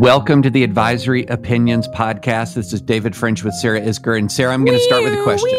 Welcome 0.00 0.40
to 0.40 0.48
the 0.48 0.64
Advisory 0.64 1.26
Opinions 1.26 1.86
Podcast. 1.88 2.54
This 2.54 2.72
is 2.72 2.80
David 2.80 3.14
French 3.14 3.44
with 3.44 3.52
Sarah 3.52 3.82
Isgur. 3.82 4.18
And 4.18 4.32
Sarah, 4.32 4.54
I'm 4.54 4.64
going 4.64 4.78
to 4.78 4.84
start 4.84 5.04
with 5.04 5.12
a 5.12 5.22
question. 5.22 5.50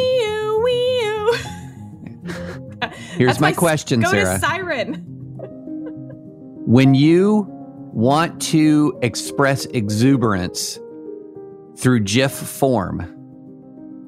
Here's 3.16 3.33
That's 3.33 3.39
my 3.39 3.52
question, 3.52 3.99
go 3.99 4.09
Sarah. 4.09 4.33
To 4.33 4.39
siren. 4.39 4.95
When 6.66 6.95
you 6.95 7.45
want 7.94 8.41
to 8.44 8.97
express 9.03 9.67
exuberance 9.67 10.79
through 11.77 12.00
GIF 12.00 12.31
form, 12.31 13.14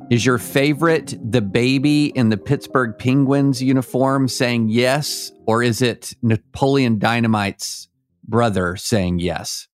is 0.10 0.26
your 0.26 0.38
favorite 0.38 1.16
the 1.22 1.42
baby 1.42 2.08
in 2.08 2.30
the 2.30 2.38
Pittsburgh 2.38 2.98
Penguins 2.98 3.62
uniform 3.62 4.28
saying 4.28 4.70
yes, 4.70 5.32
or 5.46 5.62
is 5.64 5.82
it 5.82 6.14
Napoleon 6.22 6.98
Dynamite's 7.00 7.90
brother 8.28 8.76
saying 8.76 9.20
yes? 9.20 9.68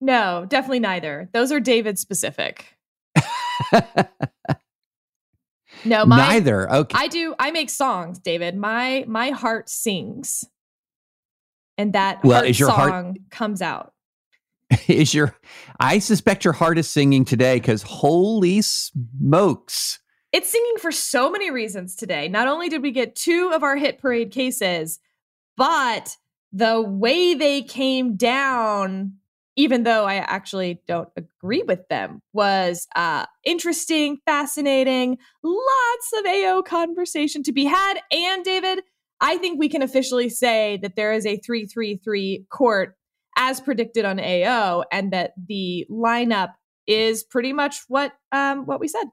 No, 0.00 0.46
definitely 0.48 0.80
neither. 0.80 1.28
Those 1.32 1.52
are 1.52 1.60
David 1.60 1.98
specific. 1.98 2.76
No, 5.84 6.04
my 6.04 6.16
Neither. 6.16 6.70
Okay. 6.70 6.96
I 6.98 7.06
do. 7.08 7.34
I 7.38 7.52
make 7.52 7.70
songs, 7.70 8.18
David. 8.18 8.54
My 8.56 9.04
my 9.08 9.30
heart 9.30 9.70
sings, 9.70 10.44
and 11.78 11.94
that 11.94 12.22
Well, 12.22 12.38
heart 12.38 12.48
is 12.50 12.60
your 12.60 12.68
song 12.68 12.76
heart- 12.78 13.16
comes 13.30 13.62
out. 13.62 13.94
is 14.88 15.14
your 15.14 15.36
I 15.78 15.98
suspect 15.98 16.44
your 16.44 16.52
heart 16.52 16.78
is 16.78 16.88
singing 16.88 17.24
today 17.24 17.56
because 17.56 17.82
holy 17.82 18.62
smokes. 18.62 19.98
It's 20.32 20.50
singing 20.50 20.76
for 20.78 20.92
so 20.92 21.30
many 21.30 21.50
reasons 21.50 21.96
today. 21.96 22.28
Not 22.28 22.46
only 22.46 22.68
did 22.68 22.82
we 22.82 22.92
get 22.92 23.16
two 23.16 23.50
of 23.52 23.62
our 23.62 23.76
hit 23.76 23.98
parade 23.98 24.30
cases, 24.30 25.00
but 25.56 26.16
the 26.52 26.80
way 26.80 27.34
they 27.34 27.62
came 27.62 28.16
down, 28.16 29.14
even 29.56 29.82
though 29.82 30.04
I 30.04 30.16
actually 30.16 30.80
don't 30.86 31.08
agree 31.16 31.62
with 31.62 31.88
them, 31.88 32.22
was 32.32 32.86
uh, 32.94 33.26
interesting, 33.44 34.18
fascinating, 34.24 35.18
lots 35.42 36.12
of 36.16 36.26
AO 36.26 36.62
conversation 36.62 37.42
to 37.44 37.52
be 37.52 37.64
had. 37.64 38.00
And 38.12 38.44
David, 38.44 38.84
I 39.20 39.36
think 39.36 39.58
we 39.58 39.68
can 39.68 39.82
officially 39.82 40.28
say 40.28 40.78
that 40.82 40.94
there 40.94 41.12
is 41.12 41.26
a 41.26 41.38
333 41.38 42.46
court 42.50 42.96
as 43.36 43.60
predicted 43.60 44.04
on 44.04 44.20
AO, 44.20 44.84
and 44.92 45.12
that 45.12 45.32
the 45.48 45.86
lineup 45.90 46.54
is 46.86 47.22
pretty 47.22 47.52
much 47.52 47.76
what 47.88 48.12
um, 48.32 48.66
what 48.66 48.80
we 48.80 48.88
said. 48.88 49.06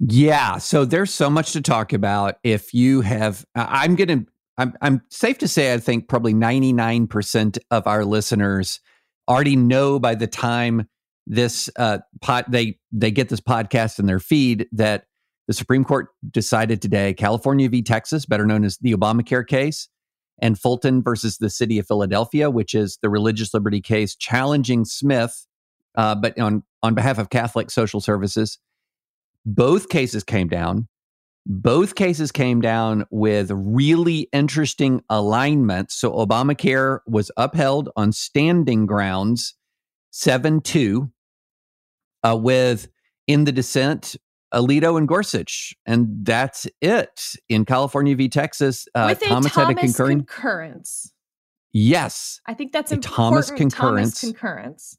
Yeah, 0.00 0.58
so 0.58 0.84
there's 0.84 1.12
so 1.12 1.30
much 1.30 1.52
to 1.52 1.62
talk 1.62 1.92
about. 1.92 2.36
If 2.42 2.74
you 2.74 3.00
have, 3.02 3.44
I'm 3.54 3.96
to, 3.96 4.26
I'm, 4.58 4.74
I'm 4.82 5.02
safe 5.08 5.38
to 5.38 5.48
say, 5.48 5.72
I 5.72 5.78
think 5.78 6.08
probably 6.08 6.34
99% 6.34 7.58
of 7.70 7.86
our 7.86 8.04
listeners 8.04 8.80
already 9.28 9.56
know 9.56 9.98
by 9.98 10.14
the 10.14 10.26
time 10.26 10.88
this 11.26 11.70
uh, 11.76 11.98
pot 12.20 12.50
they 12.50 12.78
they 12.92 13.10
get 13.10 13.30
this 13.30 13.40
podcast 13.40 13.98
in 13.98 14.04
their 14.04 14.20
feed 14.20 14.66
that 14.72 15.06
the 15.46 15.54
Supreme 15.54 15.84
Court 15.84 16.08
decided 16.30 16.82
today, 16.82 17.14
California 17.14 17.68
v. 17.68 17.82
Texas, 17.82 18.26
better 18.26 18.46
known 18.46 18.64
as 18.64 18.78
the 18.78 18.94
Obamacare 18.94 19.46
case, 19.46 19.88
and 20.40 20.58
Fulton 20.58 21.02
versus 21.02 21.38
the 21.38 21.50
city 21.50 21.78
of 21.78 21.86
Philadelphia, 21.86 22.50
which 22.50 22.74
is 22.74 22.98
the 23.02 23.08
religious 23.08 23.54
liberty 23.54 23.80
case 23.80 24.14
challenging 24.14 24.84
Smith, 24.84 25.46
uh, 25.94 26.14
but 26.14 26.38
on 26.38 26.62
on 26.82 26.94
behalf 26.94 27.18
of 27.18 27.30
Catholic 27.30 27.70
Social 27.70 28.00
Services. 28.00 28.58
Both 29.46 29.88
cases 29.88 30.24
came 30.24 30.48
down. 30.48 30.88
Both 31.46 31.94
cases 31.94 32.32
came 32.32 32.62
down 32.62 33.04
with 33.10 33.50
really 33.52 34.28
interesting 34.32 35.02
alignments. 35.10 35.94
So 35.94 36.12
Obamacare 36.12 37.00
was 37.06 37.30
upheld 37.36 37.90
on 37.96 38.12
standing 38.12 38.86
grounds, 38.86 39.54
7 40.10 40.62
2, 40.62 41.10
uh, 42.22 42.38
with 42.40 42.88
in 43.26 43.44
the 43.44 43.52
dissent, 43.52 44.16
Alito 44.54 44.96
and 44.96 45.06
Gorsuch. 45.08 45.74
And 45.84 46.08
that's 46.24 46.66
it. 46.80 47.20
In 47.48 47.64
California 47.64 48.16
v. 48.16 48.28
Texas, 48.28 48.86
uh, 48.94 49.14
Thomas, 49.14 49.28
Thomas 49.28 49.54
had 49.54 49.70
a 49.70 49.74
concurring. 49.74 50.18
concurrence. 50.24 51.12
yes. 51.72 52.40
I 52.46 52.54
think 52.54 52.72
that's 52.72 52.92
A 52.92 52.94
important. 52.94 53.16
Thomas 53.16 53.50
concurrence. 53.50 54.20
concurrence. 54.20 54.96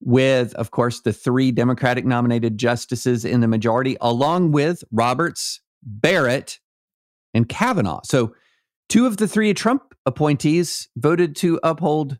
with, 0.00 0.54
of 0.54 0.70
course, 0.70 1.00
the 1.00 1.12
three 1.12 1.50
Democratic 1.52 2.04
nominated 2.04 2.58
justices 2.58 3.24
in 3.24 3.40
the 3.40 3.48
majority, 3.48 3.96
along 4.00 4.52
with 4.52 4.84
Roberts, 4.92 5.60
Barrett, 5.82 6.58
and 7.32 7.48
Kavanaugh. 7.48 8.00
So, 8.04 8.34
two 8.88 9.06
of 9.06 9.16
the 9.16 9.26
three 9.28 9.52
Trump 9.54 9.94
appointees 10.04 10.88
voted 10.96 11.34
to 11.36 11.58
uphold 11.62 12.18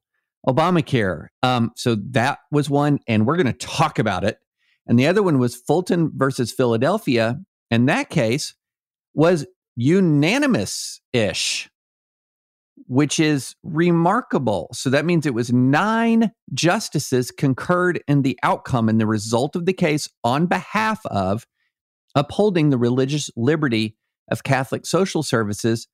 Obamacare. 0.49 1.27
Um, 1.43 1.73
so, 1.77 1.97
that 2.13 2.39
was 2.51 2.71
one, 2.71 3.01
and 3.07 3.27
we're 3.27 3.37
going 3.37 3.47
to 3.47 3.53
talk 3.53 3.99
about 3.99 4.25
it. 4.25 4.39
And 4.87 4.99
the 4.99 5.07
other 5.07 5.23
one 5.23 5.39
was 5.39 5.57
Fulton 5.57 6.13
versus 6.15 6.53
Philadelphia. 6.53 7.41
And 7.71 7.89
that 7.89 8.11
case 8.11 8.55
was 9.15 9.47
unanimous 9.75 11.01
ish 11.13 11.69
which 12.87 13.19
is 13.19 13.55
remarkable. 13.63 14.69
So 14.73 14.91
that 14.91 15.05
means 15.05 15.27
it 15.27 15.35
was 15.35 15.53
nine 15.53 16.31
justices 16.55 17.31
concurred 17.31 18.03
in 18.07 18.23
the 18.23 18.39
outcome 18.43 18.89
and 18.89 19.01
the 19.01 19.07
result 19.07 19.57
of 19.57 19.67
the 19.67 19.73
case 19.73 20.09
on 20.23 20.47
behalf 20.47 21.05
of 21.07 21.47
upholding 22.15 22.71
the 22.71 22.79
religious 22.79 23.31
liberty 23.37 23.97
of 24.31 24.45
Catholic 24.45 24.87
social 24.87 25.23
services 25.23 25.89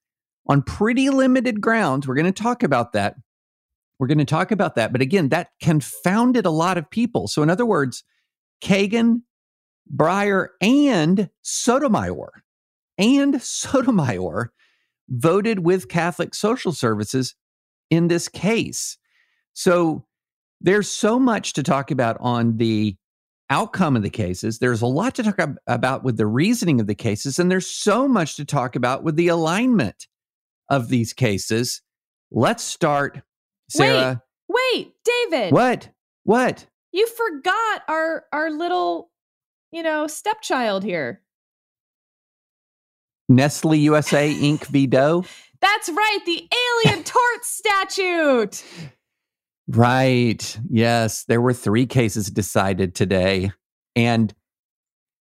on 0.48 0.62
pretty 0.62 1.09
limited 1.09 1.60
grounds. 1.60 2.06
We're 2.06 2.14
going 2.14 2.32
to 2.32 2.42
talk 2.42 2.62
about 2.62 2.92
that. 2.92 3.16
We're 3.98 4.09
going 4.09 4.19
to 4.19 4.24
talk 4.24 4.50
about 4.50 4.74
that. 4.74 4.92
But 4.92 5.00
again, 5.00 5.28
that 5.28 5.48
confounded 5.60 6.44
a 6.44 6.50
lot 6.50 6.78
of 6.78 6.91
people. 6.91 7.28
So, 7.28 7.42
in 7.42 7.50
other 7.50 7.66
words, 7.66 8.03
Kagan, 8.62 9.23
Breyer, 9.95 10.49
and 10.61 11.28
Sotomayor, 11.43 12.43
and 12.97 13.43
Sotomayor 13.43 14.53
voted 15.09 15.61
with 15.61 15.89
Catholic 15.89 16.34
Social 16.34 16.72
Services 16.72 17.34
in 17.91 18.09
this 18.09 18.28
case. 18.28 18.97
So 19.53 20.07
there's 20.60 20.89
so 20.89 21.19
much 21.19 21.53
to 21.54 21.63
talk 21.63 21.91
about 21.91 22.16
on 22.21 22.57
the 22.57 22.97
outcome 23.51 23.97
of 23.97 24.03
the 24.03 24.10
cases. 24.10 24.59
There's 24.59 24.81
a 24.81 24.86
lot 24.86 25.15
to 25.16 25.22
talk 25.22 25.39
ab- 25.39 25.59
about 25.66 26.04
with 26.04 26.16
the 26.16 26.27
reasoning 26.27 26.81
of 26.81 26.86
the 26.86 26.95
cases, 26.95 27.39
and 27.39 27.51
there's 27.51 27.66
so 27.66 28.09
much 28.09 28.36
to 28.36 28.45
talk 28.45 28.77
about 28.77 29.03
with 29.03 29.16
the 29.16 29.28
alignment 29.28 30.07
of 30.71 30.89
these 30.89 31.13
cases. 31.13 31.83
Let's 32.31 32.65
start, 32.65 33.21
Sarah. 33.69 34.22
Wait, 34.48 34.95
David. 35.04 35.53
What? 35.53 35.91
What? 36.25 36.66
You 36.92 37.06
forgot 37.06 37.83
our 37.89 38.24
our 38.33 38.50
little, 38.50 39.10
you 39.71 39.83
know, 39.83 40.06
stepchild 40.06 40.84
here. 40.84 41.22
Nestle 43.28 43.74
USA 43.77 44.33
Inc. 44.33 44.66
v. 44.66 44.86
Doe? 44.86 45.24
That's 45.60 45.89
right, 45.89 46.18
the 46.27 46.48
alien 46.84 47.04
tort 47.04 47.44
statute. 47.44 48.65
Right. 49.68 50.59
Yes. 50.68 51.24
There 51.24 51.41
were 51.41 51.53
three 51.54 51.86
cases 51.86 52.28
decided 52.28 52.95
today. 52.95 53.53
And 53.95 54.34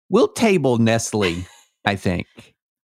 we'll 0.09 0.29
table 0.29 0.79
Nestle, 0.79 1.45
I 1.85 1.97
think. 1.97 2.27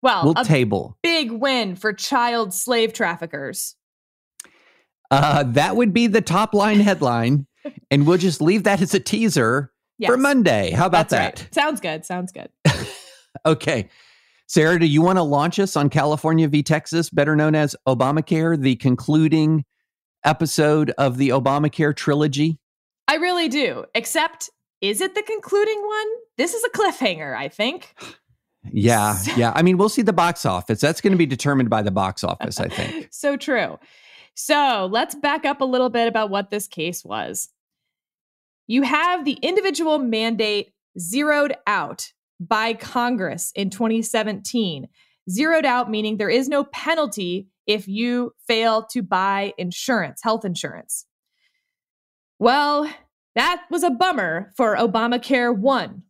Well, 0.02 0.24
We'll 0.24 0.34
a 0.36 0.44
table. 0.44 0.98
big 1.02 1.30
win 1.30 1.76
for 1.76 1.94
child 1.94 2.52
slave 2.52 2.92
traffickers. 2.92 3.74
Uh, 5.10 5.44
that 5.44 5.76
would 5.76 5.94
be 5.94 6.08
the 6.08 6.20
top 6.20 6.52
line 6.52 6.80
headline. 6.80 7.46
And 7.90 8.06
we'll 8.06 8.18
just 8.18 8.40
leave 8.40 8.64
that 8.64 8.80
as 8.82 8.94
a 8.94 9.00
teaser 9.00 9.70
Yes. 9.98 10.10
for 10.10 10.16
Monday. 10.16 10.70
How 10.72 10.86
about 10.86 11.08
That's 11.08 11.36
that? 11.36 11.40
right. 11.44 11.54
Sounds 11.54 11.80
good. 11.80 12.04
Sounds 12.04 12.32
good. 12.32 12.48
Okay. 13.46 13.88
Sarah, 14.46 14.78
do 14.78 14.86
you 14.86 15.02
want 15.02 15.18
to 15.18 15.22
launch 15.22 15.58
us 15.58 15.76
on 15.76 15.90
California 15.90 16.46
v. 16.48 16.62
Texas, 16.62 17.10
better 17.10 17.34
known 17.34 17.54
as 17.54 17.74
Obamacare, 17.86 18.58
the 18.60 18.76
concluding 18.76 19.64
episode 20.24 20.90
of 20.98 21.16
the 21.18 21.30
Obamacare 21.30 21.94
trilogy? 21.96 22.58
I 23.08 23.16
really 23.16 23.48
do. 23.48 23.84
Except, 23.94 24.50
is 24.80 25.00
it 25.00 25.14
the 25.14 25.22
concluding 25.22 25.80
one? 25.84 26.06
This 26.38 26.54
is 26.54 26.62
a 26.64 26.70
cliffhanger, 26.70 27.36
I 27.36 27.48
think. 27.48 27.94
Yeah, 28.72 29.18
yeah. 29.36 29.52
I 29.54 29.60
mean, 29.60 29.76
we'll 29.76 29.90
see 29.90 30.00
the 30.00 30.14
box 30.14 30.46
office. 30.46 30.80
That's 30.80 31.02
going 31.02 31.10
to 31.10 31.18
be 31.18 31.26
determined 31.26 31.68
by 31.68 31.82
the 31.82 31.90
box 31.90 32.24
office, 32.24 32.58
I 32.58 32.68
think. 32.68 33.08
so 33.12 33.36
true. 33.36 33.78
So 34.34 34.88
let's 34.90 35.14
back 35.14 35.44
up 35.44 35.60
a 35.60 35.66
little 35.66 35.90
bit 35.90 36.08
about 36.08 36.30
what 36.30 36.48
this 36.48 36.66
case 36.66 37.04
was. 37.04 37.50
You 38.66 38.82
have 38.82 39.24
the 39.24 39.38
individual 39.42 39.98
mandate 39.98 40.72
zeroed 40.98 41.54
out 41.66 42.12
by 42.40 42.74
Congress 42.74 43.52
in 43.54 43.70
2017. 43.70 44.88
Zeroed 45.30 45.64
out 45.64 45.90
meaning 45.90 46.16
there 46.16 46.30
is 46.30 46.48
no 46.48 46.64
penalty 46.64 47.48
if 47.66 47.88
you 47.88 48.32
fail 48.46 48.86
to 48.90 49.02
buy 49.02 49.52
insurance, 49.56 50.20
health 50.22 50.44
insurance. 50.44 51.06
Well, 52.38 52.90
that 53.34 53.62
was 53.70 53.82
a 53.82 53.90
bummer 53.90 54.52
for 54.56 54.76
Obamacare 54.76 55.56
1. 55.56 56.02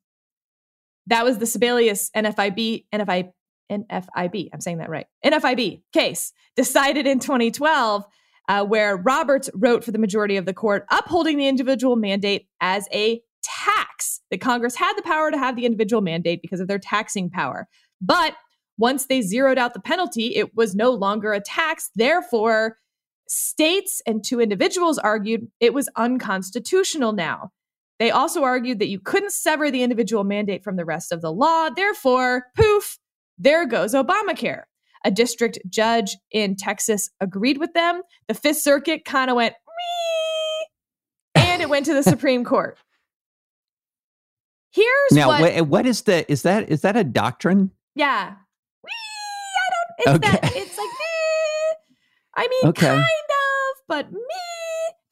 That 1.06 1.24
was 1.24 1.38
the 1.38 1.44
Sebelius 1.44 2.10
NFIB, 2.16 2.86
NFI, 2.92 3.30
NFIB, 3.70 4.48
I'm 4.52 4.60
saying 4.60 4.78
that 4.78 4.90
right, 4.90 5.06
NFIB 5.24 5.82
case 5.92 6.32
decided 6.56 7.06
in 7.06 7.18
2012, 7.18 8.04
uh, 8.48 8.64
where 8.64 8.96
Roberts 8.96 9.50
wrote 9.54 9.84
for 9.84 9.92
the 9.92 9.98
majority 9.98 10.36
of 10.36 10.46
the 10.46 10.54
court, 10.54 10.86
upholding 10.90 11.38
the 11.38 11.48
individual 11.48 11.96
mandate 11.96 12.46
as 12.60 12.88
a 12.92 13.20
tax. 13.42 14.20
That 14.30 14.40
Congress 14.40 14.74
had 14.74 14.94
the 14.96 15.02
power 15.02 15.30
to 15.30 15.38
have 15.38 15.54
the 15.54 15.66
individual 15.66 16.02
mandate 16.02 16.42
because 16.42 16.60
of 16.60 16.66
their 16.66 16.78
taxing 16.78 17.30
power. 17.30 17.68
But 18.00 18.34
once 18.78 19.06
they 19.06 19.22
zeroed 19.22 19.58
out 19.58 19.74
the 19.74 19.80
penalty, 19.80 20.34
it 20.34 20.56
was 20.56 20.74
no 20.74 20.90
longer 20.90 21.32
a 21.32 21.40
tax. 21.40 21.90
Therefore, 21.94 22.78
states 23.28 24.02
and 24.06 24.24
two 24.24 24.40
individuals 24.40 24.98
argued 24.98 25.48
it 25.60 25.74
was 25.74 25.88
unconstitutional 25.96 27.12
now. 27.12 27.52
They 27.98 28.10
also 28.10 28.42
argued 28.42 28.80
that 28.80 28.88
you 28.88 28.98
couldn't 28.98 29.32
sever 29.32 29.70
the 29.70 29.82
individual 29.82 30.24
mandate 30.24 30.64
from 30.64 30.76
the 30.76 30.84
rest 30.84 31.12
of 31.12 31.20
the 31.20 31.32
law. 31.32 31.70
Therefore, 31.70 32.46
poof, 32.56 32.98
there 33.38 33.66
goes 33.66 33.94
Obamacare. 33.94 34.64
A 35.04 35.10
district 35.10 35.58
judge 35.68 36.16
in 36.30 36.56
Texas 36.56 37.10
agreed 37.20 37.58
with 37.58 37.74
them. 37.74 38.00
The 38.28 38.34
Fifth 38.34 38.58
Circuit 38.58 39.04
kind 39.04 39.30
of 39.30 39.36
went, 39.36 39.54
and 41.34 41.60
it 41.60 41.68
went 41.68 41.86
to 41.86 41.94
the 41.94 42.02
Supreme 42.10 42.44
Court. 42.44 42.78
Here's 44.72 45.12
now, 45.12 45.28
what, 45.28 45.40
what, 45.40 45.66
what 45.68 45.86
is 45.86 46.02
the 46.02 46.30
is 46.30 46.42
that 46.42 46.68
is 46.68 46.80
that 46.80 46.96
a 46.96 47.04
doctrine? 47.04 47.70
yeah. 47.94 48.34
Wee, 48.82 48.90
I 50.06 50.14
don't, 50.14 50.18
it's 50.20 50.30
that, 50.42 50.56
it's 50.56 50.76
like, 50.78 50.88
meh. 50.88 51.74
I 52.36 52.48
mean, 52.48 52.70
Okay. 52.70 52.86
kind 52.88 53.00
of, 53.00 53.82
but 53.86 54.12
me. 54.12 54.18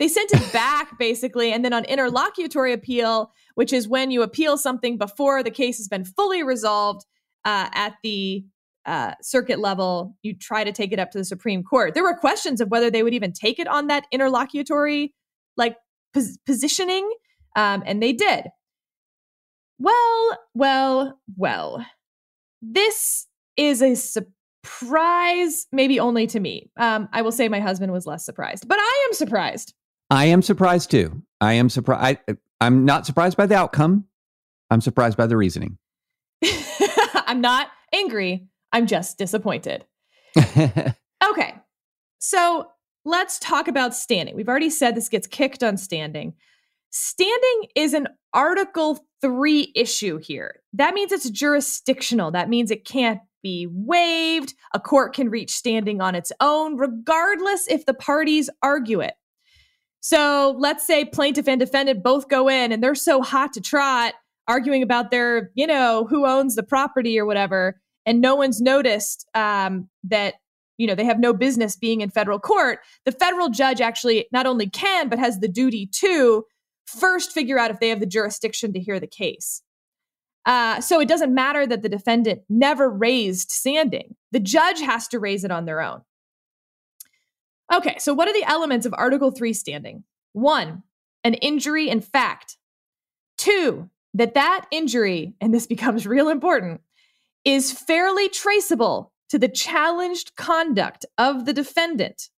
They 0.01 0.09
sent 0.09 0.33
it 0.33 0.53
back 0.53 0.99
basically. 0.99 1.53
And 1.53 1.65
then 1.65 1.73
on 1.73 1.85
interlocutory 1.85 2.73
appeal, 2.73 3.31
which 3.55 3.73
is 3.73 3.87
when 3.87 4.11
you 4.11 4.23
appeal 4.23 4.59
something 4.59 4.99
before 4.99 5.45
the 5.45 5.51
case 5.53 5.77
has 5.77 5.87
been 5.87 6.05
fully 6.05 6.43
resolved 6.43 7.07
uh, 7.45 7.69
at 7.73 7.95
the 8.03 8.45
uh, 8.87 9.15
circuit 9.23 9.59
level, 9.59 10.17
you 10.23 10.35
try 10.35 10.65
to 10.65 10.73
take 10.73 10.93
it 10.93 10.99
up 10.99 11.11
to 11.13 11.19
the 11.19 11.25
Supreme 11.25 11.63
Court. 11.63 11.95
There 11.95 12.03
were 12.03 12.15
questions 12.15 12.61
of 12.61 12.69
whether 12.69 12.91
they 12.91 13.03
would 13.03 13.15
even 13.15 13.33
take 13.33 13.59
it 13.59 13.69
on 13.69 13.87
that 13.87 14.07
interlocutory 14.13 15.15
like 15.57 15.77
pos- 16.15 16.39
positioning, 16.47 17.11
um, 17.57 17.83
and 17.87 18.03
they 18.03 18.13
did. 18.13 18.47
Well, 19.79 20.39
well, 20.55 21.19
well. 21.37 21.85
This 22.61 23.27
is 23.57 23.83
a 23.83 23.95
surprise, 23.95 25.67
maybe 25.73 25.99
only 25.99 26.27
to 26.29 26.41
me. 26.41 26.71
Um, 26.77 27.09
I 27.13 27.23
will 27.23 27.33
say 27.33 27.49
my 27.49 27.61
husband 27.61 27.93
was 27.93 28.07
less 28.07 28.25
surprised, 28.25 28.69
but 28.69 28.79
I 28.79 29.07
am 29.09 29.15
surprised. 29.15 29.75
I 30.11 30.27
am 30.27 30.43
surprised 30.43 30.91
too. 30.91 31.23
I 31.41 31.55
am 31.55 31.69
surprised. 31.69 32.19
I'm 32.61 32.85
not 32.85 33.07
surprised 33.07 33.37
by 33.37 33.47
the 33.47 33.57
outcome. 33.57 34.05
I'm 34.71 34.81
surprised 34.81 35.17
by 35.17 35.27
the 35.27 35.37
reasoning. 35.37 35.79
I'm 37.15 37.41
not 37.41 37.69
angry. 37.93 38.47
I'm 38.73 38.87
just 38.87 39.19
disappointed. 39.19 39.85
Okay. 41.31 41.55
So 42.19 42.69
let's 43.05 43.39
talk 43.39 43.69
about 43.69 43.95
standing. 43.95 44.35
We've 44.35 44.49
already 44.49 44.71
said 44.71 44.95
this 44.95 45.09
gets 45.09 45.27
kicked 45.27 45.63
on 45.63 45.77
standing. 45.77 46.35
Standing 46.91 47.69
is 47.75 47.95
an 47.95 48.09
Article 48.35 48.99
3 49.21 49.73
issue 49.75 50.19
here. 50.19 50.61
That 50.73 50.95
means 50.95 51.13
it's 51.13 51.31
jurisdictional. 51.31 52.33
That 52.33 52.49
means 52.49 52.71
it 52.71 52.85
can't 52.85 53.21
be 53.43 53.67
waived. 53.71 54.55
A 54.75 54.81
court 54.81 55.15
can 55.15 55.31
reach 55.31 55.51
standing 55.51 56.01
on 56.01 56.15
its 56.15 56.33
own, 56.41 56.77
regardless 56.77 57.69
if 57.69 57.87
the 57.87 57.95
parties 57.95 58.51
argue 58.63 59.01
it. 59.01 59.15
So 60.01 60.57
let's 60.59 60.87
say 60.87 61.05
plaintiff 61.05 61.49
and 61.49 61.61
defendant 61.61 62.03
both 62.03 62.29
go 62.29 62.49
in 62.49 62.73
and 62.73 62.83
they're 62.83 62.95
so 62.95 63.23
hot 63.23 63.53
to 63.53 63.61
trot, 63.61 64.15
arguing 64.49 64.83
about 64.83 65.11
their, 65.11 65.51
you 65.55 65.67
know, 65.67 66.07
who 66.09 66.27
owns 66.27 66.57
the 66.57 66.63
property 66.63 67.19
or 67.19 67.27
whatever, 67.27 67.81
and 68.07 68.21
no 68.21 68.35
one's 68.35 68.61
noticed 68.61 69.29
um, 69.35 69.89
that 70.05 70.35
you 70.79 70.87
know 70.87 70.95
they 70.95 71.05
have 71.05 71.21
no 71.21 71.33
business 71.33 71.77
being 71.77 72.01
in 72.01 72.11
federal 72.11 72.39
court 72.39 72.81
the 73.05 73.13
federal 73.13 73.49
judge 73.49 73.81
actually 73.81 74.27
not 74.33 74.47
only 74.47 74.69
can 74.69 75.09
but 75.09 75.19
has 75.19 75.39
the 75.39 75.49
duty 75.49 75.87
to 75.87 76.45
first 76.87 77.33
figure 77.33 77.59
out 77.59 77.71
if 77.71 77.81
they 77.81 77.89
have 77.89 78.01
the 78.01 78.07
jurisdiction 78.07 78.73
to 78.73 78.81
hear 78.81 79.01
the 79.01 79.07
case. 79.07 79.63
Uh, 80.45 80.81
so 80.81 81.01
it 81.01 81.09
doesn't 81.09 81.33
matter 81.33 81.67
that 81.67 81.83
the 81.83 81.89
defendant 81.89 82.43
never 82.49 82.91
raised 82.91 83.53
standing. 83.53 84.17
The 84.33 84.41
judge 84.41 84.81
has 84.81 85.07
to 85.09 85.21
raise 85.21 85.45
it 85.45 85.53
on 85.53 85.67
their 85.67 85.81
own. 85.81 86.03
Okay 87.73 87.97
so 87.99 88.13
what 88.13 88.29
are 88.29 88.35
the 88.35 88.49
elements 88.49 88.87
of 88.87 88.95
article 88.97 89.31
3 89.31 89.53
standing? 89.53 90.05
One 90.33 90.83
an 91.25 91.35
injury 91.35 91.89
in 91.89 92.01
fact. 92.01 92.57
Two 93.39 93.89
that 94.15 94.35
that 94.35 94.67
injury 94.71 95.35
and 95.41 95.55
this 95.55 95.67
becomes 95.67 96.07
real 96.07 96.29
important 96.29 96.81
is 97.45 97.73
fairly 97.73 98.29
traceable 98.29 99.13
to 99.29 99.39
the 99.39 99.49
challenged 99.49 100.37
conduct 100.37 101.07
of 101.19 101.45
the 101.45 101.53
defendant. 101.53 102.29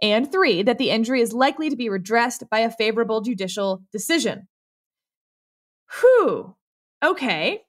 And 0.00 0.30
three, 0.30 0.62
that 0.62 0.78
the 0.78 0.90
injury 0.90 1.20
is 1.20 1.32
likely 1.32 1.70
to 1.70 1.76
be 1.76 1.88
redressed 1.88 2.42
by 2.50 2.60
a 2.60 2.70
favorable 2.70 3.20
judicial 3.20 3.82
decision. 3.92 4.48
Whew. 6.00 6.56
Okay. 7.04 7.62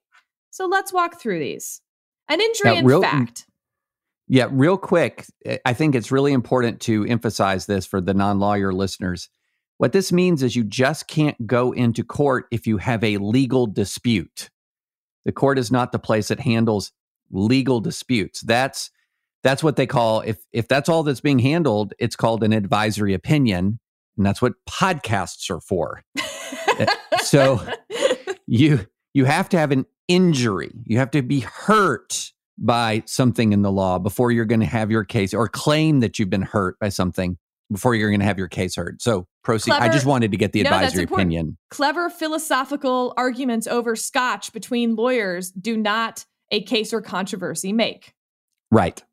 So 0.49 0.65
let's 0.65 0.91
walk 0.91 1.19
through 1.19 1.39
these. 1.39 1.81
An 2.29 2.41
injury 2.41 2.71
Now, 2.71 2.77
in 2.77 2.85
real- 2.85 3.01
fact. 3.01 3.45
Yeah, 4.27 4.47
real 4.49 4.77
quick, 4.77 5.25
eh, 5.45 5.57
I 5.65 5.73
think 5.73 5.95
it's 5.95 6.11
really 6.11 6.31
important 6.31 6.79
to 6.81 7.05
emphasize 7.05 7.65
this 7.65 7.85
for 7.85 7.99
the 7.99 8.13
non 8.13 8.39
lawyer 8.39 8.73
listeners. 8.73 9.29
What 9.77 9.91
this 9.91 10.11
means 10.11 10.41
is 10.41 10.55
you 10.55 10.63
just 10.63 11.07
can't 11.07 11.45
go 11.45 11.73
into 11.73 12.03
court 12.03 12.45
if 12.49 12.65
you 12.65 12.77
have 12.77 13.03
a 13.03 13.17
legal 13.17 13.67
dispute. 13.67 14.49
The 15.25 15.31
court 15.31 15.57
is 15.57 15.71
not 15.71 15.91
the 15.91 15.99
place 15.99 16.27
that 16.27 16.39
handles 16.39 16.91
legal 17.31 17.79
disputes. 17.79 18.41
That's 18.41 18.91
that's 19.43 19.63
what 19.63 19.75
they 19.75 19.87
call 19.87 20.21
if 20.21 20.37
if 20.51 20.67
that's 20.67 20.89
all 20.89 21.03
that's 21.03 21.21
being 21.21 21.39
handled, 21.39 21.93
it's 21.99 22.15
called 22.15 22.43
an 22.43 22.53
advisory 22.53 23.13
opinion, 23.13 23.79
and 24.17 24.25
that's 24.25 24.41
what 24.41 24.53
podcasts 24.67 25.49
are 25.49 25.61
for. 25.61 26.03
so 27.21 27.61
you 28.47 28.85
you 29.13 29.25
have 29.25 29.49
to 29.49 29.57
have 29.57 29.71
an 29.71 29.85
injury. 30.07 30.71
You 30.85 30.97
have 30.99 31.11
to 31.11 31.21
be 31.21 31.41
hurt 31.41 32.31
by 32.57 33.03
something 33.05 33.51
in 33.51 33.63
the 33.63 33.71
law 33.71 33.99
before 33.99 34.31
you're 34.31 34.45
going 34.45 34.59
to 34.59 34.65
have 34.65 34.91
your 34.91 35.03
case 35.03 35.33
or 35.33 35.47
claim 35.47 36.01
that 36.01 36.19
you've 36.19 36.29
been 36.29 36.43
hurt 36.43 36.79
by 36.79 36.89
something 36.89 37.37
before 37.73 37.95
you're 37.95 38.09
going 38.09 38.21
to 38.21 38.25
have 38.25 38.37
your 38.37 38.47
case 38.47 38.75
heard. 38.75 39.01
So 39.01 39.27
proceed. 39.43 39.73
I 39.73 39.89
just 39.89 40.05
wanted 40.05 40.31
to 40.31 40.37
get 40.37 40.53
the 40.53 40.61
advisory 40.61 41.03
opinion. 41.03 41.57
Clever 41.69 42.09
philosophical 42.09 43.13
arguments 43.17 43.67
over 43.67 43.95
scotch 43.95 44.53
between 44.53 44.95
lawyers 44.95 45.51
do 45.51 45.75
not 45.75 46.25
a 46.51 46.61
case 46.63 46.93
or 46.93 47.01
controversy 47.01 47.73
make. 47.73 48.13
Right. 48.71 49.03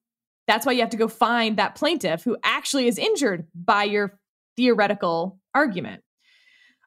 That's 0.47 0.67
why 0.67 0.73
you 0.73 0.81
have 0.81 0.91
to 0.91 0.97
go 0.97 1.09
find 1.09 1.57
that 1.57 1.75
plaintiff 1.75 2.23
who 2.23 2.37
actually 2.43 2.87
is 2.87 2.99
injured 2.99 3.47
by 3.55 3.85
your 3.85 4.19
theoretical 4.57 5.39
argument. 5.55 6.03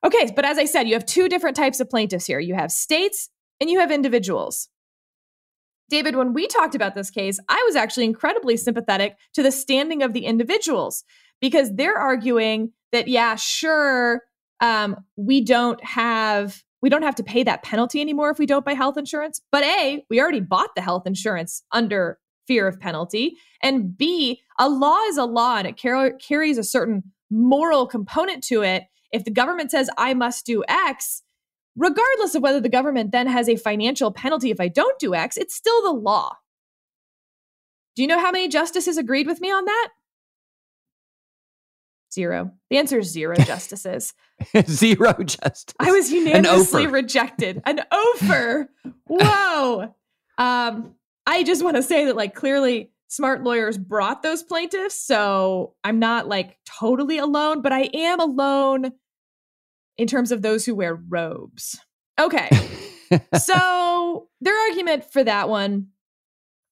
Okay, 0.05 0.31
but 0.35 0.43
as 0.45 0.57
I 0.57 0.65
said, 0.65 0.87
you 0.87 0.93
have 0.93 1.05
two 1.05 1.29
different 1.29 1.55
types 1.55 1.79
of 1.79 1.89
plaintiffs 1.89 2.25
here. 2.25 2.39
You 2.39 2.55
have 2.55 2.71
states 2.71 3.29
and 3.61 3.69
you 3.69 3.79
have 3.79 3.91
individuals. 3.91 4.67
David, 5.89 6.15
when 6.15 6.33
we 6.33 6.47
talked 6.47 6.75
about 6.75 6.95
this 6.95 7.09
case, 7.09 7.39
I 7.47 7.61
was 7.65 7.75
actually 7.75 8.05
incredibly 8.05 8.57
sympathetic 8.57 9.15
to 9.33 9.43
the 9.43 9.51
standing 9.51 10.03
of 10.03 10.13
the 10.13 10.25
individuals 10.25 11.03
because 11.41 11.73
they're 11.75 11.97
arguing 11.97 12.71
that, 12.91 13.07
yeah, 13.07 13.35
sure, 13.35 14.21
um, 14.61 14.95
we 15.15 15.41
don't 15.41 15.83
have 15.83 16.63
we 16.81 16.89
don't 16.89 17.03
have 17.03 17.15
to 17.15 17.23
pay 17.23 17.43
that 17.43 17.63
penalty 17.63 18.01
anymore 18.01 18.29
if 18.29 18.37
we 18.37 18.45
don't 18.45 18.65
buy 18.65 18.73
health 18.73 18.97
insurance. 18.97 19.41
But 19.53 19.63
A, 19.63 20.03
we 20.09 20.19
already 20.19 20.41
bought 20.41 20.75
the 20.75 20.81
health 20.81 21.07
insurance 21.07 21.63
under 21.71 22.19
fear 22.45 22.67
of 22.67 22.77
penalty. 22.77 23.37
And 23.61 23.97
B, 23.97 24.41
a 24.59 24.67
law 24.67 25.01
is 25.03 25.15
a 25.15 25.23
law 25.23 25.55
and 25.55 25.67
it 25.67 25.81
car- 25.81 26.11
carries 26.19 26.57
a 26.57 26.63
certain 26.63 27.03
moral 27.31 27.87
component 27.87 28.43
to 28.45 28.63
it. 28.63 28.83
If 29.13 29.23
the 29.23 29.31
government 29.31 29.71
says 29.71 29.89
I 29.97 30.13
must 30.13 30.45
do 30.45 30.61
X, 30.67 31.23
regardless 31.77 32.35
of 32.35 32.43
whether 32.43 32.59
the 32.59 32.67
government 32.67 33.11
then 33.11 33.27
has 33.27 33.47
a 33.47 33.55
financial 33.55 34.11
penalty 34.11 34.51
if 34.51 34.59
I 34.59 34.67
don't 34.67 34.99
do 34.99 35.15
X, 35.15 35.37
it's 35.37 35.55
still 35.55 35.81
the 35.83 35.97
law. 35.97 36.35
Do 37.95 38.01
you 38.01 38.09
know 38.09 38.19
how 38.19 38.31
many 38.31 38.49
justices 38.49 38.97
agreed 38.97 39.27
with 39.27 39.39
me 39.39 39.51
on 39.51 39.63
that? 39.65 39.89
Zero. 42.13 42.51
The 42.69 42.77
answer 42.77 42.99
is 42.99 43.11
zero 43.11 43.35
justices. 43.45 44.13
zero 44.67 45.13
justice. 45.23 45.73
I 45.79 45.91
was 45.91 46.11
unanimously 46.11 46.87
rejected. 46.87 47.61
An 47.65 47.81
ofer. 47.91 48.69
Whoa. 49.07 49.95
Um, 50.37 50.95
I 51.25 51.43
just 51.43 51.63
want 51.63 51.77
to 51.77 51.83
say 51.83 52.05
that, 52.05 52.15
like, 52.15 52.35
clearly 52.35 52.91
smart 53.07 53.43
lawyers 53.43 53.77
brought 53.77 54.21
those 54.21 54.43
plaintiffs. 54.43 54.95
So 54.95 55.75
I'm 55.83 55.99
not 55.99 56.27
like 56.27 56.57
totally 56.65 57.17
alone, 57.17 57.61
but 57.61 57.71
I 57.71 57.89
am 57.93 58.19
alone 58.19 58.91
in 59.97 60.07
terms 60.07 60.31
of 60.31 60.41
those 60.41 60.65
who 60.65 60.73
wear 60.75 60.95
robes. 60.95 61.79
Okay. 62.19 62.49
so 63.39 64.27
their 64.41 64.57
argument 64.67 65.05
for 65.11 65.23
that 65.23 65.47
one 65.47 65.87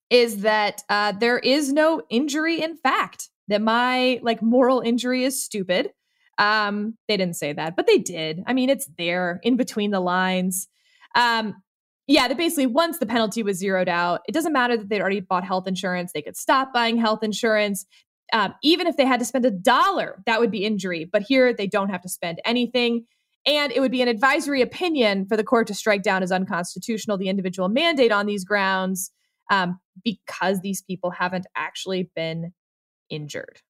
is 0.09 0.37
that 0.37 0.83
uh, 0.89 1.13
there 1.13 1.39
is 1.39 1.71
no 1.71 2.01
injury 2.09 2.61
in 2.61 2.75
fact 2.75 3.29
that 3.51 3.61
my 3.61 4.19
like 4.21 4.41
moral 4.41 4.81
injury 4.81 5.23
is 5.23 5.43
stupid. 5.43 5.89
Um, 6.37 6.97
they 7.07 7.17
didn't 7.17 7.35
say 7.35 7.53
that, 7.53 7.75
but 7.75 7.87
they 7.87 7.97
did. 7.97 8.41
I 8.47 8.53
mean, 8.53 8.69
it's 8.69 8.89
there 8.97 9.39
in 9.43 9.57
between 9.57 9.91
the 9.91 9.99
lines. 9.99 10.67
Um, 11.15 11.55
yeah, 12.07 12.27
that 12.27 12.37
basically 12.37 12.67
once 12.67 12.97
the 12.97 13.05
penalty 13.05 13.43
was 13.43 13.57
zeroed 13.57 13.87
out, 13.87 14.21
it 14.27 14.33
doesn't 14.33 14.53
matter 14.53 14.75
that 14.75 14.89
they'd 14.89 15.01
already 15.01 15.19
bought 15.19 15.43
health 15.43 15.67
insurance. 15.67 16.11
They 16.11 16.21
could 16.21 16.35
stop 16.35 16.73
buying 16.73 16.97
health 16.97 17.23
insurance. 17.23 17.85
Um, 18.33 18.53
even 18.63 18.87
if 18.87 18.97
they 18.97 19.05
had 19.05 19.19
to 19.19 19.25
spend 19.25 19.45
a 19.45 19.51
dollar, 19.51 20.21
that 20.25 20.39
would 20.39 20.51
be 20.51 20.65
injury. 20.65 21.05
But 21.05 21.21
here 21.21 21.53
they 21.53 21.67
don't 21.67 21.89
have 21.89 22.01
to 22.01 22.09
spend 22.09 22.41
anything. 22.43 23.05
And 23.45 23.71
it 23.71 23.79
would 23.79 23.91
be 23.91 24.01
an 24.01 24.07
advisory 24.07 24.61
opinion 24.61 25.25
for 25.25 25.35
the 25.35 25.43
court 25.43 25.67
to 25.67 25.73
strike 25.73 26.03
down 26.03 26.23
as 26.23 26.31
unconstitutional 26.31 27.17
the 27.17 27.29
individual 27.29 27.69
mandate 27.69 28.11
on 28.11 28.25
these 28.25 28.45
grounds 28.45 29.11
um, 29.49 29.79
because 30.03 30.61
these 30.61 30.81
people 30.81 31.11
haven't 31.11 31.45
actually 31.55 32.09
been 32.15 32.53
injured. 33.11 33.61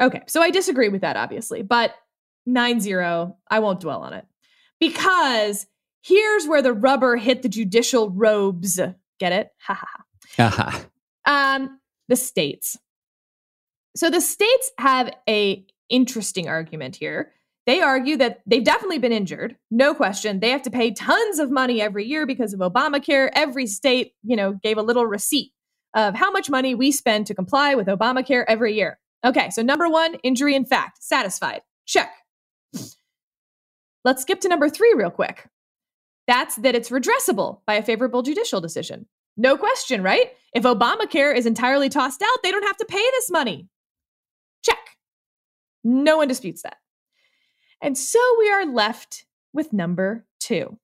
Okay, 0.00 0.22
so 0.26 0.40
I 0.42 0.50
disagree 0.50 0.88
with 0.88 1.00
that, 1.00 1.16
obviously, 1.16 1.62
but 1.62 1.94
9 2.46 2.80
0, 2.80 3.36
I 3.50 3.58
won't 3.58 3.80
dwell 3.80 4.02
on 4.02 4.12
it. 4.12 4.26
Because 4.78 5.66
here's 6.02 6.46
where 6.46 6.62
the 6.62 6.72
rubber 6.72 7.16
hit 7.16 7.42
the 7.42 7.48
judicial 7.48 8.10
robes. 8.10 8.78
Get 9.18 9.32
it? 9.32 9.48
Ha 9.66 9.74
ha 9.74 10.04
ha. 10.38 10.84
Um, 11.26 11.80
the 12.08 12.16
states. 12.16 12.76
So 13.96 14.10
the 14.10 14.20
states 14.20 14.70
have 14.78 15.10
a 15.26 15.64
interesting 15.88 16.50
argument 16.50 16.96
here. 16.96 17.32
They 17.64 17.80
argue 17.80 18.18
that 18.18 18.42
they've 18.46 18.62
definitely 18.62 18.98
been 18.98 19.12
injured, 19.12 19.56
no 19.70 19.94
question. 19.94 20.40
They 20.40 20.50
have 20.50 20.60
to 20.62 20.70
pay 20.70 20.92
tons 20.92 21.38
of 21.38 21.50
money 21.50 21.80
every 21.80 22.04
year 22.04 22.26
because 22.26 22.52
of 22.52 22.60
Obamacare. 22.60 23.30
Every 23.32 23.66
state, 23.66 24.12
you 24.22 24.36
know, 24.36 24.52
gave 24.62 24.76
a 24.76 24.82
little 24.82 25.06
receipt 25.06 25.53
of 25.94 26.14
how 26.14 26.30
much 26.30 26.50
money 26.50 26.74
we 26.74 26.90
spend 26.90 27.26
to 27.26 27.34
comply 27.34 27.74
with 27.74 27.86
Obamacare 27.86 28.44
every 28.48 28.74
year. 28.74 28.98
Okay, 29.24 29.50
so 29.50 29.62
number 29.62 29.88
one, 29.88 30.14
injury 30.16 30.54
in 30.54 30.64
fact, 30.64 31.02
satisfied. 31.02 31.62
Check. 31.86 32.12
Let's 34.04 34.22
skip 34.22 34.40
to 34.40 34.48
number 34.48 34.68
three 34.68 34.92
real 34.96 35.10
quick. 35.10 35.48
That's 36.26 36.56
that 36.56 36.74
it's 36.74 36.90
redressable 36.90 37.60
by 37.66 37.74
a 37.74 37.82
favorable 37.82 38.22
judicial 38.22 38.60
decision. 38.60 39.06
No 39.36 39.56
question, 39.56 40.02
right? 40.02 40.32
If 40.54 40.64
Obamacare 40.64 41.34
is 41.36 41.46
entirely 41.46 41.88
tossed 41.88 42.22
out, 42.22 42.42
they 42.42 42.50
don't 42.50 42.66
have 42.66 42.76
to 42.78 42.84
pay 42.84 43.02
this 43.12 43.30
money. 43.30 43.68
Check. 44.62 44.78
No 45.82 46.18
one 46.18 46.28
disputes 46.28 46.62
that. 46.62 46.76
And 47.80 47.98
so 47.98 48.18
we 48.38 48.50
are 48.50 48.64
left 48.64 49.26
with 49.52 49.72
number 49.72 50.24
two 50.40 50.78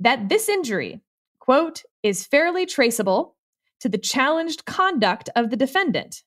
that 0.00 0.28
this 0.28 0.48
injury, 0.48 1.00
quote, 1.38 1.82
is 2.02 2.26
fairly 2.26 2.66
traceable 2.66 3.36
to 3.84 3.88
the 3.90 3.98
challenged 3.98 4.64
conduct 4.64 5.28
of 5.36 5.50
the 5.50 5.58
defendant. 5.58 6.22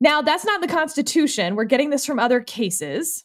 Now, 0.00 0.22
that's 0.22 0.44
not 0.44 0.60
the 0.60 0.68
Constitution. 0.68 1.56
We're 1.56 1.64
getting 1.64 1.90
this 1.90 2.06
from 2.06 2.20
other 2.20 2.40
cases. 2.40 3.24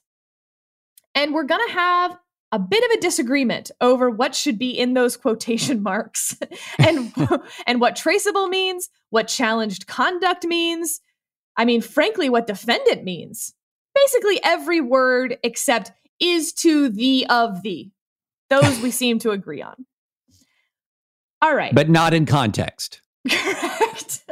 And 1.13 1.31
we're 1.31 1.43
going 1.43 1.61
to 1.67 1.73
have 1.73 2.17
a 2.51 2.57
bit 2.57 2.83
of 2.83 2.97
a 2.97 3.00
disagreement 3.00 3.69
over 3.81 4.09
what 4.09 4.33
should 4.33 4.57
be 4.57 4.71
in 4.71 4.95
those 4.95 5.15
quotation 5.15 5.83
marks 5.83 6.35
and, 6.79 7.13
and 7.67 7.79
what 7.79 7.95
traceable 7.95 8.47
means, 8.47 8.89
what 9.11 9.27
challenged 9.27 9.85
conduct 9.85 10.43
means. 10.43 11.01
I 11.57 11.65
mean, 11.65 11.81
frankly, 11.81 12.31
what 12.31 12.47
defendant 12.47 13.03
means. 13.03 13.53
Basically, 13.93 14.39
every 14.43 14.81
word 14.81 15.38
except 15.43 15.91
is 16.19 16.51
to 16.53 16.89
the 16.89 17.27
of 17.29 17.61
the. 17.61 17.91
Those 18.50 18.79
we 18.79 18.89
seem 18.89 19.19
to 19.19 19.29
agree 19.29 19.61
on. 19.61 19.85
All 21.41 21.55
right. 21.55 21.74
But 21.74 21.89
not 21.89 22.13
in 22.13 22.25
context. 22.25 23.01
Correct. 23.29 24.24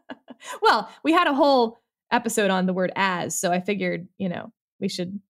well, 0.62 0.88
we 1.02 1.12
had 1.12 1.26
a 1.26 1.34
whole 1.34 1.78
episode 2.10 2.50
on 2.50 2.66
the 2.66 2.72
word 2.72 2.92
as, 2.96 3.38
so 3.38 3.52
I 3.52 3.60
figured, 3.60 4.08
you 4.18 4.28
know, 4.28 4.52
we 4.80 4.88
should 4.88 5.20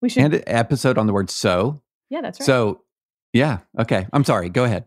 we 0.00 0.08
should 0.08 0.22
and 0.22 0.34
an 0.34 0.42
episode 0.46 0.98
on 0.98 1.06
the 1.06 1.12
word 1.12 1.30
so. 1.30 1.82
Yeah, 2.10 2.20
that's 2.20 2.40
right. 2.40 2.46
So, 2.46 2.82
yeah, 3.32 3.58
okay. 3.78 4.06
I'm 4.12 4.24
sorry. 4.24 4.48
Go 4.48 4.64
ahead. 4.64 4.84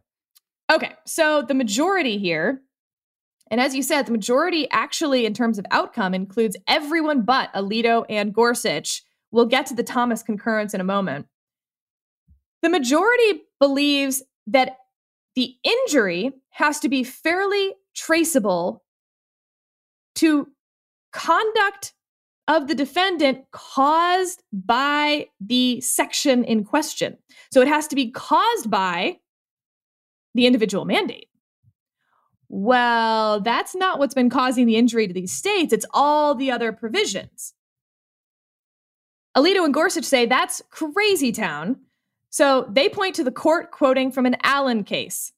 Okay. 0.71 0.93
So, 1.05 1.41
the 1.41 1.53
majority 1.53 2.17
here 2.17 2.61
and 3.51 3.59
as 3.59 3.75
you 3.75 3.83
said, 3.83 4.05
the 4.05 4.13
majority 4.13 4.67
actually 4.71 5.25
in 5.25 5.33
terms 5.33 5.59
of 5.59 5.65
outcome 5.71 6.13
includes 6.13 6.55
everyone 6.67 7.23
but 7.23 7.53
Alito 7.53 8.05
and 8.09 8.33
Gorsuch. 8.33 9.03
We'll 9.29 9.45
get 9.45 9.65
to 9.67 9.75
the 9.75 9.83
Thomas 9.83 10.23
concurrence 10.23 10.73
in 10.73 10.79
a 10.79 10.85
moment. 10.85 11.27
The 12.61 12.69
majority 12.69 13.41
believes 13.59 14.23
that 14.47 14.77
the 15.35 15.55
injury 15.63 16.31
has 16.51 16.79
to 16.79 16.89
be 16.89 17.03
fairly 17.03 17.73
traceable 17.95 18.83
to 20.15 20.47
conduct 21.11 21.93
of 22.47 22.67
the 22.67 22.75
defendant 22.75 23.45
caused 23.51 24.43
by 24.51 25.27
the 25.39 25.79
section 25.81 26.43
in 26.43 26.63
question. 26.63 27.17
So 27.51 27.61
it 27.61 27.67
has 27.67 27.87
to 27.87 27.95
be 27.95 28.11
caused 28.11 28.69
by 28.69 29.19
the 30.33 30.45
individual 30.45 30.85
mandate. 30.85 31.27
Well, 32.49 33.39
that's 33.39 33.75
not 33.75 33.99
what's 33.99 34.13
been 34.13 34.29
causing 34.29 34.65
the 34.65 34.75
injury 34.75 35.07
to 35.07 35.13
these 35.13 35.31
states, 35.31 35.71
it's 35.71 35.85
all 35.93 36.35
the 36.35 36.51
other 36.51 36.73
provisions. 36.73 37.53
Alito 39.37 39.63
and 39.63 39.73
Gorsuch 39.73 40.03
say 40.03 40.25
that's 40.25 40.61
crazy 40.69 41.31
town 41.31 41.77
so 42.31 42.65
they 42.69 42.89
point 42.89 43.13
to 43.15 43.23
the 43.23 43.31
court 43.31 43.71
quoting 43.71 44.11
from 44.11 44.25
an 44.25 44.37
Allen 44.41 44.83
case. 44.83 45.31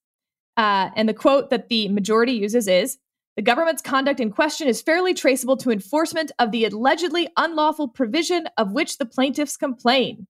Uh, 0.55 0.91
and 0.95 1.09
the 1.09 1.13
quote 1.13 1.49
that 1.49 1.67
the 1.67 1.89
majority 1.89 2.33
uses 2.33 2.67
is 2.67 2.97
The 3.35 3.41
government's 3.41 3.81
conduct 3.81 4.19
in 4.19 4.31
question 4.31 4.67
is 4.67 4.81
fairly 4.81 5.15
traceable 5.15 5.57
to 5.57 5.71
enforcement 5.71 6.31
of 6.37 6.51
the 6.51 6.65
allegedly 6.65 7.27
unlawful 7.35 7.87
provision 7.87 8.47
of 8.57 8.71
which 8.71 8.99
the 8.99 9.05
plaintiffs 9.05 9.57
complain. 9.57 10.27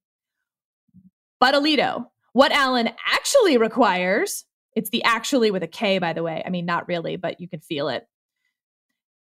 But 1.40 1.54
Alito, 1.54 2.06
what 2.32 2.54
Allen 2.54 2.90
actually 3.06 3.58
requires, 3.58 4.46
it's 4.74 4.90
the 4.90 5.04
actually 5.04 5.52
with 5.52 5.64
a 5.64 5.68
K, 5.68 6.00
by 6.00 6.14
the 6.14 6.24
way. 6.24 6.42
I 6.46 6.50
mean, 6.50 6.66
not 6.66 6.88
really, 6.88 7.18
but 7.18 7.42
you 7.42 7.50
can 7.50 7.60
feel 7.60 7.90
it, 7.90 8.08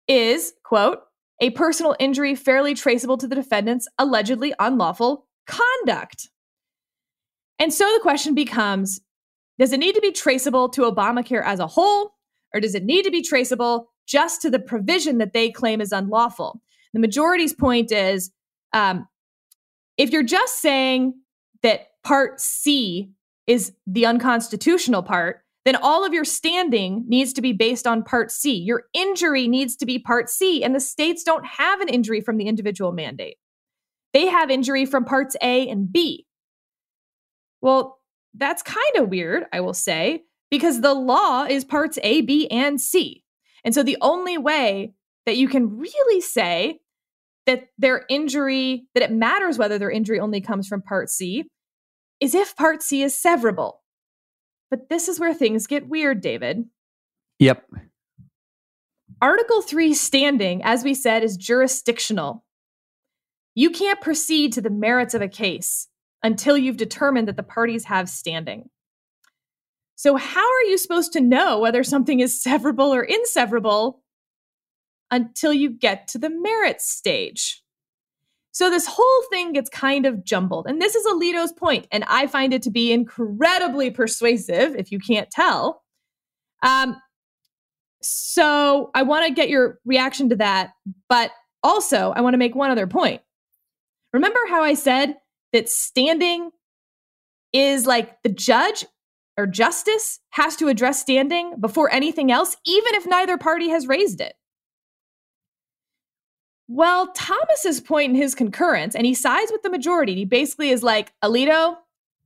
is, 0.07 0.53
quote, 0.63 0.99
a 1.41 1.49
personal 1.49 1.97
injury 1.99 2.33
fairly 2.33 2.75
traceable 2.75 3.17
to 3.17 3.27
the 3.27 3.35
defendant's 3.35 3.89
allegedly 3.99 4.53
unlawful 4.57 5.27
conduct. 5.45 6.29
And 7.59 7.73
so 7.73 7.85
the 7.93 8.01
question 8.01 8.33
becomes 8.33 9.01
does 9.57 9.71
it 9.71 9.79
need 9.79 9.95
to 9.95 10.01
be 10.01 10.11
traceable 10.11 10.67
to 10.69 10.81
Obamacare 10.81 11.43
as 11.43 11.59
a 11.59 11.67
whole, 11.67 12.15
or 12.53 12.59
does 12.59 12.75
it 12.75 12.83
need 12.83 13.03
to 13.03 13.11
be 13.11 13.21
traceable 13.21 13.89
just 14.05 14.41
to 14.41 14.49
the 14.49 14.59
provision 14.59 15.17
that 15.19 15.33
they 15.33 15.49
claim 15.49 15.79
is 15.79 15.93
unlawful? 15.93 16.61
The 16.93 16.99
majority's 16.99 17.53
point 17.53 17.91
is 17.91 18.31
um, 18.73 19.07
if 19.97 20.11
you're 20.11 20.23
just 20.23 20.59
saying 20.61 21.13
that 21.63 21.87
Part 22.03 22.39
C 22.39 23.11
is 23.47 23.73
the 23.87 24.05
unconstitutional 24.05 25.03
part, 25.03 25.41
then 25.63 25.75
all 25.75 26.05
of 26.05 26.13
your 26.13 26.25
standing 26.25 27.03
needs 27.07 27.33
to 27.33 27.41
be 27.41 27.51
based 27.51 27.87
on 27.87 28.03
Part 28.03 28.31
C. 28.31 28.53
Your 28.53 28.83
injury 28.93 29.47
needs 29.47 29.75
to 29.77 29.85
be 29.85 29.97
Part 29.97 30.29
C, 30.29 30.63
and 30.63 30.75
the 30.75 30.79
states 30.79 31.23
don't 31.23 31.45
have 31.45 31.81
an 31.81 31.89
injury 31.89 32.21
from 32.21 32.37
the 32.37 32.45
individual 32.45 32.91
mandate. 32.91 33.37
They 34.13 34.27
have 34.27 34.51
injury 34.51 34.85
from 34.85 35.05
Parts 35.05 35.35
A 35.41 35.67
and 35.67 35.91
B. 35.91 36.25
Well, 37.61 37.99
that's 38.33 38.61
kind 38.61 38.95
of 38.97 39.09
weird, 39.09 39.45
I 39.53 39.61
will 39.61 39.73
say, 39.73 40.23
because 40.51 40.81
the 40.81 40.93
law 40.93 41.43
is 41.43 41.63
parts 41.65 41.97
A, 42.03 42.21
B, 42.21 42.47
and 42.49 42.79
C. 42.79 43.23
And 43.63 43.73
so 43.73 43.81
the 43.81 43.97
only 44.01 44.37
way 44.37 44.93
that 45.25 45.37
you 45.37 45.47
can 45.47 45.77
really 45.77 46.21
say 46.21 46.79
that 47.45 47.67
their 47.77 48.05
injury, 48.09 48.87
that 48.93 49.03
it 49.03 49.11
matters 49.11 49.57
whether 49.57 49.77
their 49.77 49.91
injury 49.91 50.19
only 50.19 50.41
comes 50.41 50.67
from 50.67 50.81
part 50.81 51.09
C, 51.09 51.45
is 52.19 52.35
if 52.35 52.55
part 52.55 52.81
C 52.83 53.03
is 53.03 53.15
severable. 53.15 53.73
But 54.69 54.89
this 54.89 55.07
is 55.07 55.19
where 55.19 55.33
things 55.33 55.67
get 55.67 55.87
weird, 55.87 56.21
David. 56.21 56.65
Yep. 57.39 57.65
Article 59.21 59.61
3 59.61 59.93
standing, 59.93 60.61
as 60.63 60.83
we 60.83 60.93
said, 60.93 61.23
is 61.23 61.37
jurisdictional. 61.37 62.43
You 63.53 63.69
can't 63.69 64.01
proceed 64.01 64.53
to 64.53 64.61
the 64.61 64.69
merits 64.69 65.13
of 65.13 65.21
a 65.21 65.27
case 65.27 65.87
until 66.25 66.57
you've 66.57 66.77
determined 66.77 67.27
that 67.27 67.37
the 67.37 67.43
parties 67.43 67.85
have 67.85 68.09
standing. 68.09 68.67
So, 69.95 70.15
how 70.15 70.41
are 70.41 70.63
you 70.63 70.77
supposed 70.79 71.13
to 71.13 71.21
know 71.21 71.59
whether 71.59 71.83
something 71.83 72.19
is 72.19 72.43
severable 72.43 72.89
or 72.89 73.05
inseverable 73.05 73.99
until 75.11 75.53
you 75.53 75.69
get 75.69 76.07
to 76.09 76.17
the 76.17 76.31
merits 76.31 76.89
stage? 76.91 77.61
So, 78.51 78.71
this 78.71 78.87
whole 78.87 79.21
thing 79.29 79.53
gets 79.53 79.69
kind 79.69 80.07
of 80.07 80.25
jumbled. 80.25 80.65
And 80.65 80.81
this 80.81 80.95
is 80.95 81.05
Alito's 81.05 81.53
point, 81.53 81.87
and 81.91 82.03
I 82.07 82.25
find 82.25 82.55
it 82.55 82.63
to 82.63 82.71
be 82.71 82.91
incredibly 82.91 83.91
persuasive, 83.91 84.75
if 84.75 84.91
you 84.91 84.97
can't 84.97 85.29
tell. 85.29 85.83
Um, 86.63 86.99
so, 88.01 88.89
I 88.95 89.03
want 89.03 89.27
to 89.27 89.33
get 89.33 89.47
your 89.47 89.79
reaction 89.85 90.29
to 90.29 90.35
that. 90.37 90.71
But 91.07 91.29
also, 91.61 92.13
I 92.15 92.21
want 92.21 92.33
to 92.33 92.39
make 92.39 92.55
one 92.55 92.71
other 92.71 92.87
point. 92.87 93.21
Remember 94.11 94.39
how 94.49 94.63
I 94.63 94.73
said 94.73 95.17
that 95.55 95.69
standing 95.69 96.51
is 97.53 97.87
like 97.87 98.21
the 98.23 98.29
judge 98.29 98.83
or 99.37 99.47
justice 99.47 100.19
has 100.31 100.57
to 100.57 100.67
address 100.67 100.99
standing 100.99 101.53
before 101.61 101.89
anything 101.93 102.29
else, 102.29 102.57
even 102.65 102.93
if 102.93 103.07
neither 103.07 103.37
party 103.37 103.69
has 103.69 103.87
raised 103.87 104.19
it. 104.19 104.33
Well, 106.67 107.07
Thomas's 107.13 107.79
point 107.79 108.09
in 108.09 108.15
his 108.15 108.35
concurrence, 108.35 108.95
and 108.95 109.05
he 109.05 109.13
sides 109.13 109.49
with 109.49 109.63
the 109.63 109.69
majority. 109.69 110.15
He 110.15 110.25
basically 110.25 110.71
is 110.71 110.83
like, 110.83 111.13
Alito, 111.23 111.77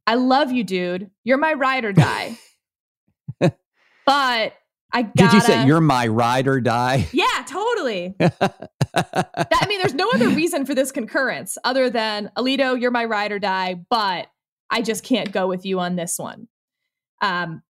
I 0.07 0.15
love 0.15 0.51
you, 0.51 0.63
dude. 0.63 1.12
You're 1.24 1.38
my 1.38 1.53
ride 1.53 1.86
or 1.86 1.93
die. 1.93 2.36
but 4.07 4.53
I 4.91 5.03
gotta. 5.03 5.13
Did 5.15 5.34
you 5.34 5.41
say 5.41 5.65
you're 5.65 5.81
my 5.81 6.08
ride 6.08 6.48
or 6.48 6.60
die? 6.62 7.08
Yeah, 7.13 7.25
totally. 7.48 8.15
that, 8.19 8.60
I 8.93 9.65
mean, 9.67 9.79
there's 9.79 9.93
no 9.93 10.10
other 10.13 10.29
reason 10.29 10.65
for 10.65 10.74
this 10.74 10.91
concurrence 10.91 11.58
other 11.63 11.89
than 11.89 12.31
Alito, 12.38 12.79
you're 12.79 12.91
my 12.91 13.05
ride 13.05 13.31
or 13.31 13.39
die, 13.39 13.75
but 13.89 14.27
I 14.69 14.81
just 14.81 15.03
can't 15.03 15.31
go 15.31 15.48
with 15.48 15.65
you 15.65 15.79
on 15.79 15.96
this 15.96 16.17
one. 16.17 16.48
Um, 17.22 17.62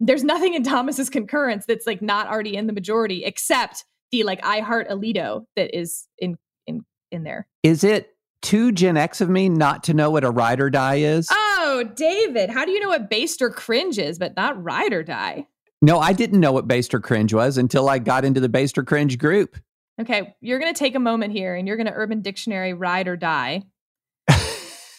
there's 0.00 0.24
nothing 0.24 0.54
in 0.54 0.62
Thomas's 0.62 1.10
concurrence 1.10 1.66
that's 1.66 1.86
like 1.86 2.00
not 2.00 2.28
already 2.28 2.56
in 2.56 2.66
the 2.66 2.72
majority, 2.72 3.24
except 3.24 3.84
the 4.12 4.22
like 4.22 4.40
I 4.44 4.60
heart 4.60 4.88
Alito 4.88 5.44
that 5.56 5.76
is 5.76 6.06
in 6.18 6.38
in 6.66 6.84
in 7.10 7.24
there. 7.24 7.46
Is 7.62 7.84
it 7.84 8.14
too 8.40 8.72
Gen 8.72 8.96
X 8.96 9.20
of 9.20 9.28
me 9.28 9.48
not 9.48 9.84
to 9.84 9.94
know 9.94 10.10
what 10.10 10.24
a 10.24 10.30
ride 10.30 10.60
or 10.60 10.70
die 10.70 10.96
is? 10.96 11.28
Oh, 11.30 11.84
David, 11.96 12.50
how 12.50 12.64
do 12.64 12.70
you 12.70 12.80
know 12.80 12.88
what 12.88 13.10
based 13.10 13.42
or 13.42 13.50
cringe 13.50 13.98
is, 13.98 14.18
but 14.18 14.36
not 14.36 14.62
ride 14.62 14.92
or 14.92 15.02
die? 15.02 15.46
No, 15.80 16.00
I 16.00 16.12
didn't 16.12 16.40
know 16.40 16.52
what 16.52 16.66
based 16.66 16.92
or 16.94 17.00
cringe 17.00 17.32
was 17.32 17.56
until 17.56 17.88
I 17.88 17.98
got 17.98 18.24
into 18.24 18.40
the 18.40 18.48
based 18.48 18.78
or 18.78 18.84
cringe 18.84 19.18
group. 19.18 19.56
Okay, 20.00 20.34
you're 20.40 20.58
going 20.58 20.72
to 20.72 20.78
take 20.78 20.94
a 20.94 21.00
moment 21.00 21.32
here 21.32 21.54
and 21.54 21.66
you're 21.66 21.76
going 21.76 21.86
to 21.86 21.92
Urban 21.92 22.22
Dictionary 22.22 22.72
ride 22.72 23.08
or 23.08 23.16
die 23.16 23.62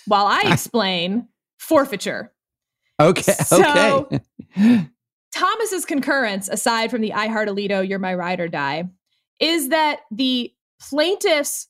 while 0.07 0.25
I 0.25 0.43
explain 0.47 1.27
forfeiture. 1.57 2.33
Okay. 2.99 3.21
So, 3.21 4.09
okay. 4.11 4.89
Thomas's 5.33 5.85
concurrence, 5.85 6.49
aside 6.49 6.91
from 6.91 7.01
the 7.01 7.13
I 7.13 7.27
Heart 7.27 7.49
Alito, 7.49 7.87
You're 7.87 7.99
My 7.99 8.13
Ride 8.13 8.39
or 8.39 8.47
Die, 8.47 8.89
is 9.39 9.69
that 9.69 10.01
the 10.11 10.51
plaintiffs, 10.81 11.67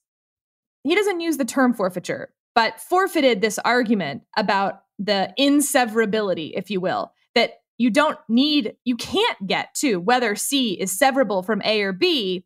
he 0.84 0.96
doesn't 0.96 1.20
use 1.20 1.38
the 1.38 1.46
term 1.46 1.74
forfeiture, 1.74 2.34
but 2.56 2.80
forfeited 2.80 3.42
this 3.42 3.60
argument 3.60 4.24
about 4.38 4.82
the 4.98 5.34
inseverability, 5.38 6.52
if 6.56 6.72
you 6.72 6.82
will, 6.82 7.14
that 7.36 7.54
you 7.80 7.90
don't 7.90 8.20
need, 8.28 8.76
you 8.86 8.96
can't 8.96 9.48
get 9.48 9.74
to 9.76 9.96
whether 10.00 10.36
C 10.36 10.74
is 10.74 10.96
severable 10.96 11.44
from 11.44 11.62
A 11.66 11.82
or 11.82 11.94
B, 11.94 12.46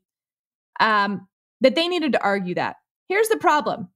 um, 0.80 1.28
that 1.60 1.76
they 1.76 1.88
needed 1.88 2.14
to 2.14 2.24
argue 2.24 2.56
that. 2.56 2.78
Here's 3.10 3.28
the 3.28 3.38
problem. 3.38 3.90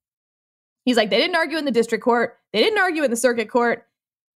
He's 0.84 0.98
like, 0.98 1.10
they 1.10 1.18
didn't 1.18 1.36
argue 1.36 1.58
in 1.58 1.66
the 1.66 1.72
district 1.72 2.04
court, 2.04 2.38
they 2.52 2.60
didn't 2.60 2.80
argue 2.80 3.04
in 3.04 3.12
the 3.12 3.18
circuit 3.18 3.50
court, 3.50 3.84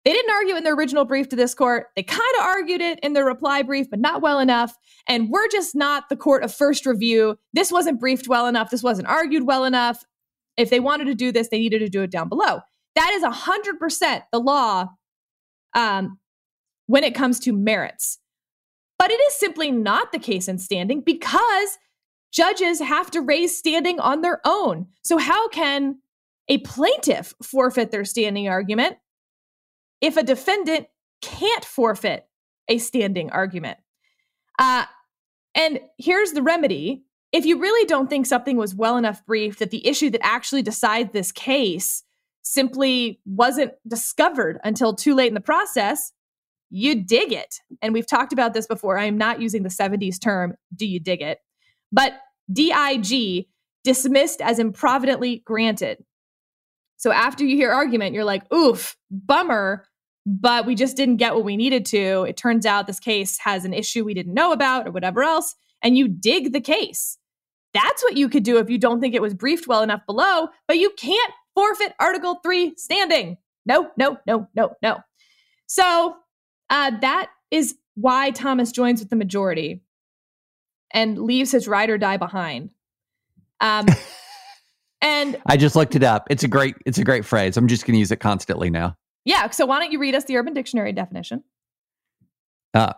they 0.04 0.12
didn't 0.12 0.30
argue 0.32 0.56
in 0.56 0.64
their 0.64 0.74
original 0.74 1.04
brief 1.04 1.28
to 1.28 1.36
this 1.36 1.54
court. 1.54 1.86
They 1.94 2.02
kind 2.02 2.20
of 2.38 2.44
argued 2.44 2.80
it 2.80 2.98
in 3.00 3.12
their 3.12 3.24
reply 3.24 3.62
brief, 3.62 3.88
but 3.88 4.00
not 4.00 4.20
well 4.20 4.40
enough. 4.40 4.76
And 5.08 5.30
we're 5.30 5.48
just 5.48 5.76
not 5.76 6.08
the 6.08 6.16
court 6.16 6.42
of 6.42 6.52
first 6.52 6.86
review. 6.86 7.38
This 7.52 7.70
wasn't 7.70 8.00
briefed 8.00 8.26
well 8.26 8.48
enough. 8.48 8.70
This 8.70 8.82
wasn't 8.82 9.06
argued 9.06 9.44
well 9.44 9.64
enough. 9.64 10.04
If 10.56 10.70
they 10.70 10.80
wanted 10.80 11.04
to 11.04 11.14
do 11.14 11.30
this, 11.30 11.48
they 11.48 11.58
needed 11.58 11.78
to 11.80 11.88
do 11.88 12.02
it 12.02 12.10
down 12.10 12.28
below. 12.28 12.60
That 12.96 13.12
is 13.12 13.22
100% 13.22 14.22
the 14.32 14.40
law 14.40 14.88
um, 15.74 16.18
when 16.86 17.04
it 17.04 17.14
comes 17.14 17.38
to 17.40 17.52
merits. 17.52 18.18
But 18.98 19.10
it 19.10 19.20
is 19.20 19.34
simply 19.34 19.70
not 19.70 20.12
the 20.12 20.18
case 20.18 20.48
in 20.48 20.58
standing 20.58 21.00
because 21.00 21.78
judges 22.32 22.80
have 22.80 23.10
to 23.10 23.20
raise 23.20 23.56
standing 23.56 23.98
on 24.00 24.20
their 24.20 24.40
own. 24.44 24.86
So, 25.02 25.18
how 25.18 25.48
can 25.48 25.98
a 26.48 26.58
plaintiff 26.58 27.34
forfeit 27.42 27.90
their 27.90 28.04
standing 28.04 28.48
argument 28.48 28.96
if 30.00 30.16
a 30.16 30.22
defendant 30.22 30.88
can't 31.22 31.64
forfeit 31.64 32.26
a 32.68 32.78
standing 32.78 33.30
argument. 33.30 33.78
Uh, 34.58 34.84
and 35.54 35.80
here's 35.98 36.32
the 36.32 36.42
remedy 36.42 37.04
if 37.32 37.46
you 37.46 37.58
really 37.58 37.86
don't 37.86 38.10
think 38.10 38.26
something 38.26 38.58
was 38.58 38.74
well 38.74 38.98
enough 38.98 39.24
briefed 39.24 39.60
that 39.60 39.70
the 39.70 39.86
issue 39.86 40.10
that 40.10 40.22
actually 40.22 40.60
decides 40.60 41.12
this 41.12 41.32
case 41.32 42.02
simply 42.42 43.20
wasn't 43.24 43.72
discovered 43.88 44.60
until 44.64 44.94
too 44.94 45.14
late 45.14 45.28
in 45.28 45.34
the 45.34 45.40
process, 45.40 46.12
you 46.72 47.04
dig 47.04 47.32
it. 47.32 47.60
And 47.80 47.92
we've 47.92 48.06
talked 48.06 48.32
about 48.32 48.54
this 48.54 48.66
before. 48.66 48.98
I 48.98 49.04
am 49.04 49.18
not 49.18 49.40
using 49.40 49.62
the 49.62 49.68
70s 49.68 50.20
term, 50.20 50.54
do 50.74 50.86
you 50.86 50.98
dig 50.98 51.22
it? 51.22 51.38
But 51.92 52.14
DIG, 52.52 53.46
dismissed 53.84 54.40
as 54.40 54.58
improvidently 54.58 55.42
granted. 55.44 55.98
So 56.96 57.12
after 57.12 57.44
you 57.44 57.56
hear 57.56 57.70
argument, 57.70 58.14
you're 58.14 58.24
like, 58.24 58.50
oof, 58.52 58.96
bummer 59.10 59.84
but 60.24 60.66
we 60.66 60.74
just 60.74 60.96
didn't 60.96 61.16
get 61.16 61.34
what 61.34 61.44
we 61.44 61.56
needed 61.56 61.84
to. 61.86 62.24
It 62.28 62.36
turns 62.36 62.66
out 62.66 62.86
this 62.86 63.00
case 63.00 63.38
has 63.38 63.64
an 63.64 63.74
issue 63.74 64.04
we 64.04 64.14
didn't 64.14 64.34
know 64.34 64.52
about 64.52 64.86
or 64.86 64.92
whatever 64.92 65.22
else, 65.22 65.54
and 65.82 65.96
you 65.98 66.08
dig 66.08 66.52
the 66.52 66.60
case. 66.60 67.18
That's 67.74 68.02
what 68.02 68.16
you 68.16 68.28
could 68.28 68.42
do 68.42 68.58
if 68.58 68.70
you 68.70 68.78
don't 68.78 69.00
think 69.00 69.14
it 69.14 69.22
was 69.22 69.34
briefed 69.34 69.66
well 69.66 69.82
enough 69.82 70.02
below, 70.06 70.48
but 70.68 70.78
you 70.78 70.92
can't 70.96 71.32
forfeit 71.54 71.94
Article 71.98 72.38
3 72.42 72.74
standing. 72.76 73.38
No, 73.66 73.90
no, 73.96 74.18
no, 74.26 74.48
no, 74.54 74.72
no. 74.82 74.98
So 75.66 76.16
uh, 76.72 76.90
that 77.02 77.30
is 77.50 77.76
why 77.94 78.30
Thomas 78.30 78.72
joins 78.72 79.00
with 79.00 79.10
the 79.10 79.16
majority 79.16 79.82
and 80.90 81.18
leaves 81.18 81.52
his 81.52 81.68
ride 81.68 81.90
or 81.90 81.98
die 81.98 82.16
behind. 82.16 82.70
Um, 83.60 83.86
and 85.02 85.40
I 85.46 85.58
just 85.58 85.76
looked 85.76 85.94
it 85.94 86.02
up. 86.02 86.26
It's 86.30 86.42
a 86.42 86.48
great, 86.48 86.74
it's 86.86 86.98
a 86.98 87.04
great 87.04 87.26
phrase. 87.26 87.56
I'm 87.56 87.68
just 87.68 87.84
going 87.86 87.92
to 87.92 87.98
use 87.98 88.10
it 88.10 88.20
constantly 88.20 88.70
now. 88.70 88.96
Yeah. 89.24 89.50
So 89.50 89.66
why 89.66 89.78
don't 89.78 89.92
you 89.92 90.00
read 90.00 90.14
us 90.14 90.24
the 90.24 90.36
Urban 90.36 90.54
Dictionary 90.54 90.92
definition? 90.92 91.44
Uh, 92.72 92.94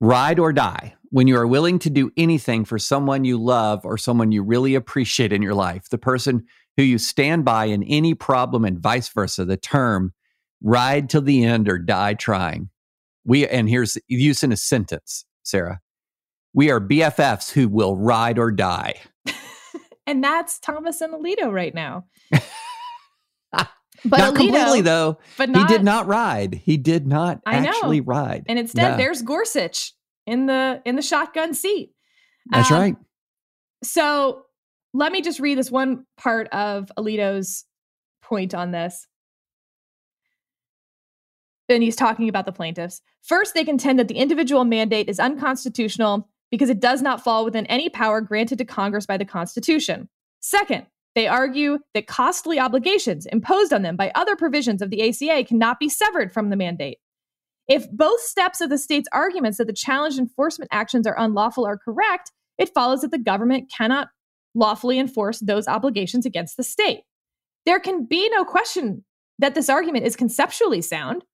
ride 0.00 0.38
or 0.38 0.52
die. 0.52 0.94
When 1.10 1.26
you 1.26 1.36
are 1.36 1.46
willing 1.46 1.78
to 1.80 1.90
do 1.90 2.10
anything 2.16 2.64
for 2.64 2.78
someone 2.78 3.24
you 3.24 3.36
love 3.36 3.84
or 3.84 3.98
someone 3.98 4.32
you 4.32 4.42
really 4.42 4.74
appreciate 4.74 5.32
in 5.32 5.42
your 5.42 5.54
life, 5.54 5.90
the 5.90 5.98
person 5.98 6.46
who 6.76 6.82
you 6.82 6.96
stand 6.96 7.44
by 7.44 7.66
in 7.66 7.82
any 7.82 8.14
problem 8.14 8.64
and 8.64 8.78
vice 8.78 9.08
versa, 9.08 9.44
the 9.44 9.56
term 9.56 10.14
ride 10.62 11.10
till 11.10 11.22
the 11.22 11.44
end 11.44 11.68
or 11.68 11.78
die 11.78 12.14
trying. 12.14 12.70
We, 13.24 13.46
and 13.46 13.68
here's 13.68 13.98
use 14.08 14.42
in 14.42 14.52
a 14.52 14.56
sentence, 14.56 15.24
Sarah. 15.42 15.80
We 16.52 16.70
are 16.70 16.80
BFFs 16.80 17.52
who 17.52 17.68
will 17.68 17.96
ride 17.96 18.38
or 18.38 18.50
die. 18.50 18.94
and 20.06 20.24
that's 20.24 20.58
Thomas 20.58 21.00
and 21.00 21.14
Alito 21.14 21.52
right 21.52 21.74
now. 21.74 22.06
But 24.04 24.18
not 24.18 24.34
Alito, 24.34 24.36
completely 24.36 24.80
though. 24.80 25.18
But 25.36 25.50
not, 25.50 25.68
he 25.68 25.76
did 25.76 25.84
not 25.84 26.06
ride. 26.06 26.54
He 26.54 26.76
did 26.76 27.06
not 27.06 27.40
I 27.44 27.56
actually 27.56 28.00
know. 28.00 28.06
ride. 28.06 28.44
And 28.48 28.58
instead, 28.58 28.98
there's 28.98 29.22
Gorsuch 29.22 29.92
in 30.26 30.46
the 30.46 30.80
in 30.84 30.96
the 30.96 31.02
shotgun 31.02 31.54
seat. 31.54 31.92
That's 32.50 32.70
um, 32.70 32.78
right. 32.78 32.96
So 33.82 34.44
let 34.94 35.12
me 35.12 35.20
just 35.20 35.40
read 35.40 35.58
this 35.58 35.70
one 35.70 36.06
part 36.16 36.48
of 36.48 36.90
Alito's 36.98 37.64
point 38.22 38.54
on 38.54 38.70
this. 38.70 39.06
And 41.70 41.82
he's 41.82 41.96
talking 41.96 42.28
about 42.28 42.46
the 42.46 42.52
plaintiffs. 42.52 43.00
First, 43.22 43.54
they 43.54 43.64
contend 43.64 43.98
that 43.98 44.08
the 44.08 44.16
individual 44.16 44.64
mandate 44.64 45.08
is 45.08 45.20
unconstitutional 45.20 46.28
because 46.50 46.68
it 46.68 46.80
does 46.80 47.00
not 47.00 47.22
fall 47.22 47.44
within 47.44 47.66
any 47.66 47.88
power 47.88 48.20
granted 48.20 48.58
to 48.58 48.64
Congress 48.64 49.06
by 49.06 49.16
the 49.16 49.24
Constitution. 49.24 50.08
Second, 50.40 50.86
they 51.14 51.26
argue 51.26 51.78
that 51.94 52.06
costly 52.06 52.58
obligations 52.58 53.26
imposed 53.26 53.72
on 53.72 53.82
them 53.82 53.96
by 53.96 54.10
other 54.14 54.36
provisions 54.36 54.82
of 54.82 54.90
the 54.90 55.08
ACA 55.08 55.44
cannot 55.44 55.78
be 55.78 55.88
severed 55.88 56.32
from 56.32 56.50
the 56.50 56.56
mandate. 56.56 56.98
If 57.68 57.88
both 57.90 58.20
steps 58.20 58.60
of 58.60 58.68
the 58.68 58.78
state's 58.78 59.08
arguments 59.12 59.58
that 59.58 59.68
the 59.68 59.72
challenged 59.72 60.18
enforcement 60.18 60.70
actions 60.72 61.06
are 61.06 61.18
unlawful 61.18 61.64
are 61.64 61.78
correct, 61.78 62.32
it 62.58 62.74
follows 62.74 63.02
that 63.02 63.12
the 63.12 63.18
government 63.18 63.70
cannot 63.74 64.08
lawfully 64.54 64.98
enforce 64.98 65.38
those 65.38 65.68
obligations 65.68 66.26
against 66.26 66.56
the 66.56 66.64
state. 66.64 67.02
There 67.66 67.78
can 67.78 68.06
be 68.06 68.28
no 68.30 68.44
question 68.44 69.04
that 69.38 69.54
this 69.54 69.68
argument 69.68 70.04
is 70.04 70.16
conceptually 70.16 70.82
sound. 70.82 71.24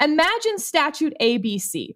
Imagine 0.00 0.58
statute 0.58 1.14
ABC. 1.20 1.94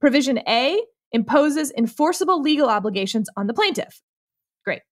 Provision 0.00 0.40
A 0.48 0.82
imposes 1.12 1.72
enforceable 1.76 2.40
legal 2.40 2.68
obligations 2.68 3.28
on 3.36 3.46
the 3.46 3.54
plaintiff. 3.54 4.02
Great. 4.64 4.82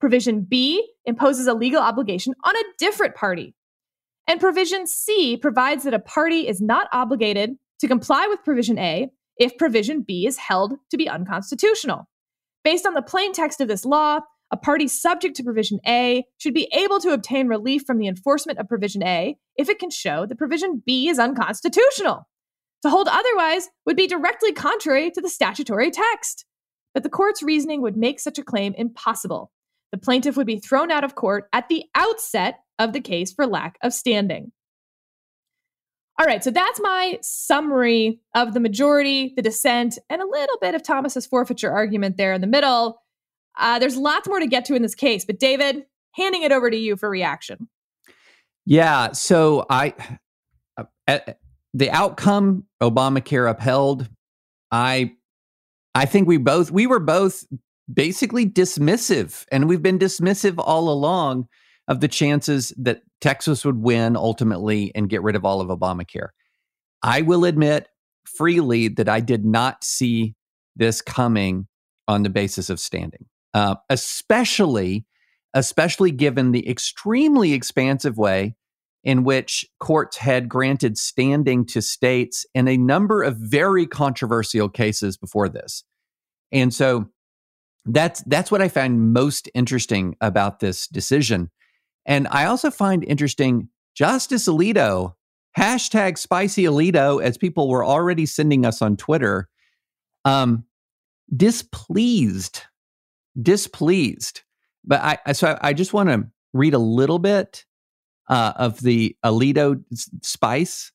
Provision 0.00 0.42
B 0.42 0.86
imposes 1.04 1.46
a 1.46 1.54
legal 1.54 1.80
obligation 1.80 2.34
on 2.44 2.56
a 2.56 2.62
different 2.78 3.14
party. 3.14 3.54
And 4.26 4.40
provision 4.40 4.86
C 4.86 5.36
provides 5.36 5.84
that 5.84 5.94
a 5.94 5.98
party 5.98 6.46
is 6.46 6.60
not 6.60 6.88
obligated 6.92 7.54
to 7.80 7.88
comply 7.88 8.26
with 8.26 8.44
provision 8.44 8.78
A 8.78 9.08
if 9.38 9.56
provision 9.56 10.02
B 10.02 10.26
is 10.26 10.36
held 10.36 10.74
to 10.90 10.96
be 10.96 11.08
unconstitutional. 11.08 12.08
Based 12.64 12.86
on 12.86 12.94
the 12.94 13.02
plain 13.02 13.32
text 13.32 13.60
of 13.60 13.68
this 13.68 13.84
law, 13.84 14.20
a 14.50 14.56
party 14.56 14.88
subject 14.88 15.36
to 15.36 15.44
provision 15.44 15.78
A 15.86 16.24
should 16.38 16.54
be 16.54 16.68
able 16.72 17.00
to 17.00 17.12
obtain 17.12 17.48
relief 17.48 17.82
from 17.86 17.98
the 17.98 18.08
enforcement 18.08 18.58
of 18.58 18.68
provision 18.68 19.02
A 19.02 19.36
if 19.56 19.68
it 19.68 19.78
can 19.78 19.90
show 19.90 20.26
that 20.26 20.38
provision 20.38 20.82
B 20.86 21.08
is 21.08 21.18
unconstitutional. 21.18 22.26
To 22.82 22.90
hold 22.90 23.08
otherwise 23.08 23.68
would 23.86 23.96
be 23.96 24.06
directly 24.06 24.52
contrary 24.52 25.10
to 25.10 25.20
the 25.20 25.28
statutory 25.28 25.90
text. 25.90 26.44
But 26.94 27.02
the 27.02 27.10
court's 27.10 27.42
reasoning 27.42 27.82
would 27.82 27.96
make 27.96 28.20
such 28.20 28.38
a 28.38 28.44
claim 28.44 28.74
impossible. 28.76 29.50
The 29.92 29.98
plaintiff 29.98 30.36
would 30.36 30.46
be 30.46 30.58
thrown 30.58 30.90
out 30.90 31.04
of 31.04 31.14
court 31.14 31.48
at 31.52 31.68
the 31.68 31.84
outset 31.94 32.60
of 32.78 32.92
the 32.92 33.00
case 33.00 33.32
for 33.32 33.46
lack 33.46 33.76
of 33.82 33.92
standing. 33.92 34.52
All 36.20 36.26
right, 36.26 36.42
so 36.42 36.50
that's 36.50 36.80
my 36.80 37.18
summary 37.22 38.20
of 38.34 38.52
the 38.52 38.60
majority, 38.60 39.32
the 39.36 39.42
dissent, 39.42 39.98
and 40.10 40.20
a 40.20 40.26
little 40.26 40.58
bit 40.60 40.74
of 40.74 40.82
Thomas's 40.82 41.26
forfeiture 41.26 41.70
argument 41.70 42.16
there 42.16 42.32
in 42.32 42.40
the 42.40 42.48
middle. 42.48 43.00
Uh, 43.58 43.78
there's 43.78 43.96
lots 43.96 44.28
more 44.28 44.40
to 44.40 44.46
get 44.46 44.64
to 44.66 44.74
in 44.74 44.82
this 44.82 44.94
case, 44.94 45.24
but 45.24 45.38
David, 45.38 45.84
handing 46.12 46.42
it 46.42 46.52
over 46.52 46.70
to 46.70 46.76
you 46.76 46.96
for 46.96 47.10
reaction. 47.10 47.68
Yeah, 48.64 49.12
so 49.12 49.66
I, 49.68 49.94
uh, 51.06 51.18
the 51.74 51.90
outcome 51.90 52.64
Obamacare 52.82 53.50
upheld. 53.50 54.08
I, 54.70 55.12
I 55.94 56.04
think 56.04 56.28
we 56.28 56.36
both 56.36 56.70
we 56.70 56.86
were 56.86 57.00
both 57.00 57.44
basically 57.92 58.46
dismissive, 58.46 59.46
and 59.50 59.68
we've 59.68 59.82
been 59.82 59.98
dismissive 59.98 60.54
all 60.58 60.90
along 60.90 61.48
of 61.88 62.00
the 62.00 62.08
chances 62.08 62.72
that 62.76 63.02
Texas 63.20 63.64
would 63.64 63.82
win 63.82 64.16
ultimately 64.16 64.92
and 64.94 65.08
get 65.08 65.22
rid 65.22 65.34
of 65.34 65.44
all 65.44 65.60
of 65.60 65.68
Obamacare. 65.68 66.28
I 67.02 67.22
will 67.22 67.44
admit 67.44 67.88
freely 68.26 68.88
that 68.88 69.08
I 69.08 69.20
did 69.20 69.44
not 69.44 69.82
see 69.82 70.34
this 70.76 71.00
coming 71.00 71.66
on 72.06 72.22
the 72.22 72.30
basis 72.30 72.70
of 72.70 72.78
standing, 72.78 73.26
uh, 73.54 73.76
especially 73.88 75.04
especially 75.54 76.10
given 76.10 76.52
the 76.52 76.68
extremely 76.68 77.54
expansive 77.54 78.18
way 78.18 78.54
in 79.02 79.24
which 79.24 79.66
courts 79.80 80.18
had 80.18 80.48
granted 80.48 80.98
standing 80.98 81.64
to 81.64 81.80
states 81.80 82.44
in 82.54 82.68
a 82.68 82.76
number 82.76 83.22
of 83.22 83.36
very 83.36 83.86
controversial 83.86 84.68
cases 84.68 85.16
before 85.16 85.48
this. 85.48 85.84
And 86.52 86.72
so 86.74 87.08
that's 87.86 88.22
that's 88.22 88.50
what 88.50 88.60
I 88.60 88.68
find 88.68 89.12
most 89.12 89.48
interesting 89.54 90.16
about 90.20 90.60
this 90.60 90.86
decision. 90.88 91.50
And 92.04 92.28
I 92.28 92.44
also 92.44 92.70
find 92.70 93.04
interesting 93.04 93.68
Justice 93.94 94.46
Alito, 94.46 95.14
hashtag 95.58 96.18
spicy 96.18 96.64
Alito, 96.64 97.22
as 97.22 97.38
people 97.38 97.68
were 97.68 97.84
already 97.84 98.26
sending 98.26 98.66
us 98.66 98.82
on 98.82 98.96
Twitter, 98.96 99.48
um, 100.24 100.64
displeased, 101.34 102.62
displeased. 103.40 104.42
But 104.84 105.20
I, 105.26 105.32
so 105.32 105.58
I, 105.60 105.72
just 105.72 105.92
want 105.92 106.08
to 106.08 106.28
read 106.52 106.74
a 106.74 106.78
little 106.78 107.18
bit 107.18 107.64
uh, 108.28 108.52
of 108.56 108.80
the 108.80 109.16
Alito 109.24 109.82
spice. 110.22 110.92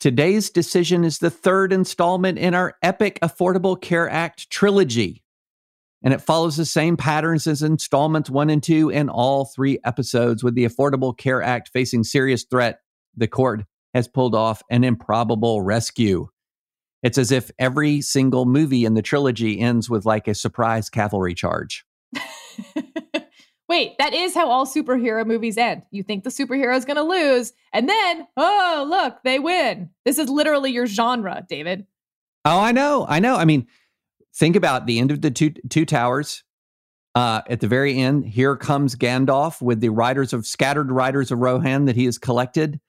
Today's 0.00 0.50
decision 0.50 1.04
is 1.04 1.18
the 1.18 1.30
third 1.30 1.72
installment 1.72 2.38
in 2.38 2.54
our 2.54 2.74
epic 2.82 3.18
Affordable 3.22 3.80
Care 3.80 4.08
Act 4.10 4.50
trilogy 4.50 5.24
and 6.04 6.12
it 6.12 6.20
follows 6.20 6.56
the 6.56 6.66
same 6.66 6.98
patterns 6.98 7.46
as 7.46 7.62
installments 7.62 8.28
one 8.28 8.50
and 8.50 8.62
two 8.62 8.90
in 8.90 9.08
all 9.08 9.46
three 9.46 9.78
episodes. 9.84 10.44
With 10.44 10.54
the 10.54 10.66
Affordable 10.66 11.16
Care 11.16 11.42
Act 11.42 11.70
facing 11.72 12.04
serious 12.04 12.44
threat, 12.44 12.80
the 13.16 13.26
court 13.26 13.64
has 13.94 14.06
pulled 14.06 14.34
off 14.34 14.62
an 14.70 14.84
improbable 14.84 15.62
rescue. 15.62 16.28
It's 17.04 17.18
as 17.18 17.30
if 17.30 17.50
every 17.58 18.00
single 18.00 18.46
movie 18.46 18.86
in 18.86 18.94
the 18.94 19.02
trilogy 19.02 19.60
ends 19.60 19.90
with 19.90 20.06
like 20.06 20.26
a 20.26 20.34
surprise 20.34 20.88
cavalry 20.88 21.34
charge. 21.34 21.84
Wait, 23.68 23.92
that 23.98 24.14
is 24.14 24.34
how 24.34 24.48
all 24.48 24.66
superhero 24.66 25.26
movies 25.26 25.58
end. 25.58 25.82
You 25.90 26.02
think 26.02 26.24
the 26.24 26.30
superhero 26.30 26.74
is 26.74 26.86
going 26.86 26.96
to 26.96 27.02
lose, 27.02 27.52
and 27.74 27.88
then, 27.88 28.26
oh, 28.38 28.86
look, 28.88 29.18
they 29.22 29.38
win. 29.38 29.90
This 30.06 30.18
is 30.18 30.30
literally 30.30 30.70
your 30.70 30.86
genre, 30.86 31.44
David. 31.46 31.86
Oh, 32.46 32.58
I 32.58 32.72
know. 32.72 33.06
I 33.06 33.20
know. 33.20 33.36
I 33.36 33.44
mean, 33.44 33.66
think 34.34 34.56
about 34.56 34.86
the 34.86 34.98
end 34.98 35.10
of 35.10 35.20
the 35.20 35.30
two 35.30 35.50
two 35.68 35.84
towers. 35.84 36.42
Uh, 37.14 37.42
at 37.48 37.60
the 37.60 37.68
very 37.68 37.98
end, 37.98 38.26
here 38.26 38.56
comes 38.56 38.96
Gandalf 38.96 39.62
with 39.62 39.80
the 39.80 39.90
riders 39.90 40.32
of 40.32 40.46
scattered 40.46 40.90
riders 40.90 41.30
of 41.30 41.38
Rohan 41.38 41.84
that 41.84 41.96
he 41.96 42.06
has 42.06 42.18
collected, 42.18 42.80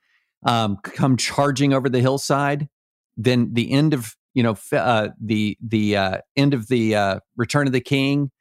um, 0.46 0.78
come 0.78 1.16
charging 1.18 1.74
over 1.74 1.90
the 1.90 2.00
hillside. 2.00 2.70
Then 3.18 3.54
the 3.54 3.72
end 3.72 3.94
of 3.94 4.16
you 4.34 4.44
know 4.44 4.58
uh, 4.72 5.10
the 5.22 5.58
the 5.66 5.98
uh, 5.98 6.18
end 6.36 6.54
of 6.54 6.68
the 6.68 6.96
uh, 6.96 7.20
Return 7.36 7.68
of 7.68 7.74
the 7.74 7.82
King. 7.82 8.32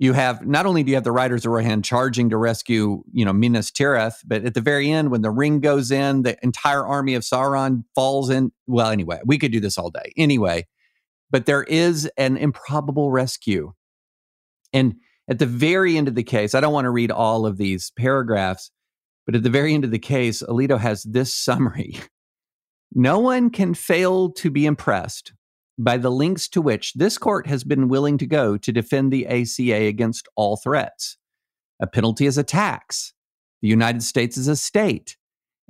You 0.00 0.12
have 0.12 0.46
not 0.46 0.64
only 0.64 0.84
do 0.84 0.90
you 0.90 0.94
have 0.94 1.04
the 1.04 1.10
riders 1.10 1.44
of 1.44 1.50
Rohan 1.50 1.82
charging 1.82 2.30
to 2.30 2.36
rescue 2.36 3.02
you 3.12 3.24
know 3.24 3.32
Minas 3.32 3.70
Tirith, 3.70 4.16
but 4.24 4.44
at 4.44 4.54
the 4.54 4.60
very 4.60 4.90
end 4.90 5.10
when 5.10 5.22
the 5.22 5.30
ring 5.30 5.60
goes 5.60 5.90
in, 5.90 6.22
the 6.22 6.36
entire 6.42 6.86
army 6.86 7.14
of 7.14 7.22
Sauron 7.22 7.84
falls 7.94 8.30
in. 8.30 8.52
Well, 8.66 8.90
anyway, 8.90 9.20
we 9.24 9.38
could 9.38 9.50
do 9.50 9.60
this 9.60 9.78
all 9.78 9.90
day. 9.90 10.12
Anyway, 10.16 10.66
but 11.30 11.46
there 11.46 11.64
is 11.64 12.08
an 12.16 12.36
improbable 12.36 13.10
rescue. 13.10 13.72
And 14.72 14.96
at 15.28 15.38
the 15.38 15.46
very 15.46 15.96
end 15.96 16.08
of 16.08 16.14
the 16.14 16.22
case, 16.22 16.54
I 16.54 16.60
don't 16.60 16.72
want 16.72 16.86
to 16.86 16.90
read 16.90 17.10
all 17.10 17.46
of 17.46 17.58
these 17.58 17.92
paragraphs, 17.98 18.70
but 19.26 19.34
at 19.34 19.42
the 19.42 19.50
very 19.50 19.74
end 19.74 19.84
of 19.84 19.90
the 19.90 19.98
case, 19.98 20.42
Alito 20.42 20.78
has 20.78 21.02
this 21.02 21.34
summary. 21.44 21.98
No 22.94 23.18
one 23.18 23.50
can 23.50 23.74
fail 23.74 24.30
to 24.32 24.50
be 24.50 24.66
impressed 24.66 25.32
by 25.78 25.96
the 25.96 26.10
lengths 26.10 26.48
to 26.48 26.60
which 26.60 26.94
this 26.94 27.18
court 27.18 27.46
has 27.46 27.62
been 27.62 27.88
willing 27.88 28.18
to 28.18 28.26
go 28.26 28.56
to 28.56 28.72
defend 28.72 29.12
the 29.12 29.26
ACA 29.26 29.86
against 29.86 30.28
all 30.36 30.56
threats. 30.56 31.16
A 31.80 31.86
penalty 31.86 32.26
is 32.26 32.38
a 32.38 32.42
tax. 32.42 33.12
The 33.62 33.68
United 33.68 34.02
States 34.02 34.36
is 34.36 34.48
a 34.48 34.56
state. 34.56 35.16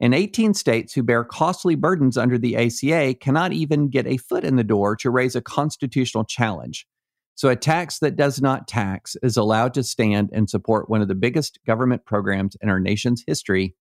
And 0.00 0.14
18 0.14 0.54
states 0.54 0.94
who 0.94 1.02
bear 1.02 1.24
costly 1.24 1.74
burdens 1.74 2.16
under 2.16 2.38
the 2.38 2.57
ACA 2.57 3.14
cannot 3.14 3.52
even 3.52 3.88
get 3.88 4.07
a 4.07 4.16
foot 4.16 4.44
in 4.44 4.57
the 4.57 4.64
door 4.64 4.94
to 4.96 5.11
raise 5.11 5.35
a 5.35 5.42
constitutional 5.42 6.24
challenge. 6.24 6.87
So, 7.35 7.48
a 7.48 7.57
tax 7.57 7.98
that 8.00 8.16
does 8.16 8.40
not 8.40 8.66
tax 8.66 9.16
is 9.22 9.37
allowed 9.37 9.74
to 9.74 9.83
stand 9.83 10.31
and 10.33 10.48
support 10.48 10.88
one 10.88 11.02
of 11.02 11.09
the 11.09 11.14
biggest 11.14 11.59
government 11.66 12.04
programs 12.04 12.57
in 12.61 12.68
our 12.68 12.81
nation's 12.81 13.24
history. 13.26 13.76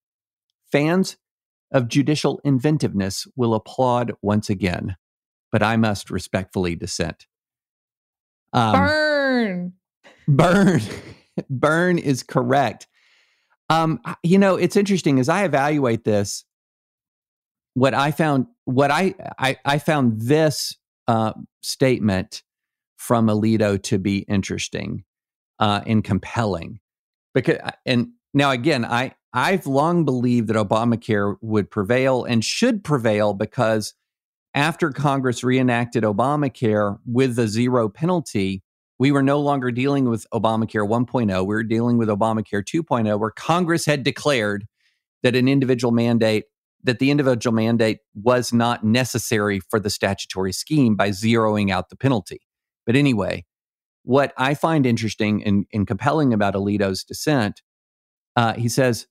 Fans 0.71 1.17
of 1.71 1.87
judicial 1.87 2.39
inventiveness 2.43 3.27
will 3.35 3.53
applaud 3.53 4.13
once 4.21 4.49
again, 4.49 4.95
but 5.51 5.61
I 5.61 5.77
must 5.77 6.09
respectfully 6.09 6.75
dissent. 6.75 7.27
Um, 8.53 8.73
burn. 8.73 9.73
Burn. 10.27 10.81
burn 11.49 11.97
is 11.97 12.23
correct. 12.23 12.87
Um, 13.69 13.99
you 14.23 14.37
know, 14.37 14.55
it's 14.55 14.75
interesting 14.75 15.19
as 15.19 15.29
I 15.29 15.43
evaluate 15.43 16.03
this. 16.03 16.45
What 17.73 17.93
I 17.93 18.11
found, 18.11 18.47
what 18.65 18.89
I 18.89 19.13
I, 19.37 19.57
I 19.65 19.77
found 19.77 20.21
this 20.21 20.75
uh, 21.07 21.33
statement 21.61 22.43
from 22.95 23.27
Alito 23.27 23.81
to 23.83 23.99
be 23.99 24.19
interesting 24.19 25.03
uh, 25.59 25.81
and 25.85 26.03
compelling, 26.03 26.79
because 27.35 27.57
uh, 27.63 27.71
and 27.85 28.09
now 28.33 28.51
again, 28.51 28.83
I 28.83 29.13
I've 29.37 29.67
long 29.67 30.03
believed 30.03 30.47
that 30.47 30.55
Obamacare 30.55 31.35
would 31.41 31.69
prevail 31.69 32.23
and 32.23 32.43
should 32.43 32.83
prevail 32.83 33.35
because 33.35 33.93
after 34.55 34.89
Congress 34.89 35.43
reenacted 35.43 36.01
Obamacare 36.01 36.97
with 37.05 37.35
the 37.35 37.47
zero 37.47 37.87
penalty, 37.87 38.63
we 38.97 39.11
were 39.11 39.21
no 39.21 39.39
longer 39.39 39.69
dealing 39.69 40.09
with 40.09 40.25
Obamacare 40.33 40.89
1.0. 40.89 41.41
We 41.41 41.45
were 41.45 41.63
dealing 41.63 41.99
with 41.99 42.09
Obamacare 42.09 42.63
2.0, 42.63 43.19
where 43.19 43.29
Congress 43.29 43.85
had 43.85 44.01
declared 44.01 44.65
that 45.21 45.35
an 45.35 45.47
individual 45.47 45.91
mandate, 45.91 46.45
that 46.83 46.97
the 46.97 47.11
individual 47.11 47.53
mandate 47.53 47.99
was 48.15 48.51
not 48.51 48.83
necessary 48.83 49.59
for 49.59 49.79
the 49.79 49.91
statutory 49.91 50.51
scheme 50.51 50.95
by 50.95 51.11
zeroing 51.11 51.69
out 51.69 51.89
the 51.89 51.95
penalty. 51.95 52.41
But 52.87 52.95
anyway, 52.95 53.45
what 54.01 54.33
I 54.35 54.55
find 54.55 54.87
interesting 54.87 55.43
and, 55.43 55.67
and 55.71 55.85
compelling 55.85 56.33
about 56.33 56.55
Alito's 56.55 57.03
dissent, 57.03 57.61
uh, 58.35 58.53
he 58.53 58.67
says, 58.67 59.05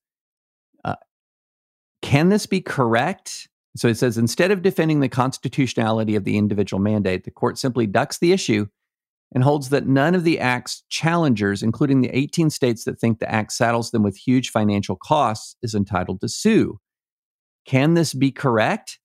can 2.03 2.29
this 2.29 2.47
be 2.47 2.61
correct? 2.61 3.49
So 3.77 3.89
it 3.89 3.99
says, 3.99 4.17
instead 4.17 4.51
of 4.51 4.63
defending 4.63 5.01
the 5.01 5.09
constitutionality 5.09 6.17
of 6.17 6.25
the 6.25 6.39
individual 6.39 6.81
mandate, 6.81 7.25
the 7.25 7.31
court 7.31 7.59
simply 7.59 7.87
ducks 7.87 8.19
the 8.19 8.33
issue 8.33 8.67
and 9.35 9.43
holds 9.43 9.69
that 9.71 9.87
none 9.87 10.15
of 10.15 10.25
the 10.25 10.39
Act's 10.39 10.85
challengers, 10.89 11.63
including 11.63 12.01
the 12.01 12.17
18 12.17 12.49
states 12.49 12.85
that 12.85 12.99
think 12.99 13.19
the 13.19 13.31
Act 13.31 13.53
saddles 13.53 13.91
them 13.91 14.03
with 14.03 14.17
huge 14.17 14.51
financial 14.51 14.97
costs, 14.97 15.57
is 15.63 15.75
entitled 15.75 16.21
to 16.21 16.29
sue. 16.29 16.79
Can 17.67 17.95
this 17.95 18.15
be 18.15 18.31
correct? 18.31 18.99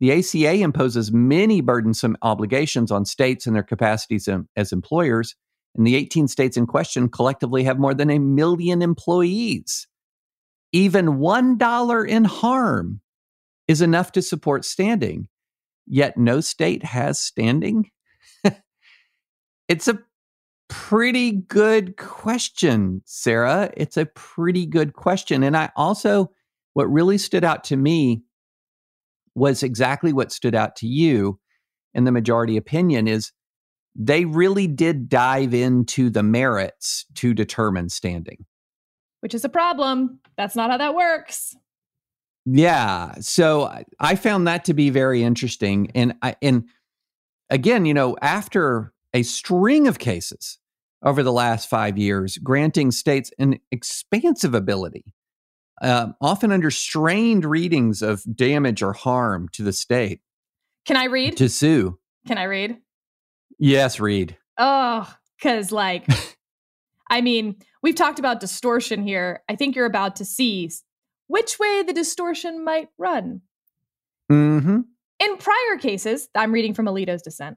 The 0.00 0.12
ACA 0.12 0.54
imposes 0.54 1.12
many 1.12 1.60
burdensome 1.60 2.16
obligations 2.22 2.90
on 2.90 3.04
states 3.04 3.46
and 3.46 3.54
their 3.54 3.62
capacities 3.62 4.28
as 4.56 4.72
employers, 4.72 5.36
and 5.74 5.86
the 5.86 5.94
18 5.94 6.26
states 6.26 6.56
in 6.56 6.66
question 6.66 7.08
collectively 7.08 7.64
have 7.64 7.78
more 7.78 7.94
than 7.94 8.10
a 8.10 8.18
million 8.18 8.82
employees. 8.82 9.86
Even 10.76 11.06
$1 11.06 12.06
in 12.06 12.24
harm 12.24 13.00
is 13.66 13.80
enough 13.80 14.12
to 14.12 14.20
support 14.20 14.62
standing, 14.62 15.26
yet 15.86 16.18
no 16.18 16.42
state 16.42 16.84
has 16.84 17.18
standing? 17.18 17.90
it's 19.68 19.88
a 19.88 19.98
pretty 20.68 21.32
good 21.32 21.96
question, 21.96 23.00
Sarah. 23.06 23.70
It's 23.74 23.96
a 23.96 24.04
pretty 24.04 24.66
good 24.66 24.92
question. 24.92 25.42
And 25.42 25.56
I 25.56 25.70
also, 25.76 26.30
what 26.74 26.92
really 26.92 27.16
stood 27.16 27.42
out 27.42 27.64
to 27.64 27.76
me 27.78 28.24
was 29.34 29.62
exactly 29.62 30.12
what 30.12 30.30
stood 30.30 30.54
out 30.54 30.76
to 30.76 30.86
you 30.86 31.40
in 31.94 32.04
the 32.04 32.12
majority 32.12 32.58
opinion 32.58 33.08
is 33.08 33.32
they 33.94 34.26
really 34.26 34.66
did 34.66 35.08
dive 35.08 35.54
into 35.54 36.10
the 36.10 36.22
merits 36.22 37.06
to 37.14 37.32
determine 37.32 37.88
standing. 37.88 38.44
Which 39.20 39.34
is 39.34 39.44
a 39.44 39.48
problem. 39.48 40.20
That's 40.36 40.56
not 40.56 40.70
how 40.70 40.76
that 40.76 40.94
works. 40.94 41.56
Yeah. 42.44 43.14
So 43.20 43.72
I 43.98 44.14
found 44.14 44.46
that 44.46 44.64
to 44.66 44.74
be 44.74 44.90
very 44.90 45.22
interesting. 45.22 45.90
And 45.94 46.14
I, 46.22 46.36
and 46.40 46.64
again, 47.50 47.86
you 47.86 47.94
know, 47.94 48.16
after 48.22 48.92
a 49.12 49.24
string 49.24 49.88
of 49.88 49.98
cases 49.98 50.58
over 51.02 51.22
the 51.22 51.32
last 51.32 51.68
five 51.68 51.98
years, 51.98 52.38
granting 52.38 52.92
states 52.92 53.32
an 53.38 53.58
expansive 53.72 54.54
ability, 54.54 55.12
uh, 55.82 56.08
often 56.20 56.52
under 56.52 56.70
strained 56.70 57.44
readings 57.44 58.00
of 58.00 58.22
damage 58.36 58.82
or 58.82 58.92
harm 58.92 59.48
to 59.52 59.62
the 59.62 59.72
state. 59.72 60.20
Can 60.84 60.96
I 60.96 61.04
read? 61.04 61.36
To 61.38 61.48
sue. 61.48 61.98
Can 62.28 62.38
I 62.38 62.44
read? 62.44 62.78
Yes, 63.58 63.98
read. 63.98 64.36
Oh, 64.58 65.12
because, 65.38 65.72
like, 65.72 66.06
I 67.08 67.20
mean, 67.20 67.56
we've 67.82 67.94
talked 67.94 68.18
about 68.18 68.40
distortion 68.40 69.02
here. 69.02 69.42
I 69.48 69.56
think 69.56 69.76
you're 69.76 69.86
about 69.86 70.16
to 70.16 70.24
see 70.24 70.70
which 71.28 71.58
way 71.58 71.82
the 71.82 71.92
distortion 71.92 72.64
might 72.64 72.88
run. 72.98 73.42
Mm-hmm. 74.30 74.80
In 75.18 75.36
prior 75.38 75.78
cases, 75.80 76.28
I'm 76.34 76.52
reading 76.52 76.74
from 76.74 76.86
Alito's 76.86 77.22
dissent. 77.22 77.56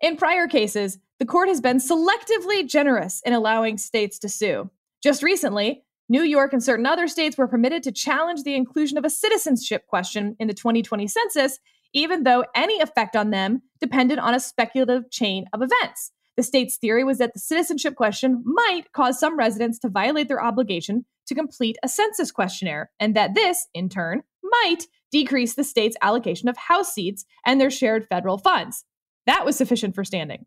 In 0.00 0.16
prior 0.16 0.46
cases, 0.46 0.98
the 1.18 1.26
court 1.26 1.48
has 1.48 1.60
been 1.60 1.78
selectively 1.78 2.66
generous 2.66 3.20
in 3.24 3.32
allowing 3.32 3.78
states 3.78 4.18
to 4.20 4.28
sue. 4.28 4.70
Just 5.02 5.22
recently, 5.22 5.82
New 6.08 6.22
York 6.22 6.52
and 6.52 6.62
certain 6.62 6.86
other 6.86 7.06
states 7.06 7.36
were 7.36 7.46
permitted 7.46 7.82
to 7.84 7.92
challenge 7.92 8.42
the 8.42 8.54
inclusion 8.54 8.98
of 8.98 9.04
a 9.04 9.10
citizenship 9.10 9.86
question 9.86 10.36
in 10.38 10.48
the 10.48 10.54
2020 10.54 11.06
census, 11.06 11.58
even 11.92 12.22
though 12.24 12.44
any 12.54 12.80
effect 12.80 13.16
on 13.16 13.30
them 13.30 13.62
depended 13.80 14.18
on 14.18 14.34
a 14.34 14.40
speculative 14.40 15.10
chain 15.10 15.44
of 15.52 15.62
events. 15.62 16.12
The 16.36 16.42
state's 16.42 16.76
theory 16.76 17.04
was 17.04 17.18
that 17.18 17.34
the 17.34 17.40
citizenship 17.40 17.96
question 17.96 18.42
might 18.44 18.92
cause 18.92 19.18
some 19.18 19.38
residents 19.38 19.78
to 19.80 19.88
violate 19.88 20.28
their 20.28 20.42
obligation 20.42 21.04
to 21.26 21.34
complete 21.34 21.76
a 21.82 21.88
census 21.88 22.32
questionnaire, 22.32 22.90
and 22.98 23.14
that 23.14 23.34
this, 23.34 23.68
in 23.74 23.88
turn, 23.88 24.22
might 24.42 24.86
decrease 25.12 25.54
the 25.54 25.64
state's 25.64 25.96
allocation 26.02 26.48
of 26.48 26.56
House 26.56 26.94
seats 26.94 27.24
and 27.44 27.60
their 27.60 27.70
shared 27.70 28.06
federal 28.08 28.38
funds. 28.38 28.84
That 29.26 29.44
was 29.44 29.56
sufficient 29.56 29.94
for 29.94 30.04
standing. 30.04 30.46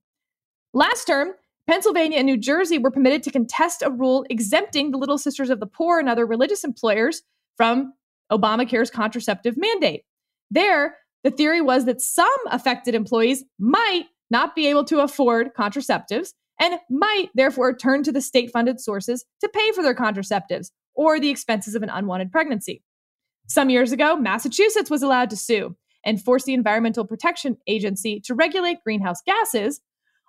Last 0.74 1.06
term, 1.06 1.34
Pennsylvania 1.67 2.17
and 2.17 2.26
New 2.26 2.38
Jersey 2.38 2.78
were 2.78 2.91
permitted 2.91 3.24
to 3.24 3.32
contest 3.32 3.84
a 3.84 3.91
rule 3.91 4.26
exempting 4.30 4.91
the 4.91 4.98
Little 4.98 5.17
Sisters 5.17 5.50
of 5.50 5.60
the 5.60 5.67
Poor 5.67 6.00
and 6.00 6.10
other 6.10 6.26
religious 6.26 6.63
employers 6.63 7.24
from 7.56 7.93
Obamacare's 8.32 8.89
contraceptive 8.89 9.56
mandate. 9.58 10.04
There, 10.52 10.98
the 11.24 11.32
theory 11.32 11.62
was 11.62 11.86
that 11.86 12.02
some 12.02 12.28
affected 12.48 12.96
employees 12.96 13.46
might 13.60 14.06
not 14.34 14.56
be 14.56 14.67
able 14.67 14.84
to 14.86 15.00
afford 15.00 15.54
contraceptives 15.54 16.34
and 16.60 16.80
might 16.89 17.30
therefore 17.34 17.76
turn 17.76 18.04
to 18.04 18.12
the 18.12 18.22
state 18.22 18.52
funded 18.52 18.82
sources 18.82 19.24
to 19.39 19.48
pay 19.48 19.72
for 19.72 19.82
their 19.82 19.96
contraceptives 19.96 20.72
or 20.96 21.19
the 21.19 21.30
expenses 21.30 21.76
of 21.76 21.84
an 21.84 21.89
unwanted 21.89 22.32
pregnancy. 22.32 22.84
Some 23.48 23.69
years 23.69 23.91
ago, 23.91 24.17
Massachusetts 24.17 24.89
was 24.89 25.04
allowed 25.04 25.30
to 25.30 25.38
sue 25.38 25.76
and 26.06 26.22
force 26.22 26.43
the 26.43 26.54
Environmental 26.54 27.06
Protection 27.06 27.58
Agency 27.67 28.19
to 28.22 28.36
regulate 28.36 28.84
greenhouse 28.84 29.22
gases 29.26 29.80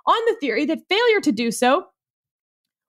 on 0.07 0.19
the 0.27 0.37
theory 0.41 0.67
that 0.67 0.89
failure 0.89 1.21
to 1.21 1.33
do 1.33 1.51
so 1.51 1.87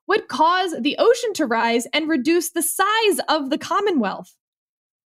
would 0.08 0.28
cause 0.28 0.76
the 0.80 0.98
ocean 1.00 1.34
to 1.34 1.46
rise 1.46 1.88
and 1.94 2.10
reduce 2.10 2.52
the 2.52 2.62
size 2.62 3.20
of 3.28 3.50
the 3.50 3.58
Commonwealth. 3.58 4.36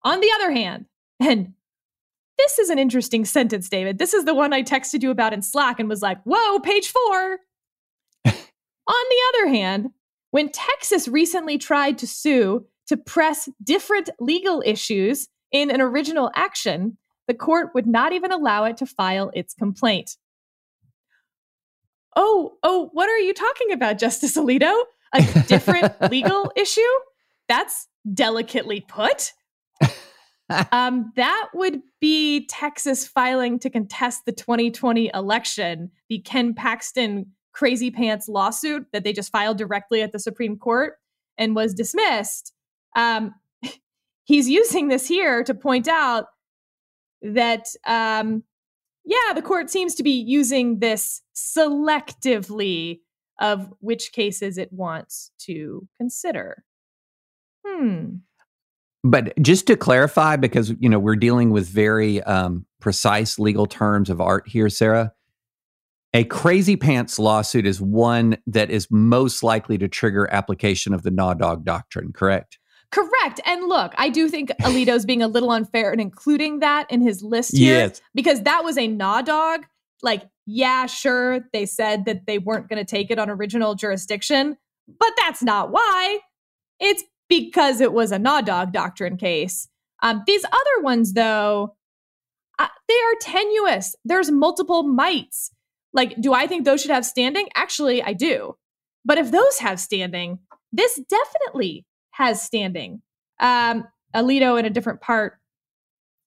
On 0.04 0.20
the 0.20 0.32
other 0.36 0.52
hand, 0.52 0.86
and 1.20 1.54
this 2.38 2.60
is 2.60 2.70
an 2.70 2.80
interesting 2.80 3.26
sentence, 3.26 3.70
David. 3.70 3.98
This 3.98 4.14
is 4.14 4.26
the 4.26 4.34
one 4.34 4.54
I 4.54 4.64
texted 4.64 5.04
you 5.04 5.12
about 5.12 5.34
in 5.34 5.42
Slack 5.42 5.80
and 5.80 5.88
was 5.88 6.02
like, 6.02 6.22
whoa, 6.24 6.60
page 6.60 6.88
four. 6.90 7.40
On 8.26 8.34
the 8.86 9.22
other 9.30 9.48
hand, 9.50 9.90
when 10.32 10.50
Texas 10.50 11.08
recently 11.08 11.58
tried 11.58 11.98
to 12.00 12.08
sue 12.08 12.66
to 12.88 12.98
press 12.98 13.48
different 13.64 14.10
legal 14.20 14.64
issues 14.66 15.28
in 15.52 15.70
an 15.70 15.80
original 15.80 16.32
action, 16.36 16.98
the 17.28 17.34
court 17.34 17.70
would 17.74 17.88
not 17.88 18.14
even 18.14 18.32
allow 18.32 18.66
it 18.66 18.78
to 18.78 18.86
file 18.86 19.32
its 19.34 19.54
complaint. 19.54 20.18
Oh, 22.16 22.54
oh, 22.64 22.90
what 22.94 23.10
are 23.10 23.20
you 23.20 23.34
talking 23.34 23.72
about, 23.72 23.98
Justice 23.98 24.36
Alito? 24.38 24.74
A 25.14 25.22
different 25.48 25.94
legal 26.12 26.52
issue? 26.56 26.82
That's 27.48 27.88
delicately 28.12 28.82
put. 28.82 29.34
um, 30.72 31.12
that 31.16 31.50
would 31.54 31.82
be 32.00 32.46
Texas 32.48 33.08
filing 33.08 33.60
to 33.60 33.70
contest 33.70 34.26
the 34.26 34.32
2020 34.32 35.12
election, 35.14 35.92
the 36.10 36.20
Ken 36.20 36.54
Paxton 36.54 37.28
crazy 37.54 37.92
pants 37.92 38.28
lawsuit 38.28 38.88
that 38.94 39.04
they 39.04 39.14
just 39.14 39.32
filed 39.32 39.58
directly 39.58 40.02
at 40.02 40.12
the 40.12 40.20
Supreme 40.20 40.58
Court 40.58 40.96
and 41.38 41.56
was 41.56 41.74
dismissed. 41.74 42.54
Um, 42.96 43.34
he's 44.24 44.50
using 44.50 44.88
this 44.88 45.08
here 45.08 45.44
to 45.44 45.54
point 45.54 45.88
out 45.88 46.26
that, 47.22 47.68
um, 47.86 48.44
yeah, 49.06 49.34
the 49.34 49.42
court 49.42 49.70
seems 49.70 49.96
to 49.96 50.04
be 50.04 50.12
using 50.12 50.80
this 50.80 51.22
selectively 51.36 53.00
of 53.40 53.74
which 53.80 54.12
cases 54.12 54.58
it 54.58 54.72
wants 54.72 55.32
to 55.40 55.88
consider. 55.98 56.64
Hmm. 57.66 58.16
But 59.04 59.34
just 59.42 59.68
to 59.68 59.76
clarify, 59.76 60.38
because 60.38 60.74
you 60.80 60.90
know 60.90 61.00
we're 61.00 61.16
dealing 61.16 61.52
with 61.52 61.68
very 61.68 62.24
um, 62.24 62.66
precise 62.80 63.38
legal 63.38 63.66
terms 63.66 64.10
of 64.10 64.22
art 64.22 64.48
here, 64.48 64.70
Sarah. 64.70 65.14
A 66.16 66.24
crazy 66.26 66.76
pants 66.76 67.18
lawsuit 67.18 67.66
is 67.66 67.82
one 67.82 68.38
that 68.46 68.70
is 68.70 68.88
most 68.92 69.42
likely 69.42 69.80
to 69.80 69.88
trigger 69.88 70.30
application 70.32 70.94
of 70.94 71.02
the 71.02 71.10
Naw 71.10 71.34
Dog 71.34 71.66
Doctrine, 71.66 72.14
correct? 72.14 72.60
Correct. 72.92 73.42
And 73.48 73.68
look, 73.68 73.94
I 73.98 74.10
do 74.10 74.30
think 74.30 74.52
Alito's 74.62 75.04
being 75.04 75.24
a 75.24 75.28
little 75.28 75.50
unfair 75.50 75.92
in 75.92 76.00
including 76.00 76.60
that 76.60 76.90
in 76.92 77.02
his 77.02 77.24
list 77.24 77.58
here 77.58 77.80
yes. 77.80 78.02
because 78.14 78.44
that 78.44 78.64
was 78.64 78.78
a 78.78 78.88
Naw 78.88 79.24
Dog. 79.24 79.66
Like, 80.04 80.30
yeah, 80.46 80.86
sure, 80.86 81.40
they 81.52 81.66
said 81.66 82.06
that 82.06 82.28
they 82.28 82.38
weren't 82.38 82.70
going 82.70 82.78
to 82.78 82.86
take 82.86 83.10
it 83.10 83.18
on 83.18 83.32
original 83.32 83.74
jurisdiction, 83.74 84.58
but 84.88 85.10
that's 85.18 85.42
not 85.42 85.72
why. 85.72 86.20
It's 86.80 87.04
because 87.40 87.82
it 87.82 87.94
was 87.94 88.12
a 88.12 88.20
Naw 88.20 88.42
Dog 88.42 88.72
Doctrine 88.72 89.18
case. 89.18 89.68
Um, 90.04 90.22
these 90.28 90.46
other 90.46 90.84
ones, 90.84 91.14
though, 91.14 91.76
uh, 92.60 92.68
they 92.88 92.94
are 92.94 93.16
tenuous. 93.22 93.96
There's 94.06 94.30
multiple 94.30 94.84
mites. 94.84 95.50
Like, 95.94 96.20
do 96.22 96.34
I 96.34 96.46
think 96.46 96.64
those 96.64 96.82
should 96.82 96.92
have 96.92 97.06
standing? 97.06 97.48
Actually, 97.56 98.04
I 98.04 98.14
do. 98.14 98.56
But 99.04 99.18
if 99.18 99.32
those 99.32 99.58
have 99.60 99.80
standing, 99.80 100.40
this 100.72 101.02
definitely 101.10 101.86
has 102.12 102.40
standing. 102.42 103.02
Um, 103.40 103.88
Alito 104.16 104.60
in 104.60 104.66
a 104.66 104.70
different 104.70 105.02
part. 105.02 105.40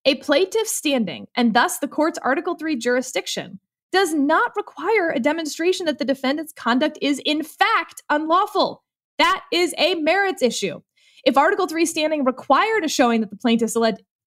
A 0.07 0.17
plaintiff 0.17 0.67
standing, 0.67 1.29
and 1.37 1.55
thus 1.55 1.79
the 1.79 1.89
court's 1.89 2.19
Article 2.19 2.57
3 2.57 2.77
jurisdiction, 2.77 3.61
does 3.93 4.13
not 4.13 4.53
require 4.57 5.11
a 5.11 5.21
demonstration 5.21 5.87
that 5.87 5.99
the 5.99 6.05
defendant's 6.05 6.53
conduct 6.53 6.99
is 7.01 7.21
in 7.25 7.45
fact 7.45 8.03
unlawful. 8.11 8.83
That 9.19 9.45
is 9.53 9.73
a 9.79 9.95
merits 9.95 10.43
issue. 10.43 10.81
If 11.27 11.37
Article 11.37 11.67
3 11.67 11.85
standing 11.85 12.25
required 12.25 12.85
a 12.85 12.89
showing 12.89 13.21
that 13.21 13.31
the 13.31 13.37
plaintiff's 13.37 13.77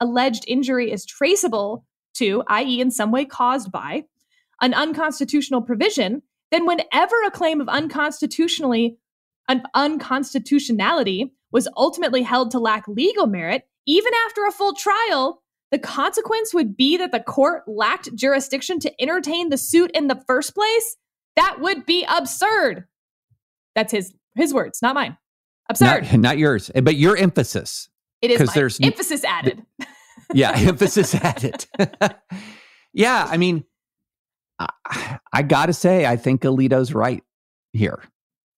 alleged 0.01 0.43
injury 0.47 0.91
is 0.91 1.05
traceable 1.05 1.85
to, 2.15 2.43
i.e., 2.47 2.81
in 2.81 2.91
some 2.91 3.11
way 3.11 3.23
caused 3.23 3.71
by, 3.71 4.03
an 4.61 4.73
unconstitutional 4.73 5.61
provision, 5.61 6.21
then 6.51 6.65
whenever 6.65 7.15
a 7.25 7.31
claim 7.31 7.61
of 7.61 7.69
unconstitutionally 7.69 8.97
an 9.47 9.63
unconstitutionality 9.73 11.31
was 11.51 11.69
ultimately 11.77 12.21
held 12.21 12.51
to 12.51 12.59
lack 12.59 12.87
legal 12.87 13.27
merit, 13.27 13.63
even 13.87 14.11
after 14.27 14.45
a 14.45 14.51
full 14.51 14.73
trial, 14.73 15.41
the 15.71 15.79
consequence 15.79 16.53
would 16.53 16.75
be 16.75 16.97
that 16.97 17.13
the 17.13 17.21
court 17.21 17.63
lacked 17.65 18.13
jurisdiction 18.13 18.77
to 18.79 19.01
entertain 19.01 19.49
the 19.49 19.57
suit 19.57 19.89
in 19.93 20.07
the 20.07 20.21
first 20.27 20.53
place. 20.53 20.97
That 21.37 21.61
would 21.61 21.85
be 21.85 22.05
absurd. 22.09 22.85
That's 23.73 23.93
his 23.93 24.13
his 24.35 24.53
words, 24.53 24.81
not 24.81 24.95
mine. 24.95 25.17
Absurd. 25.69 26.03
Not, 26.11 26.19
not 26.19 26.37
yours, 26.37 26.71
but 26.73 26.95
your 26.95 27.15
emphasis. 27.15 27.89
It 28.21 28.31
is 28.31 28.39
because 28.39 28.53
there's 28.53 28.79
emphasis 28.81 29.23
added. 29.23 29.63
yeah, 30.33 30.53
emphasis 30.55 31.15
added. 31.15 31.65
yeah, 32.93 33.27
I 33.29 33.37
mean, 33.37 33.63
I, 34.59 35.19
I 35.31 35.41
got 35.43 35.67
to 35.67 35.73
say, 35.73 36.05
I 36.05 36.17
think 36.17 36.41
Alito's 36.41 36.93
right 36.93 37.23
here. 37.71 38.03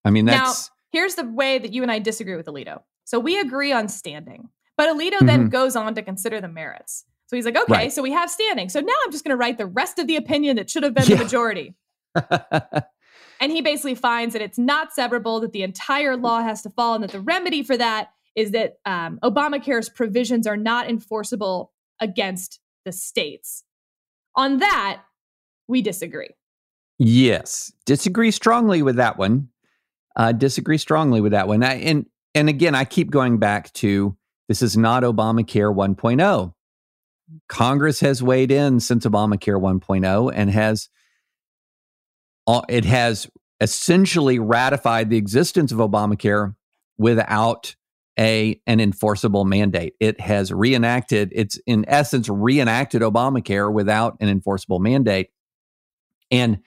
I 0.03 0.09
mean, 0.09 0.25
that's. 0.25 0.69
Now, 0.69 0.73
here's 0.91 1.15
the 1.15 1.25
way 1.25 1.59
that 1.59 1.73
you 1.73 1.83
and 1.83 1.91
I 1.91 1.99
disagree 1.99 2.35
with 2.35 2.47
Alito. 2.47 2.81
So 3.03 3.19
we 3.19 3.39
agree 3.39 3.71
on 3.71 3.87
standing, 3.89 4.49
but 4.77 4.89
Alito 4.89 5.13
mm-hmm. 5.13 5.25
then 5.25 5.49
goes 5.49 5.75
on 5.75 5.93
to 5.95 6.01
consider 6.01 6.41
the 6.41 6.47
merits. 6.47 7.05
So 7.27 7.35
he's 7.35 7.45
like, 7.45 7.57
okay, 7.57 7.73
right. 7.73 7.91
so 7.93 8.01
we 8.01 8.11
have 8.11 8.29
standing. 8.29 8.67
So 8.67 8.79
now 8.81 8.93
I'm 9.05 9.11
just 9.11 9.23
going 9.23 9.31
to 9.31 9.37
write 9.37 9.57
the 9.57 9.65
rest 9.65 9.99
of 9.99 10.07
the 10.07 10.17
opinion 10.17 10.57
that 10.57 10.69
should 10.69 10.83
have 10.83 10.93
been 10.93 11.05
yeah. 11.05 11.15
the 11.17 11.23
majority. 11.23 11.75
and 13.41 13.51
he 13.51 13.61
basically 13.61 13.95
finds 13.95 14.33
that 14.33 14.41
it's 14.41 14.59
not 14.59 14.89
severable, 14.97 15.41
that 15.41 15.51
the 15.51 15.63
entire 15.63 16.15
law 16.15 16.41
has 16.41 16.61
to 16.61 16.69
fall, 16.69 16.93
and 16.93 17.03
that 17.03 17.11
the 17.11 17.19
remedy 17.19 17.63
for 17.63 17.75
that 17.75 18.11
is 18.35 18.51
that 18.51 18.75
um, 18.85 19.19
Obamacare's 19.23 19.89
provisions 19.89 20.45
are 20.45 20.55
not 20.55 20.87
enforceable 20.87 21.73
against 21.99 22.59
the 22.85 22.91
states. 22.91 23.63
On 24.35 24.59
that, 24.59 25.01
we 25.67 25.81
disagree. 25.81 26.29
Yes, 26.99 27.73
disagree 27.85 28.29
strongly 28.29 28.83
with 28.83 28.97
that 28.97 29.17
one. 29.17 29.49
Uh, 30.15 30.31
disagree 30.31 30.77
strongly 30.77 31.19
with 31.19 31.31
that 31.31 31.47
one. 31.47 31.63
I, 31.63 31.75
and 31.75 32.05
and 32.35 32.47
again, 32.47 32.75
I 32.75 32.85
keep 32.85 33.09
going 33.09 33.39
back 33.39 33.73
to 33.73 34.15
this 34.47 34.61
is 34.61 34.77
not 34.77 35.03
Obamacare 35.03 35.73
1.0. 35.73 36.53
Congress 37.49 37.99
has 38.01 38.21
weighed 38.21 38.51
in 38.51 38.79
since 38.79 39.05
Obamacare 39.05 39.59
1.0 39.59 40.31
and 40.33 40.49
has 40.49 40.89
it 42.69 42.85
has 42.85 43.27
essentially 43.59 44.39
ratified 44.39 45.09
the 45.09 45.17
existence 45.17 45.71
of 45.71 45.77
Obamacare 45.77 46.55
without 46.97 47.75
a 48.19 48.59
an 48.67 48.79
enforceable 48.79 49.45
mandate. 49.45 49.93
It 49.99 50.19
has 50.19 50.51
reenacted, 50.51 51.31
it's 51.33 51.59
in 51.65 51.85
essence 51.87 52.27
reenacted 52.27 53.01
Obamacare 53.01 53.71
without 53.71 54.17
an 54.19 54.27
enforceable 54.27 54.79
mandate. 54.79 55.29
And 56.29 56.59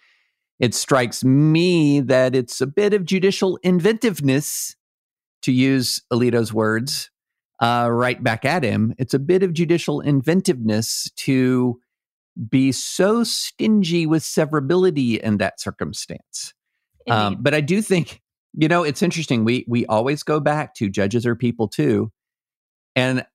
it 0.58 0.74
strikes 0.74 1.24
me 1.24 2.00
that 2.00 2.34
it's 2.34 2.60
a 2.60 2.66
bit 2.66 2.94
of 2.94 3.04
judicial 3.04 3.58
inventiveness, 3.62 4.76
to 5.42 5.52
use 5.52 6.00
Alito's 6.12 6.52
words, 6.52 7.10
uh, 7.60 7.88
right 7.90 8.22
back 8.22 8.44
at 8.44 8.62
him. 8.62 8.94
It's 8.98 9.14
a 9.14 9.18
bit 9.18 9.42
of 9.42 9.52
judicial 9.52 10.00
inventiveness 10.00 11.10
to 11.16 11.80
be 12.48 12.72
so 12.72 13.24
stingy 13.24 14.06
with 14.06 14.22
severability 14.22 15.18
in 15.20 15.38
that 15.38 15.60
circumstance. 15.60 16.52
Um, 17.08 17.38
but 17.40 17.54
I 17.54 17.60
do 17.60 17.82
think 17.82 18.22
you 18.56 18.68
know, 18.68 18.84
it's 18.84 19.02
interesting. 19.02 19.44
We 19.44 19.64
we 19.68 19.84
always 19.86 20.22
go 20.22 20.40
back 20.40 20.74
to 20.76 20.88
judges 20.88 21.26
are 21.26 21.34
people 21.34 21.68
too, 21.68 22.12
and 22.94 23.26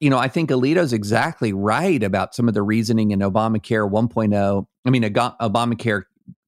you 0.00 0.10
know, 0.10 0.18
I 0.18 0.28
think 0.28 0.50
Alito's 0.50 0.92
exactly 0.92 1.52
right 1.52 2.02
about 2.02 2.34
some 2.34 2.48
of 2.48 2.54
the 2.54 2.62
reasoning 2.62 3.10
in 3.10 3.20
Obamacare 3.20 3.90
1.0. 3.90 4.66
I 4.86 4.90
mean, 4.90 5.02
Obamacare, 5.02 6.02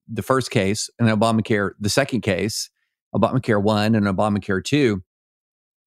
the 0.09 0.23
first 0.23 0.51
case, 0.51 0.89
and 0.99 1.09
Obamacare, 1.09 1.71
the 1.79 1.91
second 1.91 2.23
case, 2.23 2.71
Obamacare 3.15 3.63
1 3.63 3.95
and 3.95 4.07
Obamacare 4.07 4.65
2. 4.65 5.03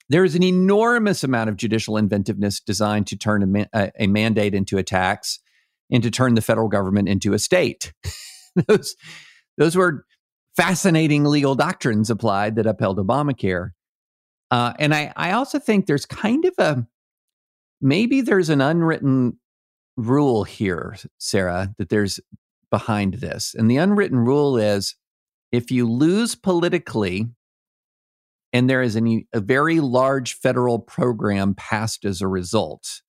There 0.10 0.23
is 0.23 0.36
an 0.36 0.43
enormous 0.43 1.23
amount 1.23 1.49
of 1.49 1.56
judicial 1.56 1.97
inventiveness 1.97 2.60
designed 2.60 3.08
to 3.08 3.17
turn 3.17 3.56
a, 3.56 3.67
a, 3.73 3.91
a 3.99 4.08
mandate 4.08 4.56
into 4.56 4.78
a 4.78 4.84
tax 4.84 5.39
and 5.91 6.04
to 6.04 6.12
turn 6.12 6.36
the 6.36 6.41
federal 6.41 6.67
government 6.67 7.10
into 7.10 7.34
a 7.34 7.39
state. 7.39 7.93
those, 8.67 8.95
those 9.58 9.75
were 9.75 10.06
fascinating 10.56 11.23
legal 11.23 11.56
doctrines 11.56 12.10
applied 12.10 12.56
that 12.56 12.65
upheld 12.65 12.97
Obamacare. 12.97 13.71
Uh, 14.52 14.73
and 14.80 14.93
I, 14.93 15.13
I 15.15 15.32
also 15.32 15.60
think 15.60 15.86
there's 15.86 16.06
kind 16.06 16.45
of 16.45 16.54
a 16.58 16.88
maybe 17.82 18.21
there's 18.21 18.49
an 18.49 18.62
unwritten 18.62 19.39
rule 19.95 20.43
here, 20.43 20.95
Sarah, 21.17 21.73
that 21.78 21.89
there's 21.89 22.19
behind 22.71 23.15
this. 23.15 23.56
And 23.58 23.69
the 23.69 23.78
unwritten 23.78 24.19
rule 24.19 24.58
is 24.58 24.95
if 25.52 25.71
you 25.71 25.89
lose 25.89 26.36
politically 26.36 27.28
and 28.54 28.69
there 28.69 28.82
is 28.82 28.95
an, 28.95 29.25
a 29.34 29.39
very 29.39 29.80
large 29.80 30.34
federal 30.34 30.80
program 30.80 31.54
passed 31.56 32.06
as 32.06 32.21
a 32.21 32.28
result, 32.28 33.02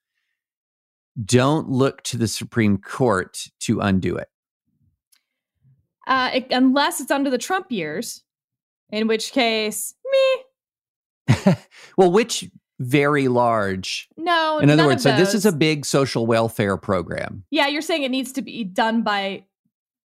don't 1.24 1.68
look 1.68 2.02
to 2.02 2.16
the 2.16 2.28
Supreme 2.28 2.78
Court 2.78 3.46
to 3.60 3.80
undo 3.80 4.16
it 4.16 4.28
uh, 6.10 6.30
it, 6.34 6.48
unless 6.50 7.00
it's 7.00 7.10
under 7.10 7.30
the 7.30 7.38
Trump 7.38 7.70
years, 7.70 8.22
in 8.90 9.06
which 9.06 9.32
case, 9.32 9.94
me. 10.12 11.54
well, 11.96 12.10
which 12.10 12.50
very 12.80 13.28
large? 13.28 14.08
No. 14.16 14.58
In 14.58 14.70
other 14.70 14.86
words, 14.86 15.04
so 15.04 15.16
this 15.16 15.34
is 15.34 15.46
a 15.46 15.52
big 15.52 15.86
social 15.86 16.26
welfare 16.26 16.76
program. 16.76 17.44
Yeah, 17.50 17.68
you're 17.68 17.80
saying 17.80 18.02
it 18.02 18.10
needs 18.10 18.32
to 18.32 18.42
be 18.42 18.64
done 18.64 19.02
by 19.02 19.44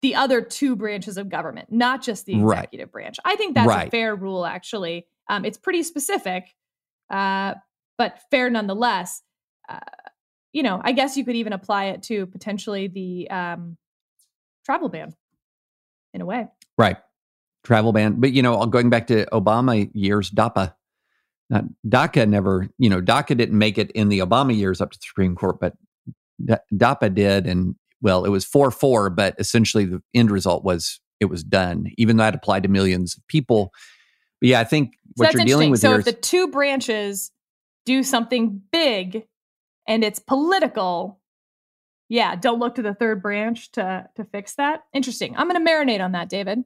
the 0.04 0.14
other 0.14 0.42
two 0.42 0.76
branches 0.76 1.18
of 1.18 1.30
government, 1.30 1.72
not 1.72 2.04
just 2.04 2.28
the 2.28 2.34
executive 2.34 2.90
right. 2.90 2.92
branch. 2.92 3.18
I 3.26 3.36
think 3.36 3.56
that's 3.56 3.68
right. 3.68 3.88
a 3.88 3.92
fair 3.92 4.16
rule, 4.16 4.46
actually. 4.46 5.08
Um, 5.28 5.44
it's 5.44 5.58
pretty 5.58 5.82
specific, 5.82 6.54
uh, 7.10 7.56
but 7.98 8.20
fair 8.30 8.52
nonetheless. 8.52 9.24
Uh, 9.68 9.80
you 10.56 10.64
know, 10.64 10.80
I 10.82 10.94
guess 10.94 11.18
you 11.18 11.26
could 11.26 11.36
even 11.36 11.52
apply 11.52 11.88
it 11.88 12.04
to 12.04 12.28
potentially 12.28 12.88
the 12.88 13.30
um, 13.30 13.76
travel 14.66 14.88
ban 14.88 15.14
in 16.14 16.22
a 16.22 16.26
way. 16.26 16.48
Right. 16.78 16.96
Travel 17.66 17.92
ban. 17.92 18.22
But, 18.22 18.32
you 18.32 18.42
know, 18.42 18.66
going 18.66 18.90
back 18.90 19.08
to 19.08 19.26
Obama 19.34 19.92
years, 19.94 20.32
DAPA, 20.32 20.74
not, 21.50 21.66
DACA 21.86 22.30
never, 22.30 22.70
you 22.78 22.90
know, 22.90 23.02
DACA 23.02 23.36
didn't 23.36 23.58
make 23.58 23.78
it 23.78 23.92
in 23.92 24.08
the 24.08 24.20
Obama 24.20 24.56
years 24.56 24.80
up 24.80 24.92
to 24.92 24.98
the 24.98 25.06
Supreme 25.06 25.36
Court, 25.36 25.60
but 25.60 25.74
DAPA 26.74 27.14
did. 27.14 27.48
And, 27.48 27.76
well, 28.00 28.24
it 28.24 28.30
was 28.30 28.46
4 28.46 28.72
4, 28.72 29.10
but 29.10 29.36
essentially 29.38 29.84
the 29.84 30.02
end 30.14 30.32
result 30.32 30.64
was 30.64 31.02
it 31.20 31.26
was 31.26 31.44
done, 31.44 31.92
even 31.98 32.16
though 32.16 32.24
that 32.24 32.34
applied 32.34 32.64
to 32.64 32.70
millions 32.70 33.18
of 33.18 33.28
people. 33.28 33.74
But 34.40 34.48
yeah, 34.48 34.62
I 34.62 34.64
think 34.64 34.94
so 35.18 35.26
what 35.26 35.34
you're 35.34 35.44
dealing 35.44 35.72
with 35.72 35.82
so 35.82 35.90
here 35.90 36.00
if 36.00 36.06
the 36.06 36.14
two 36.14 36.48
branches 36.48 37.32
do 37.86 38.04
something 38.04 38.62
big 38.72 39.28
and 39.88 40.04
it's 40.04 40.20
political, 40.20 41.20
yeah, 42.10 42.36
don't 42.36 42.60
look 42.60 42.76
to 42.76 42.82
the 42.82 42.94
third 42.94 43.22
branch 43.22 43.72
to 43.74 44.08
to 44.16 44.26
fix 44.26 44.56
that. 44.56 44.84
Interesting. 44.94 45.36
I'm 45.36 45.50
going 45.50 45.64
to 45.64 45.72
marinate 45.72 46.04
on 46.04 46.14
that, 46.14 46.30
David. 46.30 46.64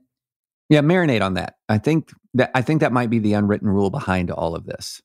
Yeah, 0.69 0.82
marinate 0.82 1.21
on 1.23 1.34
that. 1.34 1.55
I 1.67 1.77
think 1.77 2.12
that 2.36 2.51
I 2.53 2.62
think 2.62 2.82
that 2.82 2.91
might 2.91 3.10
be 3.10 3.19
the 3.19 3.34
unwritten 3.34 3.69
rule 3.69 3.89
behind 3.89 4.32
all 4.32 4.55
of 4.55 4.65
this. 4.65 5.01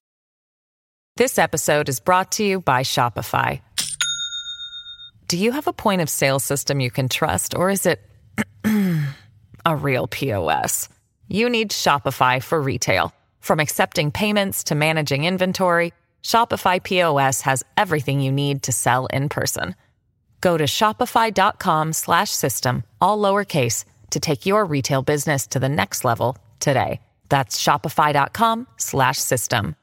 This 1.16 1.38
episode 1.38 1.88
is 1.88 2.00
brought 2.00 2.32
to 2.32 2.44
you 2.44 2.60
by 2.60 2.82
Shopify. 2.82 3.60
Do 5.28 5.38
you 5.38 5.52
have 5.52 5.66
a 5.66 5.72
point 5.72 6.00
of 6.00 6.10
sale 6.10 6.40
system 6.40 6.80
you 6.80 6.90
can 6.90 7.08
trust 7.08 7.54
or 7.54 7.70
is 7.70 7.86
it 7.86 8.00
a 9.64 9.76
real 9.76 10.06
POS? 10.08 10.88
You 11.28 11.48
need 11.48 11.70
Shopify 11.70 12.42
for 12.42 12.60
retail. 12.60 13.12
From 13.40 13.60
accepting 13.60 14.10
payments 14.10 14.64
to 14.64 14.74
managing 14.74 15.24
inventory, 15.24 15.92
Shopify 16.24 16.82
POS 16.82 17.42
has 17.42 17.62
everything 17.76 18.20
you 18.20 18.32
need 18.32 18.62
to 18.64 18.72
sell 18.72 19.06
in 19.06 19.28
person. 19.28 19.76
Go 20.40 20.56
to 20.56 20.64
shopify.com 20.64 21.92
slash 21.92 22.30
system, 22.30 22.82
all 23.00 23.18
lowercase, 23.18 23.84
to 24.10 24.20
take 24.20 24.46
your 24.46 24.64
retail 24.64 25.02
business 25.02 25.46
to 25.48 25.60
the 25.60 25.68
next 25.68 26.04
level 26.04 26.36
today. 26.60 27.00
That's 27.28 27.62
shopify.com 27.62 28.66
slash 28.78 29.18
system. 29.18 29.76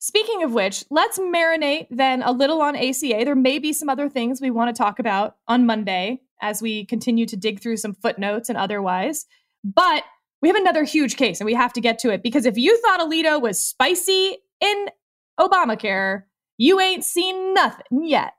Speaking 0.00 0.44
of 0.44 0.52
which, 0.52 0.84
let's 0.90 1.18
marinate 1.18 1.88
then 1.90 2.22
a 2.22 2.30
little 2.30 2.62
on 2.62 2.76
ACA. 2.76 3.24
There 3.24 3.34
may 3.34 3.58
be 3.58 3.72
some 3.72 3.88
other 3.88 4.08
things 4.08 4.40
we 4.40 4.50
want 4.50 4.74
to 4.74 4.82
talk 4.82 5.00
about 5.00 5.36
on 5.48 5.66
Monday 5.66 6.20
as 6.40 6.62
we 6.62 6.84
continue 6.84 7.26
to 7.26 7.36
dig 7.36 7.60
through 7.60 7.78
some 7.78 7.94
footnotes 7.94 8.48
and 8.48 8.56
otherwise. 8.56 9.26
But 9.64 10.04
we 10.40 10.48
have 10.48 10.56
another 10.56 10.84
huge 10.84 11.16
case 11.16 11.40
and 11.40 11.46
we 11.46 11.54
have 11.54 11.72
to 11.72 11.80
get 11.80 11.98
to 12.00 12.10
it 12.10 12.22
because 12.22 12.46
if 12.46 12.56
you 12.56 12.80
thought 12.82 13.00
Alito 13.00 13.40
was 13.40 13.62
spicy 13.62 14.38
in 14.60 14.86
Obamacare, 15.38 16.24
you 16.56 16.80
ain't 16.80 17.04
seen 17.04 17.54
nothing 17.54 18.04
yet. 18.04 18.34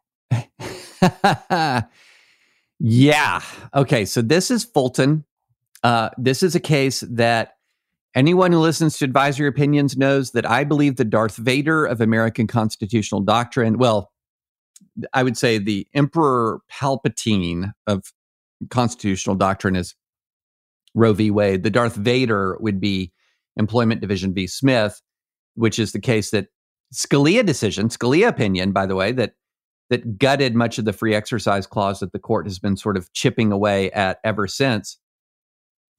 yeah. 2.80 3.42
Okay. 3.74 4.06
So 4.06 4.22
this 4.22 4.52
is 4.52 4.64
Fulton. 4.64 5.26
Uh, 5.84 6.10
this 6.18 6.44
is 6.44 6.56
a 6.56 6.60
case 6.60 7.02
that 7.10 7.56
anyone 8.16 8.52
who 8.52 8.60
listens 8.60 8.98
to 8.98 9.06
advisory 9.06 9.48
opinions 9.48 9.98
knows 9.98 10.32
that 10.32 10.50
I 10.50 10.64
believe 10.64 10.98
the 10.98 11.06
Darth 11.06 11.38
Vader 11.38 11.86
of 11.86 12.02
American 12.02 12.48
constitutional 12.48 13.22
doctrine. 13.22 13.78
Well, 13.78 14.12
I 15.14 15.24
would 15.24 15.38
say 15.38 15.58
the 15.58 15.88
Emperor 15.94 16.60
Palpatine 16.72 17.72
of 17.88 18.12
constitutional 18.70 19.36
doctrine 19.36 19.76
is 19.78 19.96
Roe 20.96 21.14
v. 21.14 21.32
Wade. 21.32 21.64
The 21.64 21.70
Darth 21.70 21.96
Vader 21.96 22.58
would 22.60 22.80
be 22.80 23.12
Employment 23.58 24.02
Division 24.02 24.34
v. 24.34 24.48
Smith, 24.48 25.02
which 25.56 25.80
is 25.80 25.92
the 25.92 26.02
case 26.02 26.32
that 26.32 26.48
Scalia 26.94 27.46
decision, 27.46 27.90
Scalia 27.90 28.28
opinion, 28.28 28.72
by 28.72 28.86
the 28.86 28.96
way, 28.96 29.12
that 29.12 29.34
that 29.90 30.20
gutted 30.20 30.56
much 30.56 30.78
of 30.78 30.86
the 30.86 30.94
free 30.94 31.16
exercise 31.16 31.66
clause 31.66 32.00
that 32.00 32.12
the 32.12 32.20
court 32.20 32.46
has 32.46 32.60
been 32.60 32.78
sort 32.78 32.96
of 32.96 33.12
chipping 33.14 33.52
away 33.52 33.90
at 33.92 34.20
ever 34.24 34.48
since. 34.48 35.00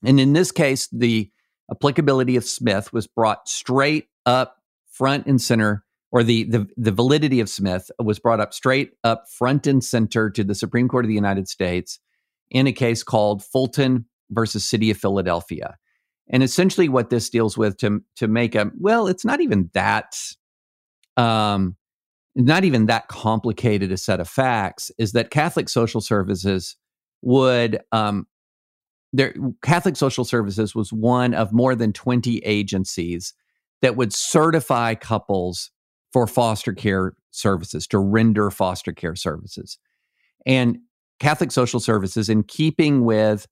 And 0.05 0.21
in 0.21 0.33
this 0.33 0.53
case, 0.53 0.89
the 0.93 1.31
applicability 1.71 2.37
of 2.37 2.45
Smith 2.45 2.93
was 2.93 3.07
brought 3.07 3.49
straight 3.49 4.07
up 4.27 4.59
front 4.91 5.27
and 5.27 5.41
center 5.41 5.85
or 6.13 6.23
the, 6.23 6.45
the 6.45 6.67
the 6.77 6.91
validity 6.91 7.41
of 7.41 7.49
Smith 7.49 7.91
was 8.03 8.19
brought 8.19 8.41
up 8.41 8.53
straight 8.53 8.93
up 9.05 9.25
front 9.31 9.67
and 9.67 9.83
center 9.83 10.31
to 10.31 10.43
the 10.43 10.55
Supreme 10.55 10.89
Court 10.89 11.05
of 11.05 11.09
the 11.09 11.15
United 11.15 11.49
States 11.49 12.01
in 12.51 12.67
a 12.67 12.73
case 12.73 13.03
called 13.03 13.45
Fulton 13.45 14.07
versus 14.31 14.65
City 14.65 14.91
of 14.91 14.97
Philadelphia. 14.97 15.77
And 16.29 16.43
essentially 16.43 16.89
what 16.89 17.11
this 17.11 17.29
deals 17.29 17.59
with 17.59 17.77
to 17.79 18.01
to 18.17 18.29
make 18.29 18.55
a 18.55 18.71
well, 18.79 19.07
it's 19.07 19.25
not 19.25 19.41
even 19.41 19.71
that 19.75 20.15
um 21.17 21.77
not 22.37 22.65
even 22.65 22.87
that 22.87 23.09
complicated 23.09 23.91
a 23.91 23.97
set 23.97 24.21
of 24.21 24.29
facts 24.29 24.91
is 24.99 25.13
that 25.13 25.31
Catholic 25.31 25.69
social 25.69 26.01
services 26.01 26.77
would 27.23 27.81
um 27.93 28.27
there 29.13 29.35
Catholic 29.63 29.97
social 29.97 30.25
services 30.25 30.75
was 30.75 30.93
one 30.93 31.35
of 31.35 31.53
more 31.53 31.75
than 31.75 31.93
20 31.93 32.39
agencies 32.39 33.35
that 33.83 33.97
would 33.97 34.13
certify 34.13 34.95
couples 34.95 35.71
for 36.13 36.27
foster 36.27 36.73
care 36.73 37.15
services 37.31 37.87
to 37.89 37.99
render 37.99 38.51
foster 38.51 38.93
care 38.93 39.17
services. 39.17 39.79
And 40.47 40.79
Catholic 41.19 41.53
social 41.53 41.81
services 41.81 42.29
in 42.29 42.43
keeping 42.43 43.05
with 43.05 43.47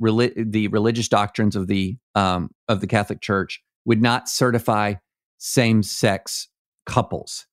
reli- 0.00 0.50
the 0.50 0.68
religious 0.68 1.08
doctrines 1.08 1.56
of 1.56 1.66
the 1.66 1.96
um, 2.14 2.50
of 2.68 2.80
the 2.80 2.86
Catholic 2.86 3.20
Church 3.20 3.62
would 3.84 4.02
not 4.02 4.28
certify 4.28 4.94
same 5.38 5.82
sex 5.82 6.48
couples. 6.86 7.46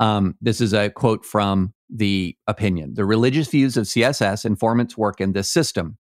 Um, 0.00 0.36
this 0.40 0.60
is 0.60 0.72
a 0.72 0.90
quote 0.90 1.24
from 1.24 1.72
the 1.88 2.36
opinion. 2.46 2.94
The 2.94 3.04
religious 3.04 3.48
views 3.48 3.76
of 3.76 3.84
CSS 3.84 4.44
inform 4.44 4.80
its 4.80 4.96
work 4.96 5.20
in 5.20 5.32
this 5.32 5.50
system. 5.50 5.98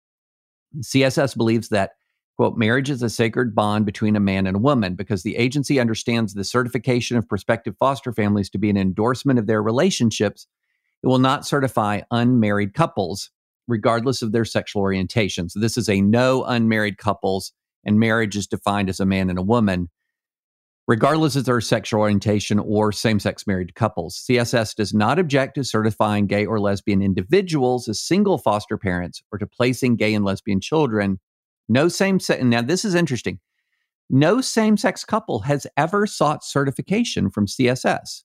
CSS 0.78 1.36
believes 1.36 1.68
that, 1.70 1.93
quote, 2.36 2.57
marriage 2.57 2.91
is 2.91 3.03
a 3.03 3.11
sacred 3.11 3.55
bond 3.55 3.86
between 3.86 4.14
a 4.14 4.20
man 4.20 4.47
and 4.47 4.57
a 4.57 4.61
woman 4.61 4.95
because 4.95 5.22
the 5.22 5.36
agency 5.36 5.80
understands 5.80 6.34
the 6.34 6.45
certification 6.45 7.16
of 7.16 7.28
prospective 7.28 7.76
foster 7.78 8.12
families 8.12 8.51
to 8.51 8.59
be 8.59 8.70
an 8.70 8.76
endorsement 8.76 9.38
of 9.38 9.47
their 9.47 9.62
relationships. 9.62 10.47
It 11.03 11.07
will 11.07 11.18
not 11.18 11.47
certify 11.47 12.03
unmarried 12.11 12.74
couples, 12.74 13.30
regardless 13.71 14.23
of 14.23 14.33
their 14.33 14.45
sexual 14.45 14.83
orientation. 14.83 15.49
So 15.49 15.61
this 15.61 15.77
is 15.77 15.89
a 15.89 16.01
no 16.01 16.45
unmarried 16.45 16.99
couples, 16.99 17.53
and 17.85 17.99
marriage 17.99 18.37
is 18.37 18.47
defined 18.47 18.91
as 18.91 19.01
a 19.01 19.07
man 19.07 19.31
and 19.31 19.39
a 19.39 19.43
woman 19.43 19.89
regardless 20.91 21.37
of 21.37 21.45
their 21.45 21.61
sexual 21.61 22.01
orientation 22.01 22.59
or 22.59 22.91
same 22.91 23.21
sex 23.21 23.47
married 23.47 23.77
couples. 23.77 24.27
CSS 24.29 24.75
does 24.75 24.93
not 24.93 25.21
object 25.21 25.55
to 25.55 25.62
certifying 25.62 26.27
gay 26.27 26.45
or 26.45 26.59
lesbian 26.59 27.01
individuals 27.01 27.89
as 27.89 28.01
single 28.01 28.39
foster 28.39 28.77
parents 28.77 29.23
or 29.31 29.39
to 29.39 29.47
placing 29.47 29.95
gay 29.95 30.12
and 30.12 30.25
lesbian 30.25 30.61
children. 30.61 31.21
No 31.68 31.87
same 31.87 32.18
sex, 32.18 32.43
now 32.43 32.61
this 32.61 32.85
is 32.85 32.97
interesting. 32.97 33.39
No 34.11 34.41
same 34.41 34.77
sex 34.77 35.05
couple 35.05 35.43
has 35.43 35.64
ever 35.77 36.09
sought 36.09 36.43
certification 36.43 37.31
from 37.31 37.47
CSS. 37.47 38.25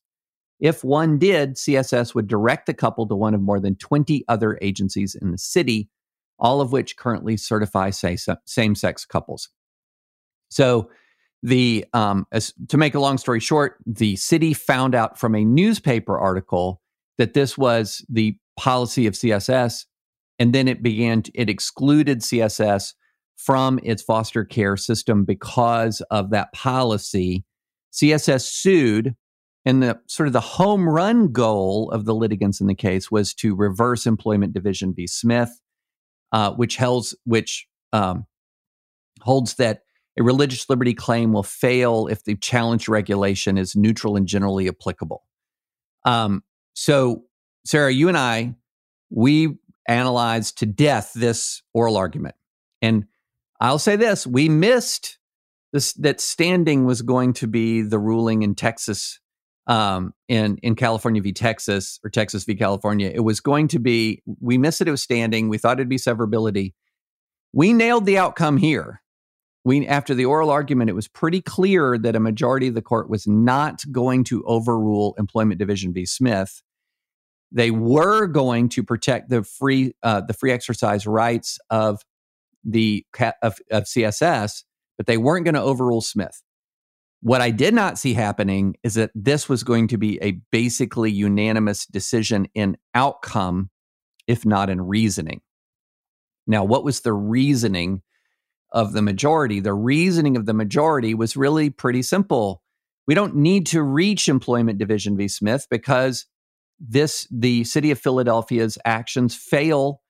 If 0.60 0.84
one 0.84 1.20
did, 1.20 1.56
CSS 1.56 2.16
would 2.16 2.28
direct 2.28 2.66
the 2.66 2.74
couple 2.74 3.08
to 3.08 3.16
one 3.16 3.34
of 3.34 3.42
more 3.42 3.60
than 3.60 3.76
20 3.76 4.24
other 4.28 4.58
agencies 4.62 5.16
in 5.16 5.32
the 5.32 5.38
city, 5.38 5.90
all 6.40 6.62
of 6.62 6.72
which 6.72 6.98
currently 6.98 7.38
certify 7.38 7.92
same 7.92 8.76
sex 8.76 9.06
couples. 9.06 9.50
So, 10.50 10.90
the 11.44 11.86
um, 11.94 12.26
as, 12.32 12.54
to 12.70 12.78
make 12.78 12.96
a 12.96 13.00
long 13.00 13.18
story 13.18 13.40
short, 13.40 13.78
the 13.86 14.16
city 14.16 14.54
found 14.54 14.96
out 14.96 15.20
from 15.20 15.36
a 15.36 15.46
newspaper 15.46 16.18
article 16.18 16.82
that 17.18 17.34
this 17.34 17.56
was 17.58 18.04
the 18.10 18.36
policy 18.58 19.06
of 19.06 19.14
CSS, 19.14 19.86
and 20.40 20.54
then 20.54 20.68
it 20.68 20.82
began. 20.82 21.22
To, 21.24 21.32
it 21.36 21.50
excluded 21.50 22.22
CSS 22.22 22.94
from 23.36 23.80
its 23.84 24.02
foster 24.02 24.44
care 24.44 24.78
system 24.78 25.24
because 25.26 26.02
of 26.10 26.32
that 26.32 26.52
policy. 26.54 27.46
CSS 27.94 28.42
sued, 28.42 29.16
and 29.66 29.82
the 29.82 30.00
sort 30.08 30.28
of 30.28 30.34
the 30.34 30.42
home 30.42 30.88
run 30.88 31.32
goal 31.32 31.90
of 31.92 32.06
the 32.06 32.14
litigants 32.14 32.62
in 32.62 32.68
the 32.68 32.76
case 32.76 33.10
was 33.10 33.34
to 33.36 33.56
reverse 33.56 34.06
Employment 34.06 34.54
Division 34.54 34.94
v. 34.94 35.08
Smith, 35.08 35.60
uh, 36.32 36.52
which 36.52 36.78
holds 36.78 37.16
which 37.26 37.68
um, 37.94 38.26
holds 39.22 39.56
that 39.56 39.82
a 40.18 40.24
religious 40.24 40.70
liberty 40.70 40.94
claim 40.94 41.34
will 41.34 41.44
fail 41.44 42.08
if 42.08 42.24
the 42.24 42.36
challenge 42.36 42.88
regulation 42.88 43.58
is 43.58 43.76
neutral 43.76 44.16
and 44.16 44.28
generally 44.28 44.68
applicable. 44.68 45.24
Um, 46.06 46.44
so, 46.74 47.24
Sarah, 47.66 47.92
you 47.92 48.08
and 48.08 48.18
I, 48.18 48.56
we 49.10 49.58
analyzed 49.88 50.60
to 50.60 50.66
death 50.66 51.12
this 51.16 51.64
oral 51.74 51.98
argument. 51.98 52.36
And 52.82 53.06
I'll 53.60 53.80
say 53.80 53.96
this 53.96 54.26
we 54.26 54.50
missed 54.50 55.18
this, 55.74 55.94
that 55.94 56.22
standing 56.22 56.86
was 56.86 57.02
going 57.02 57.34
to 57.34 57.48
be 57.48 57.82
the 57.82 58.00
ruling 58.00 58.44
in 58.44 58.56
Texas, 58.56 59.20
um, 59.68 60.14
in, 60.28 60.58
in 60.58 60.76
California 60.76 61.22
v. 61.22 61.34
Texas 61.34 62.00
or 62.04 62.10
Texas 62.10 62.44
v. 62.44 62.56
California. 62.56 63.12
It 63.14 63.22
was 63.22 63.40
going 63.40 63.68
to 63.70 63.80
be, 63.80 64.22
we 64.40 64.58
missed 64.58 64.82
it, 64.82 64.88
it 64.88 64.92
was 64.92 65.02
standing. 65.02 65.50
We 65.50 65.58
thought 65.58 65.78
it'd 65.78 65.90
be 65.90 65.98
severability. 65.98 66.74
We 67.54 67.74
nailed 67.74 68.06
the 68.06 68.18
outcome 68.18 68.58
here 68.58 69.02
we 69.66 69.88
after 69.88 70.14
the 70.14 70.26
oral 70.26 70.52
argument, 70.52 70.90
it 70.90 70.94
was 70.94 71.08
pretty 71.08 71.42
clear 71.42 71.98
that 71.98 72.16
a 72.16 72.20
majority 72.20 72.68
of 72.68 72.76
the 72.76 72.84
court 72.84 73.10
was 73.10 73.28
not 73.28 73.84
going 73.92 74.24
to 74.26 74.44
overrule 74.44 75.16
Employment 75.18 75.60
Division 75.60 75.92
v. 75.92 76.06
Smith. 76.06 76.62
They 77.52 77.72
were 77.72 78.28
going 78.28 78.70
to 78.70 78.84
protect 78.84 79.30
the 79.30 79.44
free 79.44 79.96
uh, 80.04 80.22
the 80.22 80.34
free 80.34 80.52
exercise 80.52 81.08
rights 81.08 81.58
of 81.70 82.02
the 82.64 83.06
of, 83.42 83.58
of 83.72 83.84
CSS, 83.86 84.64
but 84.98 85.08
they 85.08 85.18
weren't 85.18 85.46
going 85.46 85.56
to 85.56 85.62
overrule 85.62 86.02
Smith. 86.02 86.44
What 87.26 87.42
I 87.42 87.50
did 87.50 87.74
not 87.74 87.98
see 87.98 88.14
happening 88.14 88.76
is 88.84 88.94
that 88.94 89.10
this 89.16 89.50
was 89.50 89.64
going 89.64 89.88
to 89.88 89.98
be 89.98 90.22
a 90.22 90.34
basically 90.52 91.10
unanimous 91.10 91.88
decision 91.88 92.46
in 92.54 92.78
outcome, 92.94 93.72
if 94.28 94.46
not 94.46 94.70
in 94.70 94.80
reasoning. 94.80 95.42
Now, 96.46 96.64
what 96.64 96.84
was 96.84 97.00
the 97.00 97.14
reasoning 97.14 98.04
of 98.72 98.94
the 98.94 99.02
majority, 99.02 99.60
the 99.60 99.74
reasoning 99.74 100.38
of 100.38 100.46
the 100.46 100.54
majority 100.54 101.16
was 101.16 101.36
really 101.36 101.72
pretty 101.72 102.04
simple. 102.04 102.62
We 103.08 103.16
don't 103.16 103.38
need 103.38 103.66
to 103.68 103.82
reach 103.82 104.30
employment 104.30 104.78
division 104.78 105.18
v. 105.18 105.28
Smith 105.28 105.66
because 105.72 106.28
this 106.80 107.28
the 107.32 107.64
city 107.64 107.90
of 107.90 107.98
Philadelphia's 107.98 108.78
actions 108.86 109.34
fail 109.34 110.04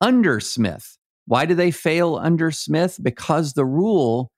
under 0.00 0.40
Smith. 0.40 0.96
Why 1.26 1.44
do 1.44 1.54
they 1.54 1.70
fail 1.70 2.16
under 2.16 2.50
Smith? 2.50 2.98
Because 3.02 3.52
the 3.52 3.66
rule 3.66 4.32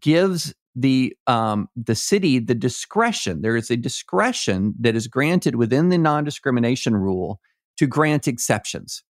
gives 0.00 0.54
the 0.80 1.16
um, 1.26 1.68
the 1.76 1.94
city 1.94 2.38
the 2.38 2.54
discretion. 2.54 3.42
There 3.42 3.56
is 3.56 3.70
a 3.70 3.76
discretion 3.76 4.74
that 4.80 4.94
is 4.96 5.06
granted 5.06 5.56
within 5.56 5.88
the 5.88 5.98
non-discrimination 5.98 6.96
rule 6.96 7.40
to 7.78 7.86
grant 7.86 8.28
exceptions. 8.28 9.02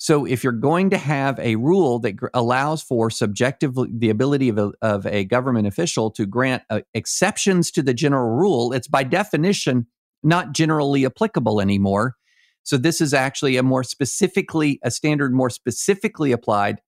So 0.00 0.24
if 0.24 0.44
you're 0.44 0.52
going 0.52 0.90
to 0.90 0.98
have 0.98 1.40
a 1.40 1.56
rule 1.56 1.98
that 2.00 2.12
gr- 2.12 2.28
allows 2.32 2.82
for 2.82 3.10
subjective 3.10 3.74
the 3.98 4.10
ability 4.10 4.48
of 4.48 4.58
a, 4.58 4.72
of 4.80 5.06
a 5.06 5.24
government 5.24 5.66
official 5.66 6.10
to 6.12 6.24
grant 6.24 6.62
uh, 6.70 6.80
exceptions 6.94 7.72
to 7.72 7.82
the 7.82 7.94
general 7.94 8.36
rule, 8.36 8.72
it's 8.72 8.86
by 8.86 9.02
definition 9.02 9.86
not 10.22 10.52
generally 10.52 11.04
applicable 11.04 11.60
anymore. 11.60 12.14
So 12.62 12.76
this 12.76 13.00
is 13.00 13.14
actually 13.14 13.56
a 13.56 13.62
more 13.62 13.82
specifically 13.82 14.78
a 14.84 14.90
standard 14.90 15.34
more 15.34 15.50
specifically 15.50 16.32
applied 16.32 16.80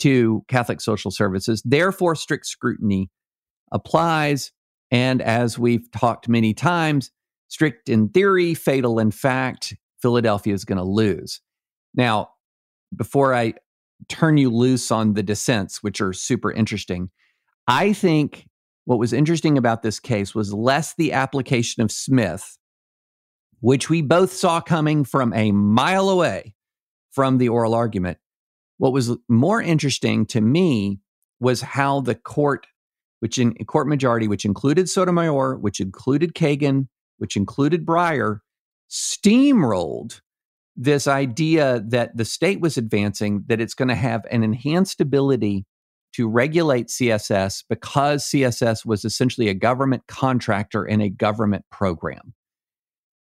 to 0.00 0.42
Catholic 0.48 0.80
social 0.80 1.10
services. 1.10 1.62
Therefore, 1.64 2.14
strict 2.14 2.46
scrutiny 2.46 3.10
applies. 3.72 4.52
And 4.90 5.20
as 5.20 5.58
we've 5.58 5.90
talked 5.90 6.28
many 6.28 6.54
times, 6.54 7.10
strict 7.48 7.88
in 7.88 8.08
theory, 8.08 8.54
fatal 8.54 8.98
in 8.98 9.10
fact, 9.10 9.74
Philadelphia 10.00 10.54
is 10.54 10.64
going 10.64 10.78
to 10.78 10.84
lose. 10.84 11.40
Now, 11.94 12.30
before 12.94 13.34
I 13.34 13.54
turn 14.08 14.36
you 14.36 14.50
loose 14.50 14.90
on 14.90 15.14
the 15.14 15.22
dissents, 15.22 15.82
which 15.82 16.00
are 16.00 16.12
super 16.12 16.52
interesting, 16.52 17.10
I 17.66 17.92
think 17.92 18.48
what 18.84 18.98
was 18.98 19.12
interesting 19.12 19.58
about 19.58 19.82
this 19.82 20.00
case 20.00 20.34
was 20.34 20.54
less 20.54 20.94
the 20.94 21.12
application 21.12 21.82
of 21.82 21.92
Smith, 21.92 22.56
which 23.60 23.90
we 23.90 24.00
both 24.00 24.32
saw 24.32 24.60
coming 24.60 25.04
from 25.04 25.34
a 25.34 25.52
mile 25.52 26.08
away 26.08 26.54
from 27.10 27.38
the 27.38 27.48
oral 27.48 27.74
argument. 27.74 28.18
What 28.78 28.92
was 28.92 29.16
more 29.28 29.60
interesting 29.60 30.24
to 30.26 30.40
me 30.40 31.00
was 31.40 31.60
how 31.60 32.00
the 32.00 32.14
court, 32.14 32.66
which 33.20 33.38
in 33.38 33.54
court 33.66 33.88
majority, 33.88 34.28
which 34.28 34.44
included 34.44 34.88
Sotomayor, 34.88 35.56
which 35.56 35.80
included 35.80 36.34
Kagan, 36.34 36.88
which 37.18 37.36
included 37.36 37.84
Breyer, 37.84 38.40
steamrolled 38.90 40.20
this 40.76 41.08
idea 41.08 41.82
that 41.88 42.16
the 42.16 42.24
state 42.24 42.60
was 42.60 42.76
advancing 42.76 43.44
that 43.48 43.60
it's 43.60 43.74
going 43.74 43.88
to 43.88 43.96
have 43.96 44.24
an 44.30 44.44
enhanced 44.44 45.00
ability 45.00 45.66
to 46.14 46.28
regulate 46.28 46.86
CSS 46.86 47.64
because 47.68 48.24
CSS 48.24 48.86
was 48.86 49.04
essentially 49.04 49.48
a 49.48 49.54
government 49.54 50.04
contractor 50.06 50.84
in 50.84 51.00
a 51.00 51.10
government 51.10 51.64
program. 51.70 52.34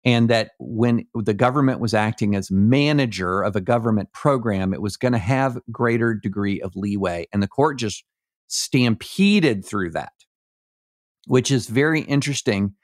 And 0.04 0.30
that 0.30 0.52
when 0.58 1.06
the 1.14 1.34
government 1.34 1.80
was 1.80 1.92
acting 1.92 2.36
as 2.36 2.50
manager 2.50 3.42
of 3.42 3.56
a 3.56 3.60
government 3.60 4.12
program, 4.12 4.72
it 4.72 4.80
was 4.80 4.96
going 4.96 5.12
to 5.12 5.18
have 5.18 5.58
greater 5.72 6.14
degree 6.14 6.60
of 6.60 6.76
leeway. 6.76 7.26
And 7.32 7.42
the 7.42 7.48
court 7.48 7.78
just 7.78 8.04
stampeded 8.48 9.64
through 9.64 9.90
that, 9.90 10.12
which 11.26 11.50
is 11.50 11.68
very 11.68 12.00
interesting 12.00 12.74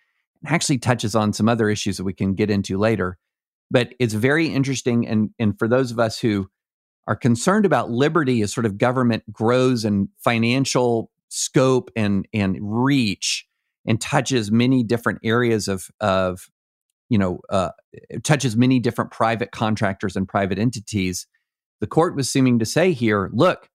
and 0.43 0.55
actually 0.55 0.79
touches 0.79 1.15
on 1.15 1.33
some 1.33 1.49
other 1.49 1.69
issues 1.69 1.97
that 1.97 2.05
we 2.05 2.13
can 2.13 2.35
get 2.35 2.51
into 2.51 2.79
later. 2.79 3.19
But 3.71 3.95
it's 3.99 4.15
very 4.15 4.47
interesting. 4.47 5.07
And, 5.09 5.31
and 5.39 5.59
for 5.59 5.67
those 5.67 5.91
of 5.91 5.99
us 5.99 6.19
who 6.19 6.49
are 7.07 7.17
concerned 7.17 7.67
about 7.67 7.91
liberty 7.91 8.43
as 8.43 8.53
sort 8.53 8.67
of 8.67 8.79
government 8.79 9.25
grows 9.33 9.85
and 9.85 10.09
financial 10.23 11.11
scope 11.29 11.91
and, 11.97 12.29
and 12.33 12.59
reach 12.61 13.47
and 13.87 14.01
touches 14.01 14.51
many 14.51 14.83
different 14.83 15.19
areas 15.25 15.67
of, 15.69 15.91
of 16.01 16.49
you 17.09 17.19
know, 17.19 17.41
uh, 17.51 17.71
touches 18.23 18.57
many 18.57 18.79
different 18.79 19.11
private 19.11 19.51
contractors 19.51 20.17
and 20.17 20.29
private 20.29 20.59
entities. 20.59 21.27
The 21.81 21.87
court 21.87 22.17
was 22.17 22.31
seeming 22.31 22.59
to 22.61 22.67
say 22.67 22.93
here 22.93 23.31
look, 23.33 23.69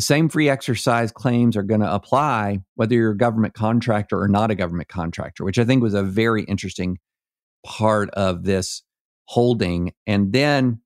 the 0.00 0.04
same 0.04 0.30
free 0.30 0.48
exercise 0.48 1.12
claims 1.12 1.58
are 1.58 1.62
going 1.62 1.82
to 1.82 1.94
apply 1.94 2.56
whether 2.74 2.94
you're 2.94 3.10
a 3.10 3.16
government 3.16 3.52
contractor 3.52 4.18
or 4.18 4.28
not 4.28 4.50
a 4.50 4.54
government 4.54 4.88
contractor, 4.88 5.44
which 5.44 5.58
I 5.58 5.64
think 5.66 5.82
was 5.82 5.92
a 5.92 6.02
very 6.02 6.42
interesting 6.44 6.96
part 7.66 8.08
of 8.14 8.44
this 8.44 8.82
holding. 9.26 9.92
And 10.06 10.32
then 10.32 10.80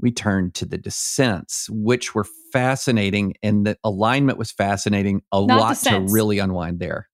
we 0.00 0.10
turned 0.10 0.54
to 0.54 0.66
the 0.66 0.78
dissents, 0.78 1.70
which 1.70 2.12
were 2.12 2.26
fascinating, 2.52 3.34
and 3.40 3.64
the 3.64 3.78
alignment 3.84 4.36
was 4.36 4.50
fascinating. 4.50 5.22
A 5.30 5.40
not 5.46 5.60
lot 5.60 5.68
dissents. 5.68 6.10
to 6.10 6.12
really 6.12 6.40
unwind 6.40 6.80
there. 6.80 7.08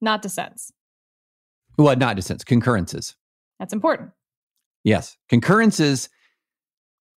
Not 0.00 0.22
dissents. 0.22 0.72
Well, 1.76 1.94
not 1.94 2.16
dissents, 2.16 2.42
concurrences. 2.42 3.14
That's 3.58 3.74
important. 3.74 4.12
Yes, 4.82 5.18
concurrences 5.28 6.08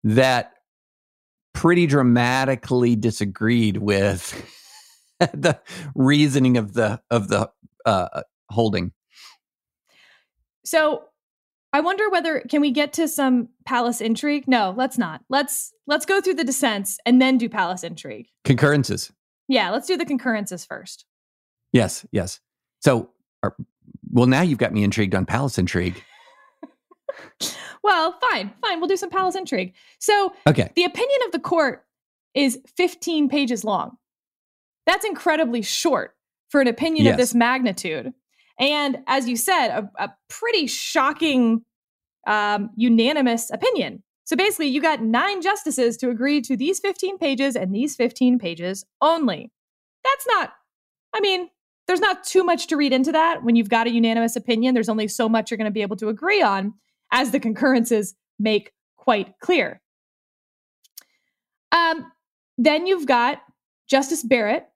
that 0.02 0.54
pretty 1.52 1.86
dramatically 1.86 2.96
disagreed 2.96 3.76
with 3.76 4.34
the 5.18 5.60
reasoning 5.94 6.56
of 6.56 6.74
the 6.74 7.00
of 7.10 7.28
the 7.28 7.50
uh, 7.84 8.22
holding. 8.50 8.92
So 10.64 11.04
I 11.72 11.80
wonder 11.80 12.08
whether 12.10 12.40
can 12.40 12.60
we 12.60 12.70
get 12.70 12.92
to 12.94 13.08
some 13.08 13.48
palace 13.64 14.00
intrigue? 14.00 14.48
No, 14.48 14.74
let's 14.76 14.98
not. 14.98 15.22
Let's 15.28 15.72
let's 15.86 16.06
go 16.06 16.20
through 16.20 16.34
the 16.34 16.44
dissents 16.44 16.98
and 17.06 17.20
then 17.20 17.38
do 17.38 17.48
palace 17.48 17.84
intrigue. 17.84 18.28
Concurrences. 18.44 19.12
Yeah, 19.48 19.70
let's 19.70 19.86
do 19.86 19.96
the 19.96 20.04
concurrences 20.04 20.64
first. 20.64 21.04
Yes, 21.72 22.06
yes. 22.12 22.40
So, 22.80 23.10
are, 23.42 23.54
well, 24.10 24.26
now 24.26 24.42
you've 24.42 24.58
got 24.58 24.72
me 24.72 24.84
intrigued 24.84 25.14
on 25.14 25.26
palace 25.26 25.58
intrigue. 25.58 26.02
Well, 27.82 28.18
fine, 28.20 28.52
fine. 28.60 28.80
We'll 28.80 28.88
do 28.88 28.96
some 28.96 29.10
palace 29.10 29.36
intrigue. 29.36 29.74
So, 29.98 30.32
okay. 30.46 30.70
the 30.74 30.84
opinion 30.84 31.20
of 31.26 31.32
the 31.32 31.38
court 31.38 31.84
is 32.34 32.60
15 32.76 33.28
pages 33.28 33.64
long. 33.64 33.96
That's 34.86 35.04
incredibly 35.04 35.62
short 35.62 36.14
for 36.48 36.60
an 36.60 36.68
opinion 36.68 37.04
yes. 37.04 37.12
of 37.12 37.18
this 37.18 37.34
magnitude. 37.34 38.12
And 38.58 38.98
as 39.06 39.28
you 39.28 39.36
said, 39.36 39.68
a, 39.68 39.90
a 39.98 40.10
pretty 40.28 40.66
shocking, 40.66 41.64
um, 42.26 42.70
unanimous 42.76 43.50
opinion. 43.50 44.02
So 44.24 44.36
basically, 44.36 44.68
you 44.68 44.80
got 44.80 45.02
nine 45.02 45.42
justices 45.42 45.96
to 45.98 46.10
agree 46.10 46.40
to 46.42 46.56
these 46.56 46.78
15 46.78 47.18
pages 47.18 47.56
and 47.56 47.74
these 47.74 47.96
15 47.96 48.38
pages 48.38 48.84
only. 49.00 49.50
That's 50.04 50.26
not, 50.28 50.52
I 51.14 51.20
mean, 51.20 51.48
there's 51.86 52.00
not 52.00 52.22
too 52.22 52.44
much 52.44 52.68
to 52.68 52.76
read 52.76 52.92
into 52.92 53.10
that. 53.12 53.42
When 53.42 53.56
you've 53.56 53.68
got 53.68 53.88
a 53.88 53.90
unanimous 53.90 54.36
opinion, 54.36 54.74
there's 54.74 54.88
only 54.88 55.08
so 55.08 55.28
much 55.28 55.50
you're 55.50 55.58
going 55.58 55.64
to 55.64 55.72
be 55.72 55.82
able 55.82 55.96
to 55.96 56.08
agree 56.08 56.42
on 56.42 56.74
as 57.12 57.30
the 57.30 57.40
concurrences 57.40 58.14
make 58.38 58.72
quite 58.96 59.34
clear. 59.40 59.80
Um, 61.72 62.10
then 62.58 62.86
you've 62.86 63.06
got 63.06 63.42
Justice 63.88 64.22
Barrett, 64.22 64.66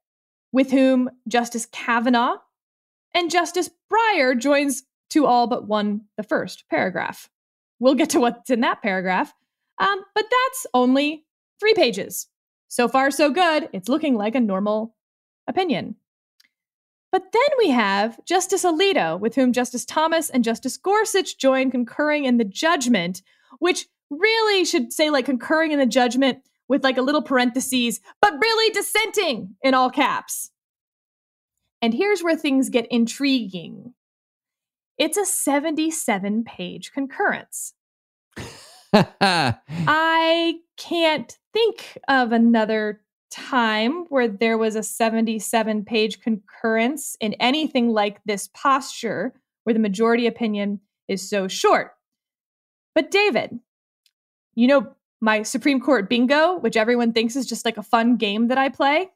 with 0.53 0.71
whom 0.71 1.11
Justice 1.29 1.67
Kavanaugh 1.73 2.37
and 3.15 3.31
Justice 3.31 3.71
Breyer 3.93 4.39
joins 4.39 4.85
to 5.11 5.27
all 5.27 5.47
but 5.47 5.67
one 5.67 6.03
the 6.17 6.23
first 6.23 6.65
paragraph. 6.71 7.29
We'll 7.81 7.95
get 7.95 8.11
to 8.11 8.21
what's 8.21 8.51
in 8.51 8.61
that 8.61 8.83
paragraph, 8.83 9.35
um, 9.79 10.01
but 10.15 10.25
that's 10.31 10.67
only 10.73 11.25
three 11.61 11.75
pages. 11.75 12.29
So 12.69 12.89
far, 12.89 13.11
so 13.11 13.31
good. 13.31 13.69
It's 13.73 13.89
looking 13.89 14.17
like 14.17 14.35
a 14.35 14.41
normal 14.41 14.95
opinion. 15.47 15.97
But 17.15 17.31
then 17.31 17.49
we 17.59 17.71
have 17.71 18.19
Justice 18.25 18.65
Alito, 18.65 19.21
with 19.21 19.37
whom 19.37 19.53
Justice 19.53 19.85
Thomas 19.85 20.31
and 20.31 20.43
Justice 20.43 20.77
Gorsuch 20.77 21.39
join 21.39 21.71
concurring 21.71 22.25
in 22.25 22.39
the 22.39 22.45
judgment, 22.45 23.23
which 23.61 23.87
really 24.11 24.65
should 24.65 24.93
say 24.93 25.11
like 25.11 25.25
concurring 25.25 25.71
in 25.71 25.79
the 25.79 25.87
judgment 25.87 26.39
with 26.67 26.83
like 26.83 26.99
a 26.99 27.03
little 27.03 27.23
parentheses, 27.23 28.01
but 28.21 28.33
really 28.41 28.75
dissenting 28.75 29.55
in 29.63 29.75
all 29.75 29.91
caps. 29.91 30.51
And 31.81 31.95
here's 31.95 32.21
where 32.21 32.35
things 32.35 32.69
get 32.69 32.89
intriguing 32.91 33.95
it's 34.99 35.17
a 35.17 35.25
77 35.25 36.43
page 36.43 36.91
concurrence. 36.91 37.75
I 38.93 40.55
can't 40.77 41.39
think 41.53 41.97
of 42.09 42.33
another 42.33 43.04
time 43.35 44.05
where 44.11 44.29
there 44.29 44.57
was 44.57 44.77
a 44.77 44.83
77 44.83 45.85
page 45.85 46.21
concurrence 46.21 47.17
in 47.21 47.35
anything 47.35 47.89
like 47.91 48.23
this 48.25 48.49
posture 48.55 49.35
where 49.65 49.75
the 49.75 49.81
majority 49.81 50.27
opinion 50.27 50.81
is 51.09 51.29
so 51.29 51.49
short. 51.49 51.93
But 52.95 53.11
David, 53.11 53.59
you 54.55 54.69
know 54.69 54.95
my 55.21 55.43
Supreme 55.43 55.81
Court 55.81 56.09
bingo, 56.09 56.59
which 56.59 56.77
everyone 56.77 57.13
thinks 57.13 57.35
is 57.35 57.47
just 57.47 57.65
like 57.65 57.77
a 57.77 57.83
fun 57.83 58.17
game 58.17 58.49
that 58.49 58.59
I 58.59 58.69
play? 58.69 59.11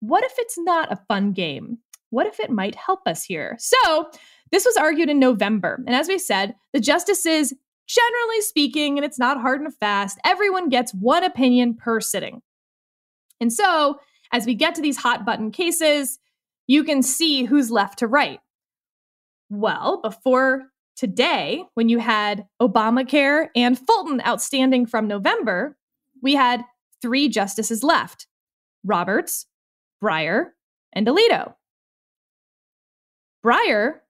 What 0.00 0.24
if 0.24 0.32
it's 0.38 0.58
not 0.58 0.90
a 0.90 1.00
fun 1.08 1.32
game? 1.32 1.78
What 2.08 2.26
if 2.26 2.40
it 2.40 2.50
might 2.50 2.74
help 2.74 3.06
us 3.06 3.22
here? 3.22 3.56
So, 3.60 4.10
this 4.50 4.64
was 4.64 4.76
argued 4.76 5.10
in 5.10 5.20
November. 5.20 5.80
And 5.86 5.94
as 5.94 6.08
we 6.08 6.18
said, 6.18 6.56
the 6.72 6.80
justices, 6.80 7.52
generally 7.86 8.40
speaking, 8.40 8.98
and 8.98 9.04
it's 9.04 9.18
not 9.18 9.40
hard 9.40 9.60
and 9.60 9.72
fast, 9.76 10.18
everyone 10.24 10.70
gets 10.70 10.92
one 10.92 11.22
opinion 11.22 11.74
per 11.74 12.00
sitting. 12.00 12.42
And 13.40 13.52
so, 13.52 14.00
as 14.32 14.46
we 14.46 14.54
get 14.54 14.74
to 14.76 14.82
these 14.82 14.98
hot 14.98 15.24
button 15.24 15.50
cases, 15.50 16.18
you 16.66 16.84
can 16.84 17.02
see 17.02 17.44
who's 17.44 17.70
left 17.70 17.98
to 17.98 18.06
right. 18.06 18.40
Well, 19.48 20.00
before 20.00 20.70
today, 20.96 21.64
when 21.74 21.88
you 21.88 21.98
had 21.98 22.46
Obamacare 22.62 23.48
and 23.56 23.78
Fulton 23.78 24.22
outstanding 24.24 24.86
from 24.86 25.08
November, 25.08 25.76
we 26.22 26.34
had 26.34 26.64
three 27.02 27.28
justices 27.28 27.82
left 27.82 28.26
Roberts, 28.84 29.46
Breyer, 30.02 30.50
and 30.92 31.06
Alito. 31.06 31.54
Breyer 33.44 34.00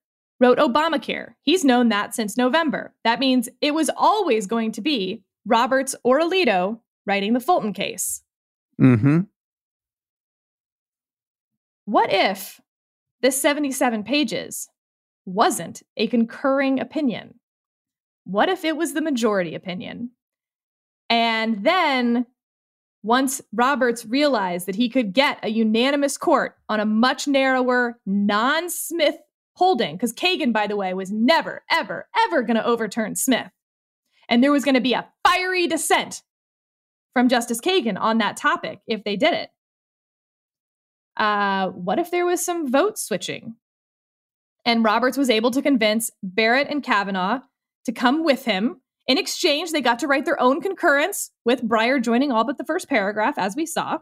wrote 0.41 0.59
Obamacare. 0.59 1.35
He's 1.43 1.65
known 1.65 1.89
that 1.91 2.15
since 2.15 2.37
November. 2.37 2.95
That 3.05 3.21
means 3.21 3.49
it 3.61 3.75
was 3.75 3.91
always 3.97 4.47
going 4.47 4.73
to 4.73 4.81
be 4.81 5.23
Roberts 5.47 5.95
or 6.03 6.21
Alito 6.21 6.81
writing 7.07 7.33
the 7.33 7.41
Fulton 7.41 7.73
case. 7.73 8.23
Mm-hmm. 8.81 9.21
What 11.85 12.13
if 12.13 12.61
this 13.21 13.41
77 13.41 14.05
pages 14.05 14.69
wasn't 15.27 15.83
a 15.97 16.07
concurring 16.07 16.81
opinion? 16.81 17.35
What 18.25 18.49
if 18.49 18.65
it 18.65 18.77
was 18.77 18.95
the 18.95 19.03
majority 19.03 19.55
opinion? 19.55 20.11
And 21.09 21.65
then 21.65 22.27
once 23.03 23.41
Roberts 23.53 24.07
realized 24.07 24.67
that 24.67 24.77
he 24.77 24.89
could 24.89 25.13
get 25.13 25.39
a 25.43 25.49
unanimous 25.49 26.17
court 26.17 26.57
on 26.69 26.81
a 26.81 26.87
much 26.87 27.27
narrower, 27.27 27.99
non 28.07 28.71
Smith 28.71 29.17
holding, 29.55 29.97
because 29.97 30.13
Kagan, 30.13 30.53
by 30.53 30.67
the 30.67 30.77
way, 30.77 30.95
was 30.95 31.11
never, 31.11 31.63
ever, 31.71 32.09
ever 32.27 32.43
going 32.43 32.57
to 32.57 32.65
overturn 32.65 33.17
Smith. 33.17 33.51
And 34.29 34.45
there 34.45 34.53
was 34.53 34.65
going 34.65 34.75
to 34.75 34.81
be 34.81 34.93
a 34.93 35.09
fiery 35.27 35.67
dissent 35.67 36.23
from 37.13 37.29
Justice 37.29 37.61
Kagan 37.61 37.99
on 37.99 38.19
that 38.19 38.37
topic 38.37 38.81
if 38.87 39.05
they 39.05 39.17
did 39.17 39.35
it. 39.35 39.51
Uh, 41.17 41.69
what 41.69 41.99
if 41.99 42.11
there 42.11 42.27
was 42.27 42.45
some 42.45 42.71
vote 42.71 42.99
switching? 42.99 43.57
And 44.65 44.85
Roberts 44.85 45.17
was 45.17 45.31
able 45.31 45.51
to 45.53 45.63
convince 45.63 46.11
Barrett 46.23 46.69
and 46.69 46.83
Kavanaugh 46.83 47.41
to 47.85 47.93
come 47.93 48.25
with 48.25 48.45
him. 48.45 48.81
In 49.07 49.19
exchange, 49.19 49.73
they 49.73 49.81
got 49.81 49.99
to 50.01 50.07
write 50.07 50.25
their 50.25 50.41
own 50.41 50.61
concurrence, 50.61 51.31
with 51.45 51.67
Breyer 51.67 52.03
joining 52.03 52.31
all 52.31 52.45
but 52.45 52.59
the 52.59 52.65
first 52.65 52.89
paragraph, 52.89 53.35
as 53.39 53.57
we 53.57 53.67
saw. 53.67 53.99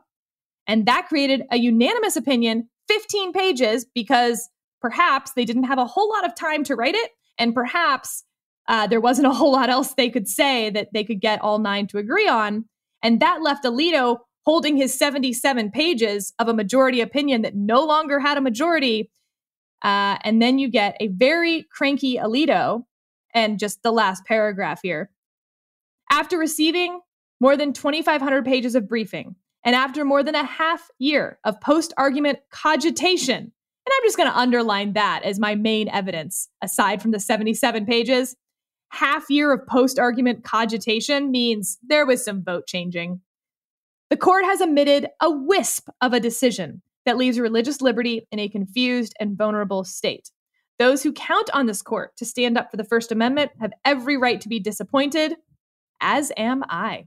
And 0.67 0.85
that 0.87 1.09
created 1.09 1.45
a 1.51 1.57
unanimous 1.57 2.17
opinion, 2.17 2.69
15 2.89 3.33
pages, 3.33 3.87
because 3.95 4.49
perhaps 4.81 5.33
they 5.33 5.45
didn't 5.45 5.65
have 5.65 5.79
a 5.79 5.87
whole 5.87 6.11
lot 6.11 6.27
of 6.27 6.35
time 6.35 6.63
to 6.65 6.77
write 6.77 6.95
it. 6.95 7.13
And 7.39 7.55
perhaps 7.55 8.25
uh, 8.69 8.87
there 8.87 9.01
wasn't 9.01 9.29
a 9.29 9.33
whole 9.33 9.53
lot 9.53 9.71
else 9.71 9.95
they 9.95 10.11
could 10.11 10.29
say 10.29 10.71
that 10.71 10.89
they 10.93 11.05
could 11.05 11.21
get 11.21 11.41
all 11.41 11.59
nine 11.59 11.87
to 11.89 11.99
agree 11.99 12.29
on. 12.29 12.67
And 13.03 13.21
that 13.21 13.43
left 13.43 13.65
Alito 13.65 14.19
holding 14.45 14.77
his 14.77 14.99
77 14.99 15.71
pages 15.71 16.33
of 16.39 16.49
a 16.49 16.55
majority 16.55 17.01
opinion 17.01 17.43
that 17.43 17.55
no 17.55 17.85
longer 17.85 18.19
had 18.19 18.39
a 18.39 18.41
majority. 18.41 19.11
Uh, 19.83 20.17
and 20.23 20.41
then 20.41 20.59
you 20.59 20.69
get 20.69 20.97
a 21.01 21.09
very 21.09 21.67
cranky 21.71 22.17
Alito, 22.17 22.85
and 23.35 23.59
just 23.59 23.83
the 23.83 23.93
last 23.93 24.25
paragraph 24.25 24.81
here. 24.83 25.11
After 26.11 26.39
receiving 26.39 27.01
more 27.41 27.57
than 27.57 27.73
2,500 27.73 28.45
pages 28.45 28.75
of 28.75 28.89
briefing, 28.89 29.37
and 29.65 29.75
after 29.77 30.05
more 30.05 30.23
than 30.23 30.35
a 30.35 30.45
half 30.45 30.89
year 30.99 31.39
of 31.45 31.61
post 31.61 31.93
argument 31.99 32.39
cogitation, 32.51 33.37
and 33.37 33.95
I'm 33.95 34.05
just 34.05 34.17
going 34.17 34.31
to 34.31 34.39
underline 34.39 34.95
that 34.95 35.23
as 35.25 35.39
my 35.39 35.55
main 35.55 35.89
evidence, 35.89 36.49
aside 36.63 37.03
from 37.03 37.11
the 37.11 37.21
77 37.21 37.87
pages. 37.87 38.35
Half 38.91 39.29
year 39.29 39.53
of 39.53 39.67
post 39.67 39.99
argument 39.99 40.45
cogitation 40.45 41.31
means 41.31 41.79
there 41.87 42.07
was 42.07 42.25
some 42.25 42.43
vote 42.43 42.67
changing. 42.67 43.21
The 44.11 44.17
court 44.17 44.45
has 44.45 44.61
emitted 44.61 45.09
a 45.21 45.31
wisp 45.31 45.89
of 46.01 46.13
a 46.15 46.21
decision 46.21 46.83
that 47.05 47.17
leaves 47.17 47.39
religious 47.39 47.81
liberty 47.81 48.27
in 48.33 48.39
a 48.39 48.49
confused 48.49 49.15
and 49.21 49.37
vulnerable 49.37 49.85
state. 49.85 50.31
Those 50.79 51.03
who 51.03 51.13
count 51.13 51.51
on 51.53 51.67
this 51.67 51.83
court 51.83 52.17
to 52.17 52.25
stand 52.25 52.57
up 52.57 52.71
for 52.71 52.77
the 52.77 52.85
First 52.85 53.13
Amendment 53.13 53.51
have 53.61 53.73
every 53.85 54.17
right 54.17 54.41
to 54.41 54.49
be 54.49 54.61
disappointed, 54.61 55.35
as 56.01 56.33
am 56.37 56.63
I. 56.69 57.07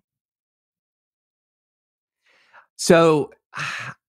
So 2.76 3.32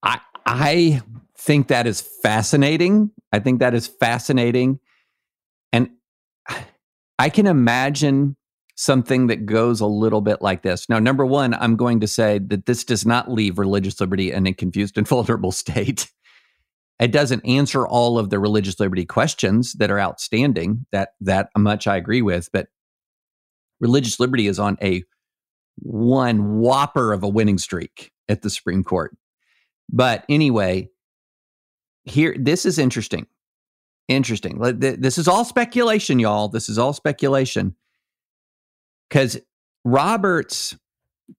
I 0.02 0.20
I 0.46 1.02
think 1.36 1.68
that 1.68 1.86
is 1.86 2.00
fascinating. 2.00 3.10
I 3.32 3.38
think 3.38 3.60
that 3.60 3.74
is 3.74 3.86
fascinating. 3.86 4.80
And 5.72 5.90
I 7.22 7.30
can 7.30 7.46
imagine 7.46 8.36
something 8.74 9.28
that 9.28 9.46
goes 9.46 9.80
a 9.80 9.86
little 9.86 10.22
bit 10.22 10.42
like 10.42 10.62
this. 10.62 10.88
Now, 10.88 10.98
number 10.98 11.24
one, 11.24 11.54
I'm 11.54 11.76
going 11.76 12.00
to 12.00 12.08
say 12.08 12.40
that 12.48 12.66
this 12.66 12.82
does 12.82 13.06
not 13.06 13.30
leave 13.30 13.60
religious 13.60 14.00
liberty 14.00 14.32
in 14.32 14.44
a 14.48 14.52
confused 14.52 14.98
and 14.98 15.06
vulnerable 15.08 15.52
state. 15.52 16.10
It 16.98 17.12
doesn't 17.12 17.46
answer 17.46 17.86
all 17.86 18.18
of 18.18 18.30
the 18.30 18.40
religious 18.40 18.80
liberty 18.80 19.04
questions 19.04 19.74
that 19.74 19.88
are 19.88 20.00
outstanding. 20.00 20.84
That 20.90 21.10
that 21.20 21.50
much 21.56 21.86
I 21.86 21.96
agree 21.96 22.22
with, 22.22 22.48
but 22.52 22.66
religious 23.78 24.18
liberty 24.18 24.48
is 24.48 24.58
on 24.58 24.76
a 24.82 25.04
one 25.76 26.58
whopper 26.58 27.12
of 27.12 27.22
a 27.22 27.28
winning 27.28 27.58
streak 27.58 28.10
at 28.28 28.42
the 28.42 28.50
Supreme 28.50 28.82
Court. 28.82 29.16
But 29.88 30.24
anyway, 30.28 30.90
here 32.02 32.34
this 32.36 32.66
is 32.66 32.80
interesting. 32.80 33.28
Interesting. 34.08 34.58
This 34.58 35.18
is 35.18 35.28
all 35.28 35.44
speculation, 35.44 36.18
y'all. 36.18 36.48
This 36.48 36.68
is 36.68 36.78
all 36.78 36.92
speculation. 36.92 37.76
Cuz 39.10 39.38
Roberts 39.84 40.76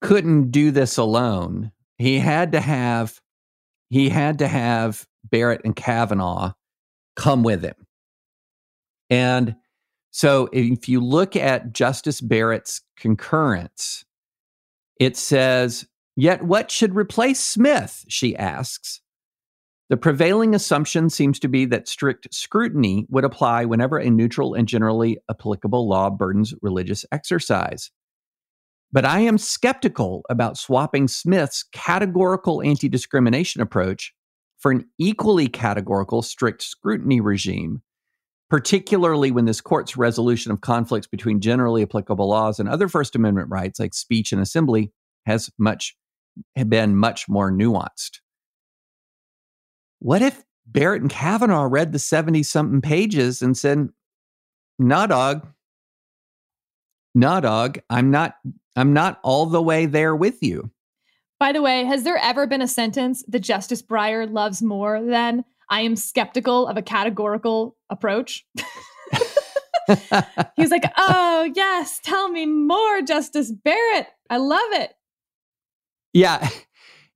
couldn't 0.02 0.52
do 0.52 0.72
this 0.72 0.98
alone. 0.98 1.72
He 1.98 2.20
had 2.20 2.52
to 2.54 2.62
have 2.62 3.22
he 3.90 4.10
had 4.10 4.40
to 4.40 4.48
have 4.48 5.08
Barrett 5.24 5.62
and 5.64 5.76
Kavanaugh 5.76 6.54
come 7.16 7.44
with 7.44 7.64
him. 7.64 7.76
And 9.10 9.56
so 10.10 10.50
if 10.52 10.90
you 10.90 11.00
look 11.00 11.36
at 11.36 11.74
Justice 11.74 12.22
Barrett's 12.22 12.82
concurrence, 12.98 14.06
it 15.00 15.18
says, 15.18 15.88
Yet 16.16 16.44
what 16.44 16.72
should 16.72 16.96
replace 16.96 17.40
Smith? 17.40 18.06
She 18.08 18.36
asks. 18.36 19.02
The 19.94 19.98
prevailing 19.98 20.56
assumption 20.56 21.12
seems 21.12 21.38
to 21.38 21.48
be 21.48 21.66
that 21.66 21.88
strict 21.88 22.34
scrutiny 22.34 23.06
would 23.10 23.24
apply 23.24 23.66
whenever 23.66 24.00
a 24.00 24.10
neutral 24.10 24.56
and 24.56 24.68
generally 24.68 25.20
applicable 25.30 25.88
law 25.88 26.10
burdens 26.10 26.52
religious 26.64 27.06
exercise. 27.12 27.92
But 28.92 29.06
I 29.06 29.20
am 29.20 29.38
skeptical 29.38 30.26
about 30.32 30.58
swapping 30.58 31.08
Smith's 31.08 31.64
categorical 31.74 32.64
anti 32.64 32.90
discrimination 32.90 33.62
approach 33.62 34.16
for 34.58 34.72
an 34.72 34.90
equally 34.98 35.48
categorical 35.48 36.24
strict 36.24 36.64
scrutiny 36.64 37.22
regime, 37.22 37.84
particularly 38.50 39.30
when 39.30 39.46
this 39.46 39.62
court's 39.62 39.96
resolution 39.96 40.52
of 40.52 40.62
conflicts 40.62 41.06
between 41.06 41.40
generally 41.40 41.84
applicable 41.84 42.30
laws 42.30 42.60
and 42.60 42.68
other 42.68 42.88
First 42.88 43.16
Amendment 43.16 43.52
rights 43.52 43.80
like 43.80 43.94
speech 43.94 44.32
and 44.32 44.42
assembly 44.42 44.92
has 45.28 45.52
much 45.60 45.96
been 46.68 46.96
much 46.96 47.30
more 47.30 47.52
nuanced. 47.52 48.23
What 50.04 50.22
if 50.22 50.44
Barrett 50.66 51.02
and 51.02 51.10
Kavanaugh 51.10 51.64
read 51.64 51.94
the 51.94 52.00
70 52.00 52.44
something 52.44 52.82
pages 52.82 53.42
and 53.42 53.58
said, 53.58 53.88
nah, 54.78 55.08
dog, 55.08 55.48
nah, 57.16 57.40
dog, 57.40 57.80
I'm 57.90 58.12
not, 58.12 58.36
I'm 58.76 58.92
not 58.92 59.22
all 59.24 59.46
the 59.46 59.62
way 59.62 59.86
there 59.86 60.14
with 60.14 60.44
you. 60.44 60.70
By 61.40 61.54
the 61.54 61.62
way, 61.62 61.86
has 61.86 62.04
there 62.04 62.18
ever 62.18 62.46
been 62.46 62.62
a 62.62 62.68
sentence 62.68 63.24
that 63.30 63.40
Justice 63.40 63.82
Breyer 63.82 64.30
loves 64.30 64.62
more 64.62 65.02
than 65.02 65.46
I 65.70 65.80
am 65.80 65.96
skeptical 65.96 66.68
of 66.68 66.76
a 66.76 66.82
categorical 66.82 67.78
approach? 67.90 68.46
He's 70.58 70.70
like, 70.70 70.84
oh, 70.98 71.50
yes, 71.56 72.02
tell 72.04 72.28
me 72.28 72.46
more, 72.46 73.02
Justice 73.04 73.54
Barrett. 73.54 74.08
I 74.30 74.36
love 74.36 74.74
it. 74.74 74.96
Yeah. 76.12 76.50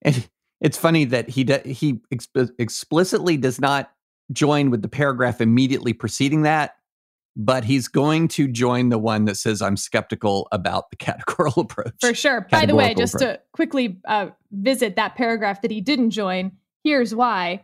And 0.03 0.29
it's 0.61 0.77
funny 0.77 1.05
that 1.05 1.29
he 1.29 1.43
de- 1.43 1.67
he 1.67 2.01
exp- 2.13 2.51
explicitly 2.57 3.37
does 3.37 3.59
not 3.59 3.91
join 4.31 4.69
with 4.69 4.81
the 4.81 4.89
paragraph 4.89 5.41
immediately 5.41 5.93
preceding 5.93 6.41
that, 6.43 6.75
but 7.35 7.63
he's 7.63 7.87
going 7.87 8.27
to 8.27 8.47
join 8.47 8.89
the 8.89 8.97
one 8.97 9.25
that 9.25 9.37
says 9.37 9.61
I'm 9.61 9.77
skeptical 9.77 10.47
about 10.51 10.89
the 10.89 10.95
categorical 10.97 11.63
approach. 11.63 11.93
For 12.01 12.13
sure. 12.13 12.47
By 12.49 12.65
the 12.65 12.75
way, 12.75 12.93
just 12.93 13.15
approach. 13.15 13.35
to 13.35 13.41
quickly 13.53 13.99
uh, 14.07 14.29
visit 14.51 14.95
that 14.95 15.15
paragraph 15.15 15.61
that 15.61 15.71
he 15.71 15.81
didn't 15.81 16.11
join, 16.11 16.53
here's 16.83 17.13
why. 17.13 17.63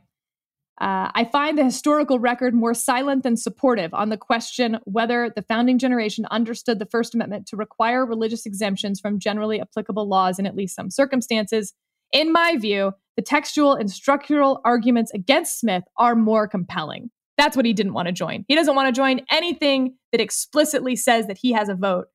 Uh, 0.81 1.11
I 1.13 1.25
find 1.31 1.55
the 1.57 1.63
historical 1.63 2.17
record 2.17 2.55
more 2.55 2.73
silent 2.73 3.21
than 3.21 3.37
supportive 3.37 3.93
on 3.93 4.09
the 4.09 4.17
question 4.17 4.79
whether 4.85 5.29
the 5.29 5.43
founding 5.43 5.77
generation 5.77 6.25
understood 6.31 6.79
the 6.79 6.87
First 6.87 7.13
Amendment 7.13 7.45
to 7.47 7.55
require 7.55 8.05
religious 8.05 8.47
exemptions 8.47 8.99
from 8.99 9.19
generally 9.19 9.61
applicable 9.61 10.07
laws 10.07 10.39
in 10.39 10.47
at 10.47 10.55
least 10.55 10.75
some 10.75 10.89
circumstances. 10.89 11.73
In 12.13 12.31
my 12.31 12.55
view, 12.57 12.93
the 13.17 13.21
textual 13.21 13.73
and 13.73 13.91
structural 13.91 14.61
arguments 14.63 15.11
against 15.13 15.59
Smith 15.59 15.83
are 15.97 16.15
more 16.15 16.47
compelling. 16.47 17.11
That's 17.37 17.57
what 17.57 17.65
he 17.65 17.73
didn't 17.73 17.93
want 17.93 18.07
to 18.07 18.11
join. 18.11 18.45
He 18.47 18.55
doesn't 18.55 18.75
want 18.75 18.87
to 18.87 18.97
join 18.97 19.21
anything 19.29 19.95
that 20.11 20.21
explicitly 20.21 20.95
says 20.95 21.27
that 21.27 21.37
he 21.37 21.51
has 21.51 21.67
a 21.67 21.75
vote 21.75 22.07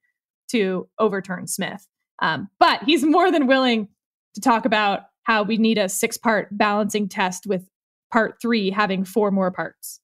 to 0.50 0.88
overturn 0.98 1.46
Smith. 1.46 1.86
Um, 2.20 2.48
but 2.58 2.82
he's 2.84 3.04
more 3.04 3.30
than 3.30 3.46
willing 3.46 3.88
to 4.34 4.40
talk 4.40 4.64
about 4.64 5.02
how 5.24 5.42
we 5.42 5.58
need 5.58 5.78
a 5.78 5.88
six 5.88 6.16
part 6.16 6.48
balancing 6.56 7.08
test 7.08 7.46
with 7.46 7.68
part 8.10 8.36
three 8.40 8.70
having 8.70 9.04
four 9.04 9.30
more 9.30 9.50
parts. 9.50 10.00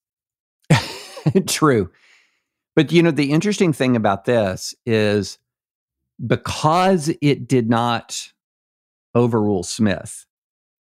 True. 1.47 1.91
But 2.77 2.93
you 2.93 3.03
know, 3.03 3.11
the 3.11 3.31
interesting 3.31 3.73
thing 3.73 3.97
about 3.97 4.25
this 4.25 4.75
is 4.85 5.39
because 6.25 7.11
it 7.23 7.49
did 7.49 7.71
not 7.71 8.33
overrule 9.15 9.62
Smith, 9.62 10.27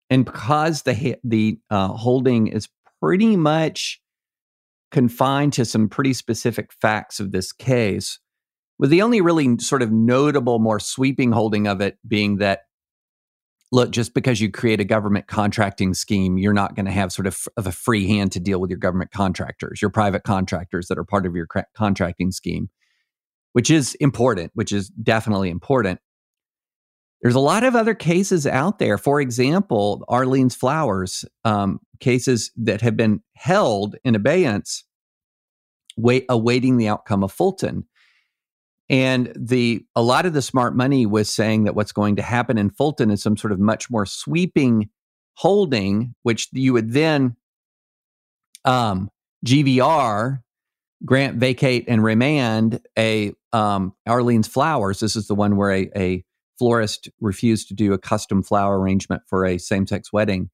and 0.09 0.25
because 0.25 0.83
the 0.83 1.17
the 1.23 1.59
uh, 1.69 1.89
holding 1.89 2.47
is 2.47 2.67
pretty 3.01 3.35
much 3.35 4.01
confined 4.91 5.53
to 5.53 5.65
some 5.65 5.89
pretty 5.89 6.13
specific 6.13 6.71
facts 6.71 7.19
of 7.19 7.31
this 7.31 7.51
case, 7.51 8.19
with 8.79 8.89
the 8.89 9.01
only 9.01 9.21
really 9.21 9.57
sort 9.59 9.81
of 9.81 9.91
notable, 9.91 10.59
more 10.59 10.79
sweeping 10.79 11.31
holding 11.31 11.67
of 11.67 11.81
it 11.81 11.97
being 12.07 12.37
that 12.37 12.61
look, 13.71 13.91
just 13.91 14.13
because 14.13 14.39
you 14.39 14.49
create 14.49 14.79
a 14.79 14.85
government 14.85 15.27
contracting 15.27 15.93
scheme, 15.93 16.37
you're 16.37 16.53
not 16.53 16.75
going 16.75 16.85
to 16.85 16.91
have 16.91 17.11
sort 17.11 17.27
of, 17.27 17.37
of 17.57 17.67
a 17.67 17.71
free 17.71 18.07
hand 18.07 18.31
to 18.31 18.39
deal 18.39 18.61
with 18.61 18.69
your 18.69 18.79
government 18.79 19.11
contractors, 19.11 19.81
your 19.81 19.91
private 19.91 20.23
contractors 20.23 20.87
that 20.87 20.97
are 20.97 21.03
part 21.03 21.25
of 21.25 21.35
your 21.35 21.47
contracting 21.75 22.31
scheme, 22.31 22.69
which 23.53 23.69
is 23.69 23.95
important, 23.95 24.51
which 24.53 24.71
is 24.71 24.89
definitely 24.89 25.49
important. 25.49 25.99
There's 27.21 27.35
a 27.35 27.39
lot 27.39 27.63
of 27.63 27.75
other 27.75 27.95
cases 27.95 28.45
out 28.45 28.79
there. 28.79 28.97
For 28.97 29.19
example, 29.19 30.05
Arlene's 30.07 30.55
Flowers 30.55 31.25
um, 31.43 31.79
cases 31.99 32.51
that 32.57 32.81
have 32.81 32.95
been 32.95 33.21
held 33.35 33.95
in 34.03 34.15
abeyance, 34.15 34.83
wait, 35.97 36.25
awaiting 36.29 36.77
the 36.77 36.87
outcome 36.87 37.23
of 37.23 37.31
Fulton. 37.31 37.85
And 38.89 39.33
the 39.35 39.85
a 39.95 40.01
lot 40.01 40.25
of 40.25 40.33
the 40.33 40.41
smart 40.41 40.75
money 40.75 41.05
was 41.05 41.29
saying 41.33 41.65
that 41.65 41.75
what's 41.75 41.91
going 41.91 42.15
to 42.17 42.21
happen 42.21 42.57
in 42.57 42.69
Fulton 42.69 43.11
is 43.11 43.21
some 43.21 43.35
sort 43.35 43.51
of 43.51 43.59
much 43.59 43.89
more 43.89 44.05
sweeping 44.05 44.89
holding, 45.33 46.15
which 46.23 46.47
you 46.53 46.73
would 46.73 46.93
then 46.93 47.35
um, 48.63 49.09
GVR 49.45 50.39
grant, 51.05 51.37
vacate, 51.37 51.85
and 51.87 52.03
remand 52.03 52.81
a 52.97 53.33
um, 53.53 53.93
Arlene's 54.07 54.47
flowers. 54.47 54.99
This 54.99 55.15
is 55.15 55.27
the 55.27 55.35
one 55.35 55.55
where 55.57 55.71
a, 55.71 55.89
a 55.95 56.23
florist 56.57 57.09
refused 57.19 57.67
to 57.67 57.73
do 57.73 57.93
a 57.93 57.97
custom 57.97 58.43
flower 58.43 58.79
arrangement 58.79 59.23
for 59.27 59.45
a 59.45 59.57
same-sex 59.57 60.11
wedding, 60.11 60.49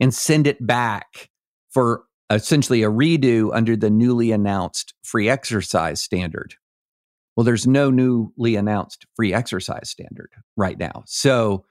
and 0.00 0.12
send 0.14 0.46
it 0.46 0.64
back 0.66 1.30
for 1.70 2.04
essentially 2.30 2.82
a 2.82 2.90
redo 2.90 3.50
under 3.54 3.76
the 3.76 3.90
newly 3.90 4.32
announced 4.32 4.94
free 5.02 5.28
exercise 5.28 6.00
standard. 6.00 6.54
Well, 7.36 7.44
there's 7.44 7.66
no 7.66 7.90
newly 7.90 8.56
announced 8.56 9.06
free 9.16 9.32
exercise 9.32 9.88
standard 9.90 10.30
right 10.56 10.78
now. 10.78 11.04
So, 11.06 11.64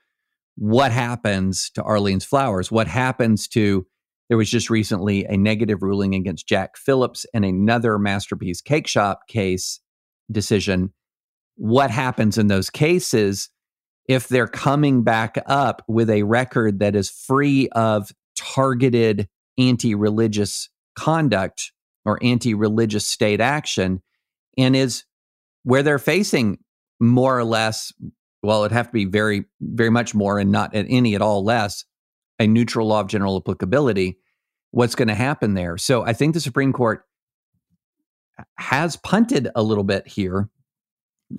what 0.56 0.92
happens 0.92 1.70
to 1.72 1.84
Arlene's 1.84 2.26
Flowers? 2.26 2.72
What 2.72 2.88
happens 2.88 3.48
to 3.50 3.86
there 4.32 4.38
was 4.38 4.50
just 4.50 4.70
recently 4.70 5.26
a 5.26 5.36
negative 5.36 5.84
ruling 5.84 6.16
against 6.16 6.48
Jack 6.48 6.78
Phillips 6.78 7.26
and 7.34 7.44
another 7.44 8.00
Masterpiece 8.00 8.62
Cake 8.62 8.88
Shop 8.88 9.28
case 9.28 9.82
decision. 10.32 10.94
What 11.56 11.92
happens 11.92 12.38
in 12.38 12.48
those 12.48 12.70
cases 12.70 13.50
if 14.08 14.28
they're 14.28 14.47
coming 14.47 15.04
back 15.04 15.38
up 15.45 15.84
with 15.88 16.10
a 16.10 16.24
record 16.24 16.80
that 16.80 16.95
is 16.95 17.10
free 17.10 17.70
of 17.70 18.12
targeted 18.36 19.28
anti 19.58 19.95
religious 19.95 20.70
conduct 20.95 21.72
or 22.06 22.20
anti 22.22 22.54
religious 22.54 23.08
state 23.08 23.41
action 23.41 24.02
and 24.58 24.76
is 24.76 25.04
where 25.64 25.84
they're 25.84 25.99
facing 25.99 26.58
more 26.99 27.38
or 27.38 27.43
less, 27.43 27.93
well, 28.43 28.64
it'd 28.64 28.72
have 28.72 28.88
to 28.88 28.93
be 28.93 29.06
very, 29.06 29.45
very 29.62 29.89
much 29.89 30.16
more 30.16 30.39
and 30.39 30.52
not 30.52 30.76
at 30.76 30.86
any 30.89 31.16
at 31.16 31.22
all 31.22 31.43
less, 31.43 31.86
a 32.39 32.47
neutral 32.47 32.88
law 32.88 33.02
of 33.02 33.08
general 33.08 33.38
applicability. 33.38 34.18
What's 34.72 34.95
going 34.95 35.10
to 35.10 35.16
happen 35.16 35.54
there? 35.54 35.78
So 35.78 36.04
I 36.04 36.14
think 36.14 36.34
the 36.34 36.39
Supreme 36.39 36.74
Court 36.74 37.06
has 38.58 38.95
punted 38.95 39.49
a 39.56 39.62
little 39.62 39.84
bit 39.84 40.08
here 40.08 40.49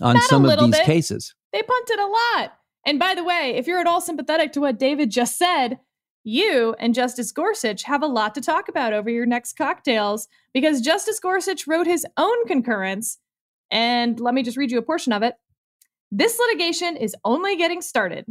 on 0.01 0.15
Not 0.15 0.25
some 0.25 0.45
of 0.45 0.59
these 0.59 0.71
bit. 0.71 0.85
cases. 0.85 1.35
They 1.53 1.63
punted 1.63 1.99
a 1.99 2.07
lot. 2.07 2.53
And 2.87 2.99
by 2.99 3.15
the 3.15 3.25
way, 3.25 3.55
if 3.57 3.67
you're 3.67 3.81
at 3.81 3.87
all 3.87 4.01
sympathetic 4.01 4.53
to 4.53 4.61
what 4.61 4.79
David 4.79 5.11
just 5.11 5.39
said, 5.39 5.79
you 6.25 6.75
and 6.79 6.95
Justice 6.95 7.33
Gorsuch 7.33 7.83
have 7.85 8.03
a 8.03 8.07
lot 8.07 8.35
to 8.35 8.41
talk 8.41 8.69
about 8.69 8.93
over 8.93 9.11
your 9.11 9.27
next 9.27 9.57
cocktails 9.57 10.29
because 10.55 10.81
Justice 10.81 11.19
Gorsuch 11.19 11.67
wrote 11.67 11.87
his 11.87 12.07
own 12.17 12.47
concurrence. 12.47 13.19
And 13.71 14.21
let 14.21 14.35
me 14.35 14.43
just 14.43 14.57
read 14.57 14.71
you 14.71 14.79
a 14.79 14.83
portion 14.83 15.13
of 15.13 15.23
it. 15.23 15.35
This 16.11 16.39
litigation 16.39 16.97
is 16.97 17.17
only 17.25 17.57
getting 17.57 17.81
started. 17.81 18.27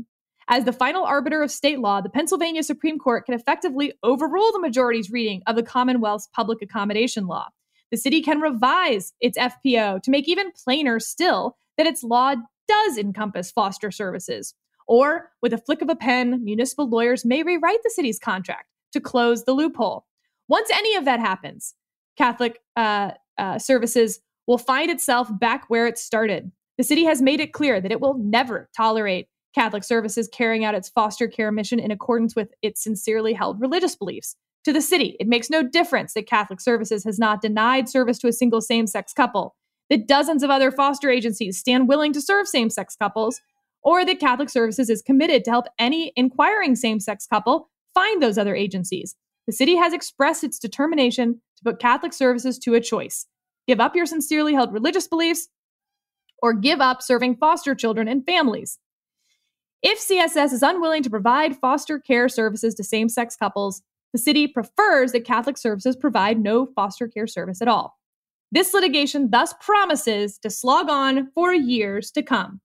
As 0.47 0.65
the 0.65 0.74
final 0.74 1.03
arbiter 1.03 1.41
of 1.41 1.51
state 1.51 1.80
law, 1.80 2.01
the 2.01 2.09
Pennsylvania 2.09 2.63
Supreme 2.63 2.99
Court 2.99 3.26
can 3.26 3.34
effectively 3.34 3.93
overrule 4.03 4.51
the 4.51 4.59
majority's 4.59 5.09
reading 5.09 5.41
of 5.47 5.55
the 5.55 5.63
Commonwealth's 5.63 6.28
public 6.28 6.61
accommodation 6.61 7.26
law. 7.26 7.47
The 7.89 7.97
city 7.97 8.22
can 8.22 8.39
revise 8.39 9.13
its 9.19 9.38
FPO 9.38 10.01
to 10.01 10.11
make 10.11 10.28
even 10.28 10.51
plainer 10.51 10.99
still 10.99 11.57
that 11.78 11.88
its 11.88 12.03
law 12.03 12.36
does 12.72 12.97
encompass 12.97 13.51
foster 13.51 13.91
services. 13.91 14.53
Or, 14.88 15.32
with 15.41 15.53
a 15.53 15.57
flick 15.57 15.82
of 15.82 15.89
a 15.89 15.95
pen, 15.95 16.43
municipal 16.43 16.88
lawyers 16.89 17.26
may 17.26 17.43
rewrite 17.43 17.84
the 17.84 17.89
city's 17.89 18.17
contract 18.17 18.67
to 18.93 19.01
close 19.01 19.43
the 19.43 19.53
loophole. 19.53 20.05
Once 20.47 20.69
any 20.72 20.95
of 20.95 21.03
that 21.05 21.19
happens, 21.19 21.76
Catholic 22.17 22.59
uh, 22.78 23.11
uh, 23.38 23.59
services 23.59 24.22
will 24.47 24.57
find 24.57 24.89
itself 24.89 25.28
back 25.38 25.65
where 25.69 25.86
it 25.86 25.97
started. 25.97 26.51
The 26.78 26.84
city 26.84 27.03
has 27.03 27.22
made 27.22 27.41
it 27.41 27.53
clear 27.53 27.82
that 27.82 27.91
it 27.91 28.01
will 28.01 28.17
never 28.17 28.69
tolerate 28.76 29.28
Catholic 29.53 29.84
services 29.84 30.30
carrying 30.32 30.63
out 30.63 30.76
its 30.76 30.89
foster 30.89 31.28
care 31.28 31.51
mission 31.51 31.80
in 31.80 31.91
accordance 31.91 32.36
with 32.36 32.53
its 32.61 32.82
sincerely 32.82 33.34
held 33.34 33.59
religious 33.59 33.95
beliefs. 33.95 34.36
To 34.65 34.74
the 34.74 34.82
city, 34.82 35.17
it 35.19 35.28
makes 35.28 35.49
no 35.49 35.61
difference 35.61 36.13
that 36.13 36.28
Catholic 36.28 36.61
services 36.61 37.03
has 37.03 37.19
not 37.19 37.41
denied 37.41 37.89
service 37.89 38.17
to 38.19 38.28
a 38.28 38.34
single 38.34 38.61
same 38.61 38.88
sex 38.88 39.13
couple, 39.13 39.55
that 39.91 40.07
dozens 40.07 40.41
of 40.41 40.49
other 40.49 40.71
foster 40.71 41.09
agencies 41.09 41.59
stand 41.59 41.89
willing 41.89 42.13
to 42.13 42.21
serve 42.21 42.47
same 42.47 42.69
sex 42.69 42.95
couples, 42.95 43.41
or 43.83 44.05
that 44.05 44.21
Catholic 44.21 44.49
Services 44.49 44.89
is 44.89 45.01
committed 45.01 45.43
to 45.43 45.51
help 45.51 45.65
any 45.77 46.13
inquiring 46.15 46.77
same 46.77 46.99
sex 46.99 47.27
couple 47.27 47.69
find 47.93 48.23
those 48.23 48.37
other 48.37 48.55
agencies. 48.55 49.17
The 49.47 49.53
city 49.53 49.75
has 49.75 49.91
expressed 49.91 50.45
its 50.45 50.59
determination 50.59 51.41
to 51.57 51.63
put 51.65 51.79
Catholic 51.79 52.13
Services 52.13 52.57
to 52.59 52.73
a 52.73 52.81
choice 52.81 53.27
give 53.67 53.79
up 53.81 53.95
your 53.95 54.05
sincerely 54.05 54.53
held 54.53 54.73
religious 54.73 55.07
beliefs 55.07 55.49
or 56.41 56.53
give 56.53 56.81
up 56.81 57.01
serving 57.01 57.35
foster 57.35 57.75
children 57.75 58.07
and 58.07 58.25
families. 58.25 58.79
If 59.83 59.99
CSS 59.99 60.53
is 60.53 60.63
unwilling 60.63 61.03
to 61.03 61.09
provide 61.09 61.57
foster 61.57 61.99
care 61.99 62.29
services 62.29 62.73
to 62.75 62.83
same 62.83 63.09
sex 63.09 63.35
couples, 63.35 63.81
the 64.13 64.19
city 64.19 64.47
prefers 64.47 65.11
that 65.11 65.25
Catholic 65.25 65.57
Services 65.57 65.95
provide 65.95 66.39
no 66.39 66.65
foster 66.65 67.07
care 67.07 67.27
service 67.27 67.61
at 67.61 67.67
all. 67.67 67.97
This 68.51 68.73
litigation 68.73 69.29
thus 69.29 69.53
promises 69.61 70.37
to 70.39 70.49
slog 70.49 70.89
on 70.89 71.31
for 71.33 71.53
years 71.53 72.11
to 72.11 72.21
come, 72.21 72.59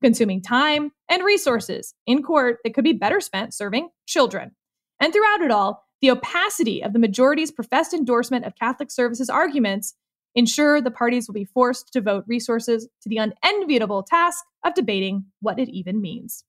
consuming 0.00 0.40
time 0.40 0.92
and 1.08 1.24
resources 1.24 1.94
in 2.06 2.22
court 2.22 2.58
that 2.62 2.74
could 2.74 2.84
be 2.84 2.92
better 2.92 3.20
spent 3.20 3.52
serving 3.52 3.88
children. 4.06 4.52
And 5.00 5.12
throughout 5.12 5.40
it 5.40 5.50
all, 5.50 5.84
the 6.00 6.10
opacity 6.10 6.82
of 6.82 6.92
the 6.92 6.98
majority's 6.98 7.50
professed 7.50 7.92
endorsement 7.92 8.44
of 8.44 8.54
Catholic 8.54 8.90
Services 8.90 9.28
arguments 9.28 9.94
ensure 10.34 10.80
the 10.80 10.90
parties 10.90 11.28
will 11.28 11.34
be 11.34 11.44
forced 11.44 11.92
to 11.92 12.00
vote 12.00 12.24
resources 12.26 12.88
to 13.02 13.08
the 13.08 13.18
unenviable 13.18 14.02
task 14.02 14.44
of 14.64 14.74
debating 14.74 15.24
what 15.40 15.58
it 15.58 15.68
even 15.68 16.00
means. 16.00 16.44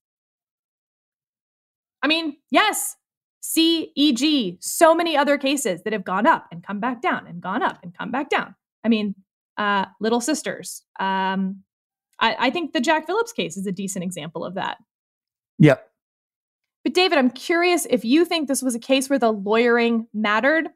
I 2.02 2.06
mean, 2.06 2.36
yes, 2.50 2.96
CEG, 3.42 4.58
so 4.60 4.94
many 4.94 5.16
other 5.16 5.36
cases 5.36 5.82
that 5.82 5.92
have 5.92 6.04
gone 6.04 6.26
up 6.26 6.46
and 6.50 6.64
come 6.64 6.80
back 6.80 7.02
down 7.02 7.26
and 7.26 7.40
gone 7.40 7.62
up 7.62 7.78
and 7.82 7.96
come 7.96 8.10
back 8.10 8.28
down. 8.30 8.54
I 8.84 8.88
mean, 8.88 9.14
uh, 9.56 9.86
Little 10.00 10.20
Sisters. 10.20 10.82
Um, 11.00 11.62
I, 12.20 12.36
I 12.38 12.50
think 12.50 12.72
the 12.72 12.80
Jack 12.80 13.06
Phillips 13.06 13.32
case 13.32 13.56
is 13.56 13.66
a 13.66 13.72
decent 13.72 14.04
example 14.04 14.44
of 14.44 14.54
that. 14.54 14.78
Yep. 15.58 15.88
But 16.84 16.94
David, 16.94 17.18
I'm 17.18 17.30
curious 17.30 17.86
if 17.88 18.04
you 18.04 18.24
think 18.24 18.46
this 18.46 18.62
was 18.62 18.74
a 18.74 18.80
case 18.80 19.08
where 19.08 19.18
the 19.18 19.32
lawyering 19.32 20.06
mattered. 20.12 20.68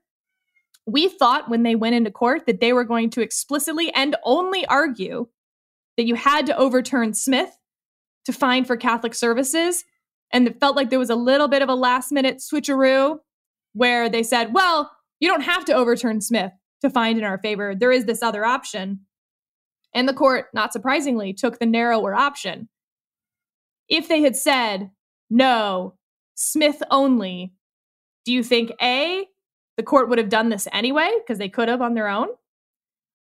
We 0.87 1.09
thought 1.09 1.51
when 1.51 1.65
they 1.65 1.75
went 1.75 1.97
into 1.97 2.11
court 2.11 2.47
that 2.47 2.61
they 2.61 2.73
were 2.73 2.85
going 2.85 3.11
to 3.11 3.21
explicitly 3.21 3.93
and 3.93 4.17
only 4.25 4.65
argue 4.67 5.29
that 5.99 6.07
you 6.07 6.15
had 6.15 6.47
to 6.47 6.57
overturn 6.57 7.13
Smith 7.13 7.59
to 8.25 8.33
find 8.33 8.67
for 8.67 8.77
Catholic 8.77 9.15
services. 9.15 9.85
And 10.33 10.47
it 10.47 10.61
felt 10.61 10.77
like 10.77 10.89
there 10.89 10.99
was 10.99 11.11
a 11.11 11.17
little 11.17 11.49
bit 11.49 11.61
of 11.61 11.69
a 11.69 11.75
last 11.75 12.11
minute 12.11 12.39
switcheroo 12.39 13.19
where 13.75 14.09
they 14.09 14.23
said, 14.23 14.55
well, 14.55 14.91
you 15.21 15.29
don't 15.29 15.43
have 15.43 15.65
to 15.67 15.75
overturn 15.75 16.21
Smith 16.21 16.53
to 16.83 16.91
find 16.91 17.19
in 17.19 17.25
our 17.25 17.39
favor. 17.39 17.75
There 17.75 17.93
is 17.93 18.05
this 18.05 18.23
other 18.23 18.45
option. 18.45 19.01
And 19.95 20.09
the 20.09 20.15
court, 20.15 20.47
not 20.53 20.73
surprisingly, 20.73 21.33
took 21.33 21.59
the 21.59 21.67
narrower 21.67 22.15
option. 22.15 22.69
If 23.89 24.09
they 24.09 24.21
had 24.21 24.37
said, 24.37 24.91
no, 25.31 25.95
Smith 26.35 26.83
only, 26.91 27.53
do 28.25 28.33
you 28.33 28.43
think 28.43 28.71
A, 28.83 29.27
the 29.77 29.83
court 29.83 30.09
would 30.09 30.19
have 30.19 30.29
done 30.29 30.51
this 30.51 30.69
anyway, 30.73 31.11
because 31.19 31.39
they 31.39 31.49
could 31.49 31.69
have 31.69 31.81
on 31.81 31.95
their 31.95 32.09
own? 32.09 32.29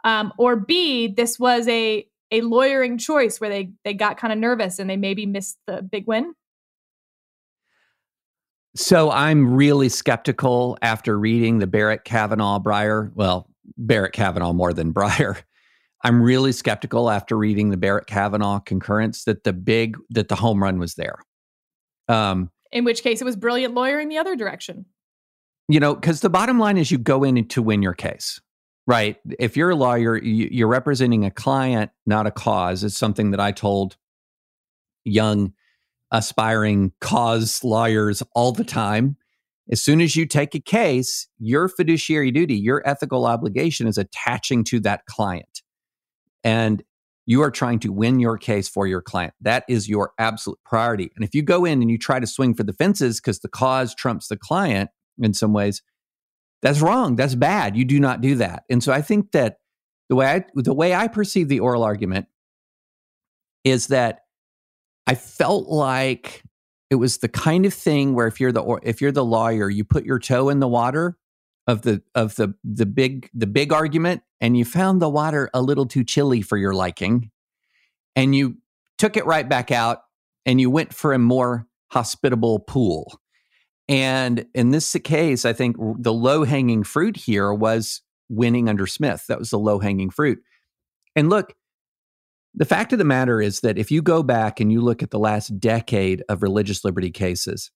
Um, 0.05 0.33
or 0.39 0.57
B, 0.57 1.09
this 1.09 1.39
was 1.39 1.69
a, 1.69 2.07
a 2.31 2.41
lawyering 2.41 2.99
choice 2.99 3.41
where 3.41 3.51
they, 3.51 3.73
they 3.85 3.95
got 3.95 4.19
kind 4.19 4.33
of 4.33 4.39
nervous 4.39 4.79
and 4.79 4.91
they 4.91 4.97
maybe 4.97 5.27
missed 5.27 5.59
the 5.67 5.83
big 5.83 6.07
win? 6.07 6.35
So 8.77 9.11
I'm 9.11 9.55
really 9.55 9.89
skeptical 9.89 10.77
after 10.83 11.19
reading 11.19 11.59
the 11.59 11.67
Barrett 11.67 12.05
Kavanaugh 12.05 12.59
Breyer. 12.59 13.11
Well, 13.15 13.49
Barrett 13.79 14.13
Kavanaugh 14.13 14.53
more 14.53 14.73
than 14.75 14.93
Breyer. 14.93 15.41
I'm 16.05 16.23
really 16.23 16.53
skeptical 16.53 17.11
after 17.11 17.37
reading 17.37 17.71
the 17.71 17.79
Barrett 17.79 18.07
Kavanaugh 18.07 18.61
concurrence 18.61 19.25
that 19.25 19.45
the 19.45 19.55
big 19.55 19.97
that 20.11 20.29
the 20.29 20.37
home 20.37 20.63
run 20.63 20.79
was 20.79 20.95
there. 20.95 21.19
Um, 22.09 22.51
in 22.71 22.85
which 22.85 23.03
case, 23.03 23.21
it 23.21 23.25
was 23.25 23.35
brilliant 23.35 23.75
lawyering 23.75 24.09
the 24.09 24.19
other 24.19 24.37
direction. 24.37 24.85
You 25.69 25.81
know, 25.81 25.95
because 25.95 26.21
the 26.21 26.31
bottom 26.31 26.59
line 26.59 26.77
is 26.77 26.91
you 26.91 26.99
go 26.99 27.25
in 27.25 27.49
to 27.49 27.63
win 27.63 27.83
your 27.83 27.95
case, 27.95 28.41
right? 28.87 29.17
If 29.41 29.57
you're 29.57 29.71
a 29.71 29.75
lawyer, 29.75 30.17
you're 30.19 30.69
representing 30.69 31.25
a 31.25 31.31
client, 31.31 31.91
not 32.05 32.27
a 32.27 32.31
cause. 32.31 32.85
It's 32.85 32.97
something 32.97 33.31
that 33.31 33.41
I 33.41 33.51
told 33.53 33.97
young 35.05 35.55
aspiring 36.11 36.93
cause 37.01 37.63
lawyers 37.65 38.23
all 38.35 38.53
the 38.53 38.65
time. 38.65 39.17
As 39.71 39.83
soon 39.83 40.01
as 40.01 40.15
you 40.15 40.27
take 40.27 40.55
a 40.55 40.61
case, 40.61 41.27
your 41.39 41.69
fiduciary 41.69 42.31
duty, 42.31 42.55
your 42.55 42.87
ethical 42.89 43.27
obligation 43.27 43.89
is 43.89 43.99
attaching 43.99 44.63
to 44.65 44.81
that 44.81 45.07
client. 45.07 45.63
And 46.45 46.85
you 47.27 47.43
are 47.43 47.51
trying 47.51 47.81
to 47.81 47.93
win 47.93 48.21
your 48.21 48.39
case 48.39 48.69
for 48.69 48.87
your 48.87 49.03
client. 49.03 49.35
That 49.41 49.65
is 49.69 49.89
your 49.89 50.13
absolute 50.19 50.61
priority. 50.65 51.11
And 51.17 51.25
if 51.25 51.35
you 51.35 51.43
go 51.43 51.65
in 51.65 51.83
and 51.83 51.91
you 51.91 51.99
try 51.99 52.21
to 52.21 52.27
swing 52.27 52.55
for 52.55 52.63
the 52.63 52.73
fences 52.73 53.21
because 53.21 53.41
the 53.41 53.49
cause 53.49 53.95
trumps 53.95 54.29
the 54.29 54.37
client 54.37 54.91
in 55.21 55.35
some 55.35 55.53
ways, 55.53 55.83
that's 56.63 56.81
wrong. 56.81 57.17
That's 57.17 57.35
bad. 57.35 57.77
You 57.77 57.85
do 57.85 57.99
not 57.99 58.21
do 58.21 58.37
that. 58.37 58.63
And 58.71 58.83
so 58.83 58.93
I 58.93 59.03
think 59.03 59.33
that 59.33 59.59
the 60.09 60.15
way 60.15 60.27
I 60.27 60.45
the 60.55 60.73
way 60.75 60.95
I 60.95 61.09
perceive 61.09 61.49
the 61.49 61.61
oral 61.61 61.83
argument 61.83 62.27
is 63.65 63.89
that 63.89 64.21
I 65.07 65.15
felt 65.15 65.69
like 65.69 66.43
it 66.91 66.97
was 66.97 67.19
the 67.19 67.29
kind 67.29 67.67
of 67.67 67.75
thing 67.75 68.15
where 68.15 68.27
if 68.27 68.41
you're 68.41 68.53
the 68.53 68.79
if 68.83 69.01
you're 69.01 69.13
the 69.13 69.25
lawyer, 69.25 69.69
you 69.71 69.85
put 69.85 70.05
your 70.05 70.19
toe 70.19 70.49
in 70.49 70.61
the 70.61 70.69
water 70.69 71.17
of 71.67 71.83
the 71.83 72.03
of 72.15 72.37
the 72.37 72.55
the 72.65 72.87
big 72.87 73.29
the 73.35 73.47
big 73.47 73.73
argument 73.73 74.23
and 74.41 74.57
you 74.57 74.65
found 74.65 75.03
the 75.03 75.09
water 75.09 75.51
a 75.53 75.63
little 75.63 75.87
too 75.87 76.05
chilly 76.05 76.43
for 76.43 76.57
your 76.57 76.73
liking 76.73 77.31
and 78.15 78.35
you 78.35 78.57
took 78.99 79.17
it 79.17 79.27
right 79.27 79.49
back 79.49 79.71
out 79.71 80.03
and 80.45 80.61
you 80.61 80.71
went 80.71 80.95
for 80.95 81.13
a 81.13 81.19
more 81.19 81.67
hospitable 81.91 82.61
pool. 82.61 83.21
And 83.89 84.47
in 84.55 84.71
this 84.71 84.97
case, 85.05 85.45
I 85.45 85.53
think 85.53 85.77
the 85.79 86.13
low 86.13 86.45
hanging 86.45 86.83
fruit 86.83 87.17
here 87.17 87.53
was 87.53 88.03
winning 88.29 88.69
under 88.69 88.87
Smith. 88.87 89.27
That 89.29 89.39
was 89.39 89.51
the 89.51 89.59
low 89.59 89.79
hanging 89.79 90.11
fruit. 90.11 90.39
And 91.15 91.31
look, 91.31 91.55
the 92.57 92.65
fact 92.65 92.93
of 92.93 92.99
the 92.99 93.05
matter 93.05 93.41
is 93.41 93.61
that 93.61 93.79
if 93.79 93.91
you 93.91 94.03
go 94.03 94.23
back 94.23 94.61
and 94.61 94.73
you 94.73 94.81
look 94.81 95.03
at 95.03 95.11
the 95.11 95.19
last 95.19 95.59
decade 95.61 96.25
of 96.29 96.43
religious 96.43 96.85
liberty 96.85 97.11
cases, 97.11 97.71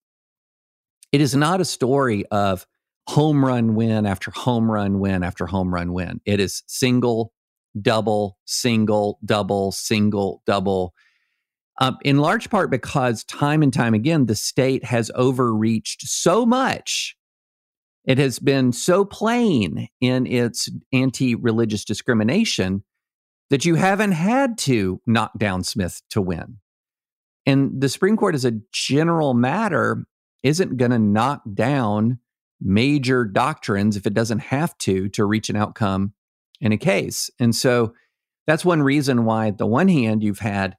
it 1.12 1.20
is 1.20 1.35
not 1.35 1.61
a 1.61 1.64
story 1.64 2.24
of 2.26 2.66
home 3.09 3.45
run 3.45 3.74
win 3.74 4.07
after 4.07 4.31
home 4.31 4.70
run 4.70 4.99
win 4.99 5.22
after 5.22 5.47
home 5.47 5.72
run 5.72 5.93
win. 5.93 6.20
It 6.24 6.41
is 6.41 6.62
single, 6.66 7.33
double, 7.81 8.39
single, 8.47 9.18
double, 9.24 9.72
single, 9.72 10.43
double. 10.47 10.95
Um, 11.81 11.99
in 12.03 12.18
large 12.18 12.51
part 12.51 12.70
because 12.70 13.24
time 13.24 13.62
and 13.62 13.72
time 13.72 13.95
again, 13.95 14.26
the 14.26 14.35
state 14.35 14.85
has 14.85 15.11
overreached 15.14 16.03
so 16.07 16.47
much 16.47 17.16
it 18.05 18.18
has 18.18 18.39
been 18.39 18.72
so 18.72 19.05
plain 19.05 19.89
in 20.01 20.26
its 20.26 20.68
anti 20.93 21.35
religious 21.35 21.85
discrimination 21.85 22.83
that 23.51 23.64
you 23.64 23.74
haven't 23.74 24.12
had 24.12 24.57
to 24.59 25.01
knock 25.07 25.32
down 25.36 25.64
Smith 25.64 26.03
to 26.11 26.22
win. 26.22 26.59
And 27.46 27.80
the 27.80 27.88
Supreme 27.88 28.16
Court, 28.16 28.34
as 28.34 28.44
a 28.44 28.59
general 28.72 29.34
matter, 29.34 30.05
isn't 30.42 30.76
going 30.76 30.92
to 30.92 30.98
knock 30.98 31.42
down 31.53 32.18
major 32.61 33.24
doctrines 33.24 33.96
if 33.96 34.07
it 34.07 34.14
doesn't 34.14 34.38
have 34.38 34.76
to 34.78 35.09
to 35.11 35.24
reach 35.24 35.51
an 35.51 35.57
outcome 35.57 36.12
in 36.61 36.72
a 36.72 36.76
case. 36.76 37.30
And 37.38 37.55
so 37.55 37.94
that's 38.46 38.64
one 38.64 38.82
reason 38.82 39.24
why, 39.24 39.48
at 39.48 39.59
the 39.59 39.66
one 39.66 39.88
hand, 39.88 40.22
you've 40.22 40.40
had 40.40 40.76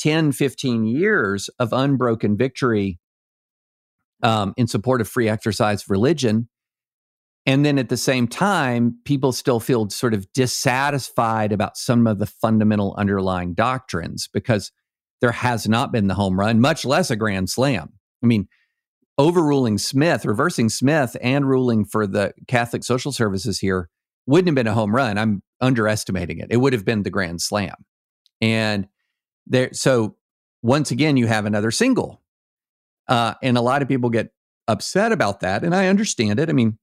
10, 0.00 0.32
15 0.32 0.84
years 0.84 1.48
of 1.58 1.72
unbroken 1.72 2.36
victory 2.36 2.98
um, 4.22 4.54
in 4.56 4.66
support 4.66 5.00
of 5.00 5.08
free 5.08 5.28
exercise 5.28 5.82
of 5.82 5.90
religion. 5.90 6.48
And 7.44 7.64
then 7.64 7.78
at 7.78 7.88
the 7.88 7.96
same 7.96 8.28
time, 8.28 8.98
people 9.04 9.32
still 9.32 9.58
feel 9.58 9.90
sort 9.90 10.14
of 10.14 10.32
dissatisfied 10.32 11.52
about 11.52 11.76
some 11.76 12.06
of 12.06 12.18
the 12.18 12.26
fundamental 12.26 12.94
underlying 12.96 13.54
doctrines 13.54 14.28
because 14.32 14.70
there 15.20 15.32
has 15.32 15.68
not 15.68 15.90
been 15.92 16.06
the 16.06 16.14
home 16.14 16.38
run, 16.38 16.60
much 16.60 16.84
less 16.84 17.10
a 17.10 17.16
grand 17.16 17.50
slam. 17.50 17.92
I 18.22 18.26
mean, 18.26 18.48
overruling 19.18 19.78
Smith, 19.78 20.24
reversing 20.24 20.68
Smith, 20.68 21.16
and 21.20 21.48
ruling 21.48 21.84
for 21.84 22.06
the 22.06 22.32
Catholic 22.46 22.84
social 22.84 23.10
services 23.10 23.58
here 23.58 23.88
wouldn't 24.26 24.48
have 24.48 24.54
been 24.54 24.70
a 24.70 24.74
home 24.74 24.94
run. 24.94 25.18
I'm 25.18 25.42
underestimating 25.60 26.38
it. 26.38 26.48
It 26.50 26.58
would 26.58 26.72
have 26.72 26.84
been 26.84 27.02
the 27.02 27.10
grand 27.10 27.42
slam. 27.42 27.74
And 28.40 28.86
there, 29.46 29.70
so 29.72 30.16
once 30.62 30.92
again, 30.92 31.16
you 31.16 31.26
have 31.26 31.44
another 31.44 31.72
single 31.72 32.22
uh, 33.08 33.34
and 33.42 33.56
a 33.56 33.62
lot 33.62 33.82
of 33.82 33.88
people 33.88 34.10
get 34.10 34.32
upset 34.68 35.12
about 35.12 35.40
that. 35.40 35.64
And 35.64 35.74
I 35.74 35.88
understand 35.88 36.38
it. 36.38 36.48
I 36.48 36.52
mean, 36.52 36.78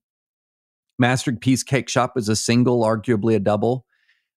Masterpiece 0.99 1.63
Cake 1.63 1.89
Shop 1.89 2.13
was 2.15 2.29
a 2.29 2.35
single, 2.35 2.83
arguably 2.83 3.35
a 3.35 3.39
double. 3.39 3.85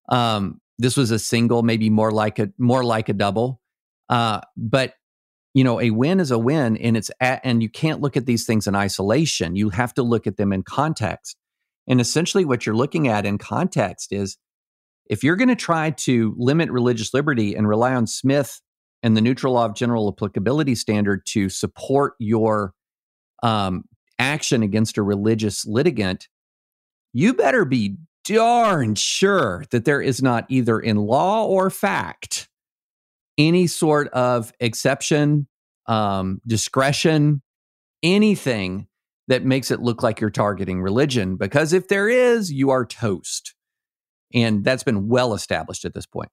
Um, 0.09 0.61
this 0.79 0.97
was 0.97 1.11
a 1.11 1.19
single, 1.19 1.63
maybe 1.63 1.89
more 1.89 2.11
like 2.11 2.39
a 2.39 2.49
more 2.57 2.83
like 2.83 3.09
a 3.09 3.13
double. 3.13 3.61
Uh, 4.09 4.41
but 4.57 4.93
you 5.53 5.63
know, 5.63 5.79
a 5.79 5.91
win 5.91 6.19
is 6.19 6.31
a 6.31 6.39
win, 6.39 6.77
and 6.77 6.97
it's 6.97 7.11
at, 7.19 7.41
and 7.43 7.61
you 7.61 7.69
can't 7.69 8.01
look 8.01 8.17
at 8.17 8.25
these 8.25 8.45
things 8.45 8.65
in 8.65 8.75
isolation. 8.75 9.55
You 9.55 9.69
have 9.69 9.93
to 9.95 10.03
look 10.03 10.25
at 10.25 10.37
them 10.37 10.51
in 10.51 10.63
context. 10.63 11.37
And 11.87 12.01
essentially, 12.01 12.45
what 12.45 12.65
you're 12.65 12.75
looking 12.75 13.07
at 13.07 13.25
in 13.25 13.37
context 13.37 14.11
is 14.11 14.37
if 15.05 15.23
you're 15.23 15.35
going 15.35 15.49
to 15.49 15.55
try 15.55 15.91
to 15.91 16.33
limit 16.37 16.71
religious 16.71 17.13
liberty 17.13 17.55
and 17.55 17.67
rely 17.67 17.93
on 17.93 18.07
Smith 18.07 18.61
and 19.03 19.17
the 19.17 19.21
neutral 19.21 19.53
law 19.53 19.65
of 19.65 19.75
general 19.75 20.07
applicability 20.07 20.75
standard 20.75 21.25
to 21.27 21.49
support 21.49 22.13
your 22.19 22.73
um, 23.43 23.83
action 24.17 24.63
against 24.63 24.97
a 24.97 25.03
religious 25.03 25.65
litigant, 25.65 26.29
you 27.13 27.33
better 27.33 27.65
be 27.65 27.97
darn 28.25 28.95
sure 28.95 29.65
that 29.71 29.85
there 29.85 30.01
is 30.01 30.21
not 30.21 30.45
either 30.49 30.79
in 30.79 30.97
law 30.97 31.45
or 31.45 31.69
fact 31.69 32.49
any 33.37 33.67
sort 33.67 34.07
of 34.09 34.53
exception, 34.59 35.47
um, 35.87 36.41
discretion, 36.45 37.41
anything 38.01 38.87
that 39.27 39.43
makes 39.43 39.71
it 39.71 39.79
look 39.79 40.03
like 40.03 40.19
you're 40.19 40.29
targeting 40.29 40.81
religion. 40.81 41.37
Because 41.37 41.73
if 41.73 41.87
there 41.87 42.09
is, 42.09 42.51
you 42.51 42.69
are 42.69 42.85
toast. 42.85 43.55
And 44.33 44.63
that's 44.63 44.83
been 44.83 45.07
well 45.07 45.33
established 45.33 45.85
at 45.85 45.93
this 45.93 46.05
point. 46.05 46.29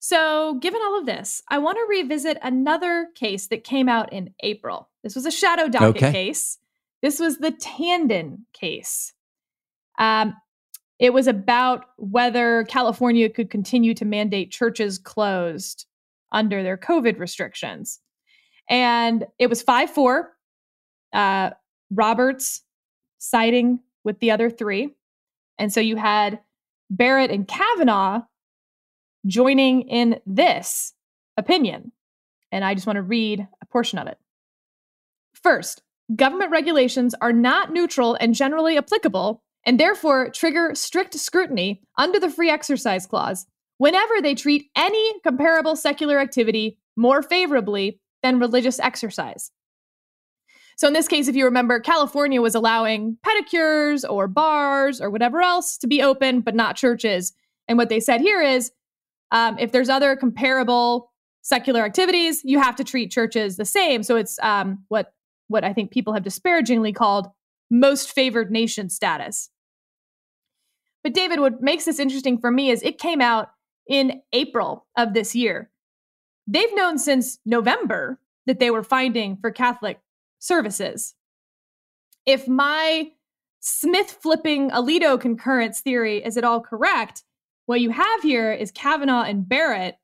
So, 0.00 0.54
given 0.60 0.80
all 0.80 1.00
of 1.00 1.06
this, 1.06 1.42
I 1.48 1.58
want 1.58 1.76
to 1.76 1.86
revisit 1.88 2.38
another 2.40 3.08
case 3.16 3.48
that 3.48 3.64
came 3.64 3.88
out 3.88 4.12
in 4.12 4.32
April. 4.40 4.88
This 5.02 5.16
was 5.16 5.26
a 5.26 5.30
shadow 5.30 5.68
docket 5.68 5.96
okay. 5.96 6.12
case. 6.12 6.58
This 7.02 7.18
was 7.18 7.38
the 7.38 7.50
Tandon 7.50 8.42
case. 8.52 9.12
Um, 9.98 10.34
it 10.98 11.12
was 11.12 11.26
about 11.26 11.86
whether 11.96 12.64
California 12.64 13.28
could 13.28 13.50
continue 13.50 13.94
to 13.94 14.04
mandate 14.04 14.50
churches 14.50 14.98
closed 14.98 15.86
under 16.32 16.62
their 16.62 16.76
COVID 16.76 17.18
restrictions. 17.18 18.00
And 18.68 19.26
it 19.38 19.48
was 19.48 19.62
5 19.62 19.90
4. 19.90 20.32
Uh, 21.12 21.50
Roberts 21.90 22.62
siding 23.18 23.80
with 24.04 24.18
the 24.20 24.30
other 24.30 24.50
three. 24.50 24.94
And 25.58 25.72
so 25.72 25.80
you 25.80 25.96
had 25.96 26.40
Barrett 26.90 27.30
and 27.30 27.46
Kavanaugh 27.46 28.22
joining 29.26 29.82
in 29.88 30.20
this 30.26 30.92
opinion. 31.36 31.92
And 32.52 32.64
I 32.64 32.74
just 32.74 32.86
want 32.86 32.96
to 32.96 33.02
read 33.02 33.46
a 33.60 33.66
portion 33.66 33.98
of 33.98 34.06
it. 34.06 34.18
First, 35.34 35.82
government 36.14 36.50
regulations 36.50 37.14
are 37.20 37.32
not 37.32 37.72
neutral 37.72 38.16
and 38.20 38.34
generally 38.34 38.78
applicable, 38.78 39.42
and 39.68 39.78
therefore 39.78 40.30
trigger 40.30 40.74
strict 40.74 41.12
scrutiny 41.12 41.82
under 41.98 42.18
the 42.18 42.30
Free 42.30 42.48
Exercise 42.48 43.06
Clause 43.06 43.44
whenever 43.76 44.14
they 44.22 44.34
treat 44.34 44.70
any 44.74 45.20
comparable 45.20 45.76
secular 45.76 46.18
activity 46.18 46.78
more 46.96 47.20
favorably 47.20 48.00
than 48.22 48.38
religious 48.38 48.80
exercise. 48.80 49.50
So, 50.78 50.86
in 50.86 50.94
this 50.94 51.06
case, 51.06 51.28
if 51.28 51.36
you 51.36 51.44
remember, 51.44 51.80
California 51.80 52.40
was 52.40 52.54
allowing 52.54 53.18
pedicures 53.26 54.08
or 54.08 54.26
bars 54.26 55.02
or 55.02 55.10
whatever 55.10 55.42
else 55.42 55.76
to 55.78 55.86
be 55.86 56.00
open, 56.00 56.40
but 56.40 56.54
not 56.54 56.74
churches. 56.74 57.34
And 57.68 57.76
what 57.76 57.90
they 57.90 58.00
said 58.00 58.22
here 58.22 58.40
is 58.40 58.72
um, 59.32 59.58
if 59.58 59.72
there's 59.72 59.90
other 59.90 60.16
comparable 60.16 61.12
secular 61.42 61.82
activities, 61.84 62.40
you 62.42 62.58
have 62.58 62.76
to 62.76 62.84
treat 62.84 63.10
churches 63.10 63.58
the 63.58 63.66
same. 63.66 64.02
So 64.02 64.16
it's 64.16 64.38
um, 64.42 64.82
what 64.88 65.12
what 65.48 65.62
I 65.62 65.74
think 65.74 65.90
people 65.90 66.14
have 66.14 66.22
disparagingly 66.22 66.94
called 66.94 67.28
most 67.70 68.10
favored 68.10 68.50
nation 68.50 68.88
status. 68.88 69.50
But 71.08 71.14
David, 71.14 71.40
what 71.40 71.62
makes 71.62 71.86
this 71.86 71.98
interesting 71.98 72.36
for 72.36 72.50
me 72.50 72.68
is 72.68 72.82
it 72.82 72.98
came 72.98 73.22
out 73.22 73.48
in 73.88 74.20
April 74.34 74.86
of 74.94 75.14
this 75.14 75.34
year. 75.34 75.70
They've 76.46 76.74
known 76.74 76.98
since 76.98 77.38
November 77.46 78.20
that 78.44 78.58
they 78.60 78.70
were 78.70 78.82
finding 78.82 79.38
for 79.38 79.50
Catholic 79.50 80.02
services. 80.38 81.14
If 82.26 82.46
my 82.46 83.10
Smith 83.60 84.18
flipping 84.20 84.68
Alito 84.68 85.18
concurrence 85.18 85.80
theory 85.80 86.22
is 86.22 86.36
at 86.36 86.44
all 86.44 86.60
correct, 86.60 87.24
what 87.64 87.80
you 87.80 87.88
have 87.88 88.20
here 88.20 88.52
is 88.52 88.70
Kavanaugh 88.70 89.22
and 89.22 89.48
Barrett 89.48 89.96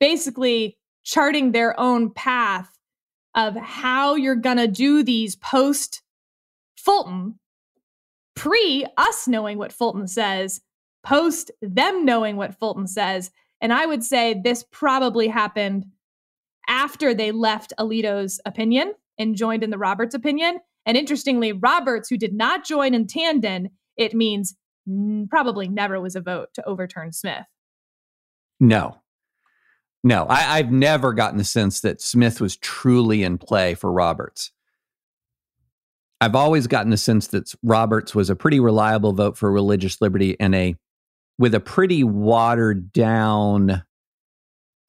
basically 0.00 0.78
charting 1.04 1.52
their 1.52 1.78
own 1.78 2.08
path 2.08 2.70
of 3.34 3.56
how 3.56 4.14
you're 4.14 4.36
going 4.36 4.56
to 4.56 4.68
do 4.68 5.02
these 5.02 5.36
post 5.36 6.00
Fulton, 6.78 7.38
pre 8.34 8.86
us 8.96 9.28
knowing 9.28 9.58
what 9.58 9.72
Fulton 9.72 10.06
says, 10.06 10.60
post 11.04 11.50
them 11.60 12.04
knowing 12.04 12.36
what 12.36 12.58
Fulton 12.58 12.86
says. 12.86 13.30
And 13.60 13.72
I 13.72 13.86
would 13.86 14.02
say 14.02 14.40
this 14.42 14.64
probably 14.70 15.28
happened 15.28 15.86
after 16.68 17.14
they 17.14 17.32
left 17.32 17.72
Alito's 17.78 18.40
opinion 18.46 18.94
and 19.18 19.36
joined 19.36 19.62
in 19.62 19.70
the 19.70 19.78
Roberts 19.78 20.14
opinion. 20.14 20.60
And 20.86 20.96
interestingly, 20.96 21.52
Roberts, 21.52 22.08
who 22.08 22.16
did 22.16 22.32
not 22.32 22.64
join 22.64 22.94
in 22.94 23.06
Tandon, 23.06 23.70
it 23.96 24.14
means 24.14 24.56
probably 25.28 25.68
never 25.68 26.00
was 26.00 26.16
a 26.16 26.20
vote 26.20 26.48
to 26.54 26.66
overturn 26.66 27.12
Smith. 27.12 27.46
No. 28.58 28.96
No, 30.04 30.24
I, 30.24 30.58
I've 30.58 30.72
never 30.72 31.12
gotten 31.12 31.38
the 31.38 31.44
sense 31.44 31.80
that 31.80 32.00
Smith 32.00 32.40
was 32.40 32.56
truly 32.56 33.22
in 33.22 33.38
play 33.38 33.74
for 33.74 33.92
Roberts. 33.92 34.50
I've 36.22 36.36
always 36.36 36.68
gotten 36.68 36.90
the 36.90 36.96
sense 36.96 37.26
that 37.28 37.52
Roberts 37.64 38.14
was 38.14 38.30
a 38.30 38.36
pretty 38.36 38.60
reliable 38.60 39.12
vote 39.12 39.36
for 39.36 39.50
religious 39.50 40.00
liberty 40.00 40.36
and 40.38 40.54
a 40.54 40.76
with 41.36 41.52
a 41.52 41.58
pretty 41.58 42.04
watered 42.04 42.92
down 42.92 43.82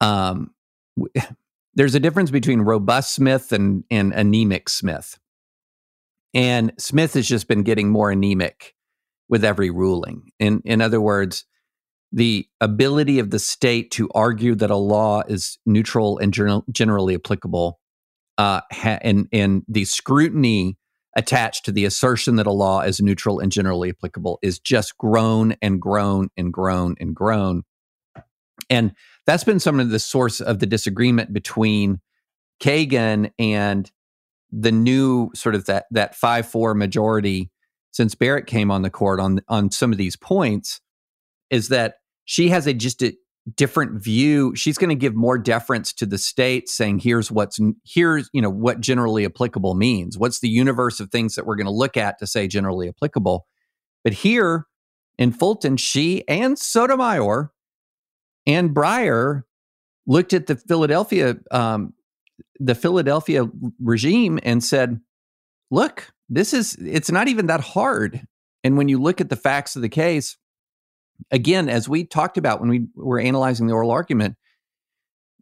um 0.00 0.52
there's 1.74 1.96
a 1.96 2.00
difference 2.00 2.30
between 2.30 2.60
robust 2.60 3.14
Smith 3.14 3.50
and 3.50 3.82
and 3.90 4.12
anemic 4.12 4.68
Smith. 4.68 5.18
And 6.34 6.72
Smith 6.78 7.14
has 7.14 7.26
just 7.26 7.48
been 7.48 7.64
getting 7.64 7.90
more 7.90 8.12
anemic 8.12 8.76
with 9.28 9.44
every 9.44 9.70
ruling. 9.70 10.30
In, 10.38 10.62
in 10.64 10.80
other 10.80 11.00
words, 11.00 11.46
the 12.12 12.46
ability 12.60 13.18
of 13.18 13.30
the 13.30 13.40
state 13.40 13.90
to 13.92 14.08
argue 14.14 14.54
that 14.54 14.70
a 14.70 14.76
law 14.76 15.22
is 15.26 15.58
neutral 15.66 16.18
and 16.18 16.32
general, 16.32 16.64
generally 16.70 17.16
applicable, 17.16 17.80
uh, 18.38 18.60
ha- 18.72 18.98
and, 19.02 19.26
and 19.32 19.62
the 19.66 19.84
scrutiny 19.84 20.76
attached 21.16 21.64
to 21.64 21.72
the 21.72 21.84
assertion 21.84 22.36
that 22.36 22.46
a 22.46 22.52
law 22.52 22.80
is 22.80 23.00
neutral 23.00 23.38
and 23.38 23.52
generally 23.52 23.90
applicable 23.90 24.38
is 24.42 24.58
just 24.58 24.98
grown 24.98 25.54
and 25.62 25.80
grown 25.80 26.28
and 26.36 26.52
grown 26.52 26.96
and 27.00 27.14
grown. 27.14 27.62
And 28.68 28.92
that's 29.26 29.44
been 29.44 29.60
some 29.60 29.80
of 29.80 29.90
the 29.90 29.98
source 29.98 30.40
of 30.40 30.58
the 30.58 30.66
disagreement 30.66 31.32
between 31.32 32.00
Kagan 32.60 33.30
and 33.38 33.90
the 34.50 34.72
new 34.72 35.30
sort 35.34 35.54
of 35.54 35.66
that 35.66 35.86
that 35.90 36.14
five 36.14 36.46
four 36.46 36.74
majority 36.74 37.50
since 37.90 38.14
Barrett 38.14 38.46
came 38.46 38.70
on 38.70 38.82
the 38.82 38.90
court 38.90 39.20
on 39.20 39.40
on 39.48 39.70
some 39.70 39.92
of 39.92 39.98
these 39.98 40.16
points 40.16 40.80
is 41.50 41.68
that 41.68 41.96
she 42.24 42.48
has 42.48 42.66
a 42.66 42.74
just 42.74 43.02
a, 43.02 43.14
different 43.56 44.02
view. 44.02 44.54
She's 44.56 44.78
going 44.78 44.90
to 44.90 44.94
give 44.94 45.14
more 45.14 45.38
deference 45.38 45.92
to 45.94 46.06
the 46.06 46.18
state, 46.18 46.68
saying, 46.68 47.00
"Here's 47.00 47.30
what's 47.30 47.58
here's 47.84 48.30
you 48.32 48.40
know 48.40 48.50
what 48.50 48.80
generally 48.80 49.24
applicable 49.24 49.74
means. 49.74 50.16
What's 50.18 50.40
the 50.40 50.48
universe 50.48 51.00
of 51.00 51.10
things 51.10 51.34
that 51.34 51.46
we're 51.46 51.56
going 51.56 51.66
to 51.66 51.72
look 51.72 51.96
at 51.96 52.18
to 52.18 52.26
say 52.26 52.48
generally 52.48 52.88
applicable?" 52.88 53.46
But 54.02 54.14
here 54.14 54.66
in 55.18 55.32
Fulton, 55.32 55.76
she 55.76 56.26
and 56.28 56.58
Sotomayor 56.58 57.52
and 58.46 58.70
Breyer 58.74 59.42
looked 60.06 60.32
at 60.32 60.46
the 60.46 60.56
Philadelphia 60.56 61.36
um, 61.50 61.94
the 62.58 62.74
Philadelphia 62.74 63.48
regime 63.78 64.38
and 64.42 64.64
said, 64.64 65.00
"Look, 65.70 66.10
this 66.28 66.54
is 66.54 66.76
it's 66.76 67.10
not 67.10 67.28
even 67.28 67.46
that 67.46 67.60
hard." 67.60 68.26
And 68.62 68.78
when 68.78 68.88
you 68.88 69.00
look 69.00 69.20
at 69.20 69.28
the 69.28 69.36
facts 69.36 69.76
of 69.76 69.82
the 69.82 69.90
case, 69.90 70.38
again, 71.30 71.68
as 71.68 71.88
we 71.88 72.04
talked 72.04 72.38
about 72.38 72.60
when 72.60 72.68
we 72.68 72.86
were 72.94 73.20
analyzing 73.20 73.66
the 73.66 73.72
oral 73.72 73.90
argument, 73.90 74.36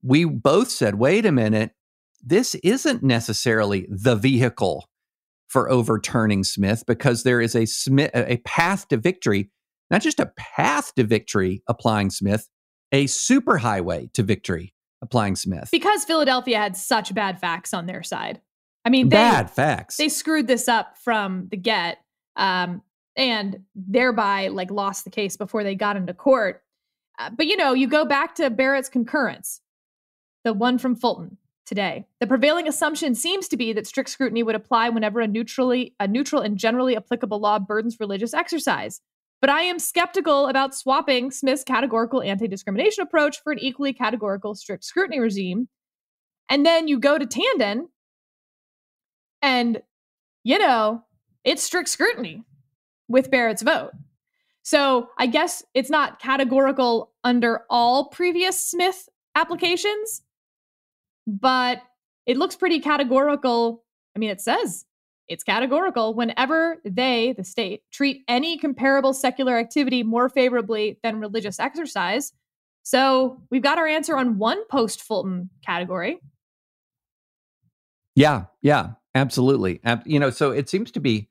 we 0.03 0.25
both 0.25 0.71
said, 0.71 0.97
"Wait 0.97 1.27
a 1.27 1.33
minute, 1.33 1.73
this 2.23 2.55
isn't 2.57 3.03
necessarily 3.03 3.87
the 3.89 4.17
vehicle 4.17 4.89
for 5.49 5.71
overturning 5.71 6.45
Smith 6.45 6.85
because 6.87 7.23
there 7.23 7.41
is 7.41 7.55
a 7.55 7.67
Smith 7.67 8.11
a 8.15 8.39
path 8.39 8.89
to 8.89 8.97
victory, 8.97 9.51
not 9.91 10.01
just 10.01 10.21
a 10.21 10.33
path 10.37 10.95
to 10.95 11.05
victory 11.05 11.63
applying 11.69 12.11
Smith, 12.11 12.49
a 12.91 13.05
superhighway 13.05 14.13
to 14.13 14.23
victory 14.23 14.75
applying 15.03 15.37
Smith. 15.37 15.69
Because 15.71 16.05
Philadelphia 16.05 16.59
had 16.59 16.77
such 16.77 17.13
bad 17.15 17.41
facts 17.41 17.75
on 17.75 17.87
their 17.87 18.03
side. 18.03 18.41
I 18.85 18.91
mean, 18.91 19.09
they, 19.09 19.17
bad 19.17 19.51
facts. 19.51 19.97
They 19.97 20.09
screwed 20.09 20.47
this 20.47 20.69
up 20.69 20.97
from 20.99 21.49
the 21.51 21.57
get, 21.57 21.99
um, 22.37 22.83
and 23.17 23.61
thereby 23.75 24.49
like 24.49 24.71
lost 24.71 25.05
the 25.05 25.11
case 25.11 25.37
before 25.37 25.65
they 25.65 25.75
got 25.75 25.97
into 25.97 26.15
court. 26.15 26.63
Uh, 27.19 27.31
but 27.31 27.47
you 27.47 27.57
know, 27.57 27.75
you 27.75 27.87
go 27.87 28.05
back 28.05 28.35
to 28.37 28.51
Barrett's 28.51 28.89
concurrence, 28.89 29.61
the 30.45 30.53
one 30.53 30.79
from 30.79 30.97
Fulton 30.97 31.37
today. 31.67 32.07
The 32.21 32.27
prevailing 32.27 32.67
assumption 32.67 33.15
seems 33.15 33.49
to 33.49 33.57
be 33.57 33.73
that 33.73 33.87
strict 33.87 34.11
scrutiny 34.11 34.43
would 34.43 34.55
apply 34.55 34.89
whenever 34.89 35.21
a 35.21 35.29
neutrally 35.29 35.95
a 36.01 36.09
neutral 36.09 36.43
and 36.43 36.57
generally 36.57 36.97
applicable 36.97 37.39
law 37.39 37.59
burdens 37.59 38.01
religious 38.01 38.35
exercise. 38.35 39.01
But 39.41 39.51
I 39.51 39.63
am 39.63 39.79
skeptical 39.79 40.47
about 40.47 40.75
swapping 40.75 41.33
Smith's 41.33 41.65
categorical 41.65 42.23
anti 42.23 42.47
discrimination 42.47 43.03
approach 43.03 43.43
for 43.43 43.53
an 43.53 43.59
equally 43.59 43.93
categorical 43.93 44.55
strict 44.55 44.85
scrutiny 44.85 45.19
regime. 45.19 45.69
And 46.49 46.65
then 46.65 46.87
you 46.87 46.99
go 46.99 47.19
to 47.19 47.27
Tandon, 47.27 47.87
and, 49.41 49.83
you 50.45 50.59
know, 50.59 51.03
it's 51.45 51.63
strict 51.63 51.89
scrutiny 51.89 52.45
with 53.13 53.31
Barrett's 53.31 53.63
vote. 53.63 53.93
So 54.65 55.09
I 55.19 55.27
guess 55.27 55.65
it's 55.75 55.91
not 55.91 56.21
categorical 56.21 57.13
under 57.25 57.63
all 57.71 58.07
previous 58.07 58.59
Smith 58.59 59.09
applications, 59.35 60.23
but 61.27 61.83
it 62.27 62.37
looks 62.37 62.57
pretty 62.57 62.81
categorical. 62.81 63.85
I 64.15 64.19
mean, 64.19 64.31
it 64.31 64.41
says 64.41 64.85
it's 65.29 65.45
categorical 65.45 66.15
whenever 66.15 66.81
they, 66.85 67.33
the 67.37 67.45
state, 67.45 67.83
treat 67.91 68.23
any 68.29 68.59
comparable 68.59 69.15
secular 69.15 69.59
activity 69.59 70.03
more 70.03 70.29
favorably 70.29 70.99
than 71.03 71.21
religious 71.21 71.59
exercise. 71.59 72.33
So 72.83 73.41
we've 73.51 73.63
got 73.63 73.79
our 73.79 73.87
answer 73.87 74.17
on 74.17 74.39
one 74.39 74.65
post 74.69 75.03
Fulton 75.03 75.51
category. 75.65 76.19
Yeah, 78.15 78.45
yeah, 78.61 78.91
absolutely. 79.15 79.81
You 80.05 80.21
know, 80.21 80.31
so 80.31 80.51
it 80.51 80.69
seems 80.69 80.91
to 80.93 81.01
be, 81.01 81.31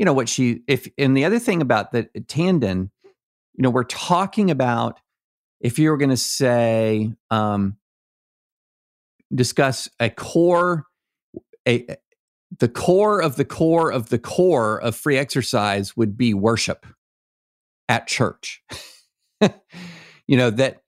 you 0.00 0.06
know, 0.06 0.14
what 0.14 0.30
she, 0.30 0.62
if, 0.66 0.88
and 0.96 1.14
the 1.14 1.26
other 1.26 1.38
thing 1.38 1.60
about 1.60 1.92
the 1.92 2.04
Tandon, 2.20 2.88
you 3.04 3.62
know, 3.62 3.68
we're 3.68 3.84
talking 3.84 4.50
about 4.50 4.98
if 5.60 5.78
you 5.78 5.90
were 5.90 5.98
going 5.98 6.08
to 6.08 6.16
say, 6.16 7.12
um, 7.30 7.76
discuss 9.34 9.90
a 10.00 10.08
core, 10.08 10.86
a, 11.68 11.86
the 12.58 12.68
core 12.68 13.20
of 13.20 13.36
the 13.36 13.44
core 13.44 13.92
of 13.92 14.08
the 14.08 14.18
core 14.18 14.80
of 14.80 14.96
free 14.96 15.18
exercise 15.18 15.94
would 15.98 16.16
be 16.16 16.32
worship 16.32 16.86
at 17.86 18.06
church. 18.06 18.62
you 20.26 20.36
know 20.38 20.48
that 20.48 20.78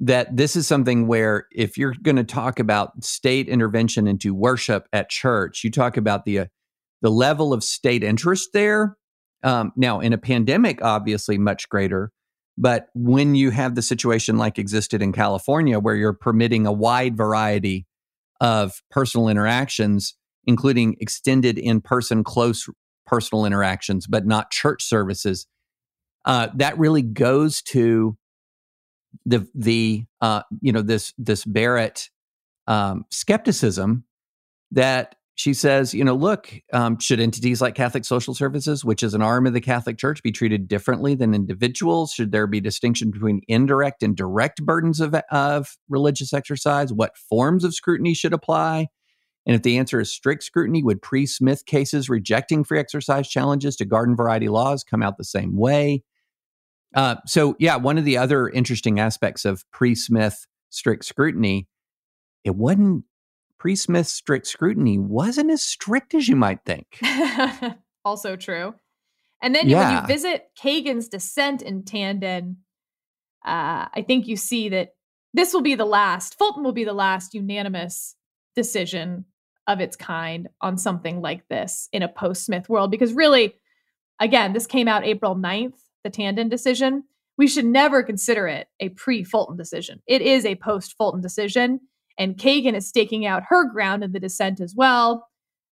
that 0.00 0.34
this 0.34 0.56
is 0.56 0.66
something 0.66 1.06
where 1.06 1.46
if 1.52 1.76
you're 1.76 1.94
going 2.02 2.16
to 2.16 2.24
talk 2.24 2.58
about 2.58 3.04
state 3.04 3.50
intervention 3.50 4.08
into 4.08 4.34
worship 4.34 4.88
at 4.94 5.10
church, 5.10 5.62
you 5.62 5.70
talk 5.70 5.98
about 5.98 6.24
the 6.24 6.38
uh, 6.40 6.46
the 7.02 7.10
level 7.10 7.52
of 7.52 7.62
state 7.62 8.02
interest 8.02 8.50
there. 8.52 8.96
Um, 9.42 9.72
now, 9.76 10.00
in 10.00 10.12
a 10.12 10.18
pandemic, 10.18 10.82
obviously 10.82 11.36
much 11.36 11.68
greater. 11.68 12.10
But 12.56 12.86
when 12.94 13.34
you 13.34 13.50
have 13.50 13.74
the 13.74 13.82
situation 13.82 14.38
like 14.38 14.58
existed 14.58 15.02
in 15.02 15.12
California, 15.12 15.78
where 15.78 15.96
you're 15.96 16.12
permitting 16.12 16.66
a 16.66 16.72
wide 16.72 17.16
variety 17.16 17.86
of 18.40 18.82
personal 18.90 19.28
interactions, 19.28 20.14
including 20.44 20.96
extended 21.00 21.58
in 21.58 21.80
person, 21.80 22.24
close 22.24 22.68
personal 23.06 23.44
interactions, 23.44 24.06
but 24.06 24.26
not 24.26 24.50
church 24.50 24.84
services. 24.84 25.46
Uh, 26.24 26.48
that 26.54 26.78
really 26.78 27.02
goes 27.02 27.62
to 27.62 28.16
the 29.26 29.46
the 29.54 30.04
uh, 30.20 30.42
you 30.60 30.72
know 30.72 30.82
this 30.82 31.12
this 31.18 31.44
Barrett 31.44 32.10
um, 32.66 33.04
skepticism 33.10 34.04
that 34.70 35.16
she 35.34 35.54
says, 35.54 35.94
you 35.94 36.04
know, 36.04 36.14
look, 36.14 36.52
um, 36.72 36.98
should 36.98 37.18
entities 37.18 37.62
like 37.62 37.74
Catholic 37.74 38.04
Social 38.04 38.34
Services, 38.34 38.84
which 38.84 39.02
is 39.02 39.14
an 39.14 39.22
arm 39.22 39.46
of 39.46 39.54
the 39.54 39.60
Catholic 39.60 39.96
Church, 39.96 40.22
be 40.22 40.30
treated 40.30 40.68
differently 40.68 41.14
than 41.14 41.34
individuals? 41.34 42.12
Should 42.12 42.32
there 42.32 42.46
be 42.46 42.60
distinction 42.60 43.10
between 43.10 43.40
indirect 43.48 44.02
and 44.02 44.14
direct 44.14 44.64
burdens 44.64 45.00
of, 45.00 45.14
of 45.30 45.76
religious 45.88 46.34
exercise? 46.34 46.92
What 46.92 47.16
forms 47.16 47.64
of 47.64 47.74
scrutiny 47.74 48.12
should 48.12 48.34
apply? 48.34 48.88
And 49.46 49.56
if 49.56 49.62
the 49.62 49.78
answer 49.78 50.00
is 50.00 50.12
strict 50.12 50.44
scrutiny, 50.44 50.82
would 50.82 51.00
pre 51.00 51.26
Smith 51.26 51.64
cases 51.64 52.10
rejecting 52.10 52.62
free 52.62 52.78
exercise 52.78 53.28
challenges 53.28 53.74
to 53.76 53.84
garden 53.84 54.14
variety 54.14 54.48
laws 54.48 54.84
come 54.84 55.02
out 55.02 55.16
the 55.16 55.24
same 55.24 55.56
way? 55.56 56.04
Uh, 56.94 57.16
so, 57.26 57.56
yeah, 57.58 57.76
one 57.76 57.96
of 57.96 58.04
the 58.04 58.18
other 58.18 58.48
interesting 58.50 59.00
aspects 59.00 59.46
of 59.46 59.64
pre 59.72 59.94
Smith 59.94 60.46
strict 60.68 61.06
scrutiny, 61.06 61.66
it 62.44 62.54
wasn't 62.54 63.04
pre 63.62 63.76
Smith 63.76 64.08
strict 64.08 64.48
scrutiny 64.48 64.98
wasn't 64.98 65.48
as 65.48 65.62
strict 65.62 66.14
as 66.14 66.26
you 66.26 66.34
might 66.34 66.58
think. 66.64 66.98
also 68.04 68.34
true. 68.34 68.74
And 69.40 69.54
then 69.54 69.68
yeah. 69.68 69.78
when 69.78 70.02
you 70.02 70.06
visit 70.08 70.48
Kagan's 70.60 71.06
dissent 71.06 71.62
in 71.62 71.84
Tandon, 71.84 72.56
uh, 73.46 73.86
I 73.94 74.04
think 74.04 74.26
you 74.26 74.36
see 74.36 74.68
that 74.70 74.94
this 75.32 75.54
will 75.54 75.60
be 75.60 75.76
the 75.76 75.84
last, 75.84 76.36
Fulton 76.36 76.64
will 76.64 76.72
be 76.72 76.82
the 76.82 76.92
last 76.92 77.34
unanimous 77.34 78.16
decision 78.56 79.26
of 79.68 79.80
its 79.80 79.94
kind 79.94 80.48
on 80.60 80.76
something 80.76 81.20
like 81.20 81.46
this 81.46 81.88
in 81.92 82.02
a 82.02 82.08
post 82.08 82.44
Smith 82.44 82.68
world. 82.68 82.90
Because 82.90 83.12
really, 83.12 83.54
again, 84.18 84.54
this 84.54 84.66
came 84.66 84.88
out 84.88 85.04
April 85.04 85.36
9th, 85.36 85.78
the 86.02 86.10
Tandon 86.10 86.50
decision. 86.50 87.04
We 87.38 87.46
should 87.46 87.66
never 87.66 88.02
consider 88.02 88.48
it 88.48 88.66
a 88.80 88.88
pre 88.88 89.22
Fulton 89.22 89.56
decision. 89.56 90.02
It 90.08 90.20
is 90.20 90.44
a 90.44 90.56
post 90.56 90.96
Fulton 90.98 91.20
decision. 91.20 91.78
And 92.18 92.36
Kagan 92.36 92.74
is 92.74 92.88
staking 92.88 93.26
out 93.26 93.44
her 93.48 93.64
ground 93.70 94.04
in 94.04 94.12
the 94.12 94.20
dissent 94.20 94.60
as 94.60 94.74
well. 94.74 95.28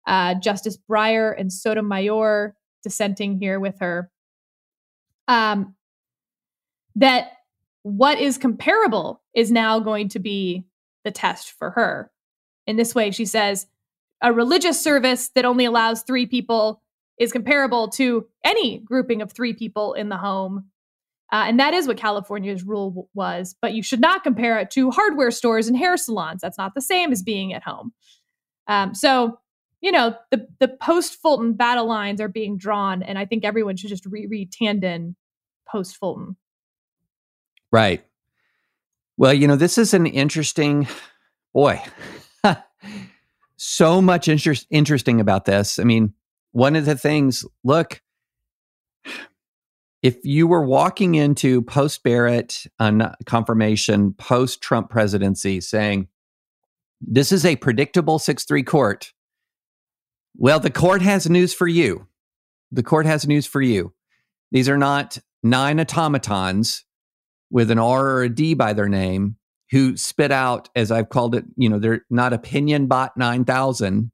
Uh, 0.08 0.36
Justice 0.36 0.78
Breyer 0.90 1.34
and 1.38 1.52
Sotomayor 1.52 2.56
dissenting 2.84 3.40
here 3.40 3.60
with 3.60 3.80
her. 3.80 4.10
Um, 5.28 5.76
that 6.96 7.34
what 7.84 8.20
is 8.20 8.38
comparable 8.38 9.22
is 9.34 9.52
now 9.52 9.80
going 9.80 10.10
to 10.10 10.20
be 10.20 10.66
the 11.04 11.12
test 11.12 11.52
for 11.52 11.72
her. 11.72 12.12
In 12.68 12.76
this 12.76 12.94
way, 12.94 13.12
she 13.12 13.26
says 13.26 13.68
a 14.22 14.34
religious 14.34 14.82
service 14.82 15.30
that 15.30 15.46
only 15.46 15.66
allows 15.66 16.04
three 16.04 16.26
people 16.26 16.82
is 17.18 17.32
comparable 17.32 17.90
to 17.90 18.28
any 18.44 18.80
grouping 18.80 19.22
of 19.22 19.32
three 19.32 19.54
people 19.54 19.94
in 19.94 20.10
the 20.10 20.18
home. 20.18 20.66
Uh, 21.32 21.46
and 21.48 21.60
that 21.60 21.74
is 21.74 21.88
what 21.88 21.98
California's 21.98 22.64
rule 22.64 22.90
w- 22.90 23.08
was. 23.14 23.56
But 23.62 23.74
you 23.74 23.84
should 23.84 24.00
not 24.00 24.24
compare 24.24 24.58
it 24.60 24.72
to 24.72 24.90
hardware 24.92 25.32
stores 25.32 25.68
and 25.68 25.78
hair 25.78 25.96
salons. 25.96 26.42
That's 26.42 26.58
not 26.58 26.74
the 26.74 26.82
same 26.82 27.12
as 27.12 27.22
being 27.22 27.54
at 27.54 27.64
home. 27.64 27.94
Um, 28.68 28.96
so, 28.96 29.40
you 29.82 29.92
know, 29.92 30.16
the, 30.32 30.48
the 30.60 30.68
post 30.68 31.16
Fulton 31.22 31.54
battle 31.54 31.88
lines 31.88 32.20
are 32.20 32.28
being 32.28 32.58
drawn. 32.58 33.04
And 33.04 33.18
I 33.18 33.26
think 33.26 33.46
everyone 33.46 33.78
should 33.78 33.90
just 33.90 34.06
reread 34.06 34.52
Tandon 34.52 35.16
post 35.68 35.98
Fulton. 35.98 36.36
Right. 37.72 38.04
Well, 39.18 39.34
you 39.34 39.48
know, 39.48 39.56
this 39.56 39.78
is 39.78 39.94
an 39.94 40.08
interesting, 40.08 40.88
boy, 41.54 41.82
so 43.58 44.02
much 44.02 44.28
interest, 44.28 44.66
interesting 44.70 45.20
about 45.20 45.46
this. 45.46 45.78
I 45.78 45.84
mean, 45.84 46.14
one 46.52 46.76
of 46.76 46.86
the 46.86 46.96
things, 46.96 47.46
look, 47.64 48.02
if 50.02 50.18
you 50.24 50.47
were 50.47 50.64
walking 50.64 51.16
into 51.16 51.62
post 51.62 52.04
Barrett 52.04 52.66
uh, 52.80 53.10
confirmation, 53.26 54.14
post 54.14 54.62
Trump 54.62 54.89
presidency, 54.89 55.62
saying, 55.62 56.08
this 57.02 57.32
is 57.32 57.45
a 57.45 57.56
predictable 57.56 58.20
6 58.20 58.43
3 58.43 58.64
court, 58.64 59.14
well, 60.38 60.60
the 60.60 60.70
court 60.70 61.02
has 61.02 61.30
news 61.30 61.54
for 61.54 61.68
you. 61.68 62.08
The 62.72 62.84
court 62.84 63.06
has 63.06 63.28
news 63.28 63.45
for 63.45 63.62
you. 63.62 63.93
These 64.52 64.70
are 64.70 64.78
not 64.78 65.18
nine 65.43 65.80
automatons 65.80 66.86
with 67.50 67.72
an 67.72 67.80
R 67.80 68.08
or 68.08 68.24
a 68.24 68.30
D 68.30 68.54
by 68.54 68.74
their 68.74 68.89
name 68.89 69.38
who 69.72 69.97
spit 69.97 70.32
out, 70.32 70.70
as 70.76 70.91
I've 70.91 71.10
called 71.10 71.36
it, 71.36 71.45
you 71.56 71.70
know, 71.70 71.80
they're 71.80 72.06
not 72.10 72.34
opinion 72.34 72.88
bot 72.88 73.18
9000, 73.18 74.12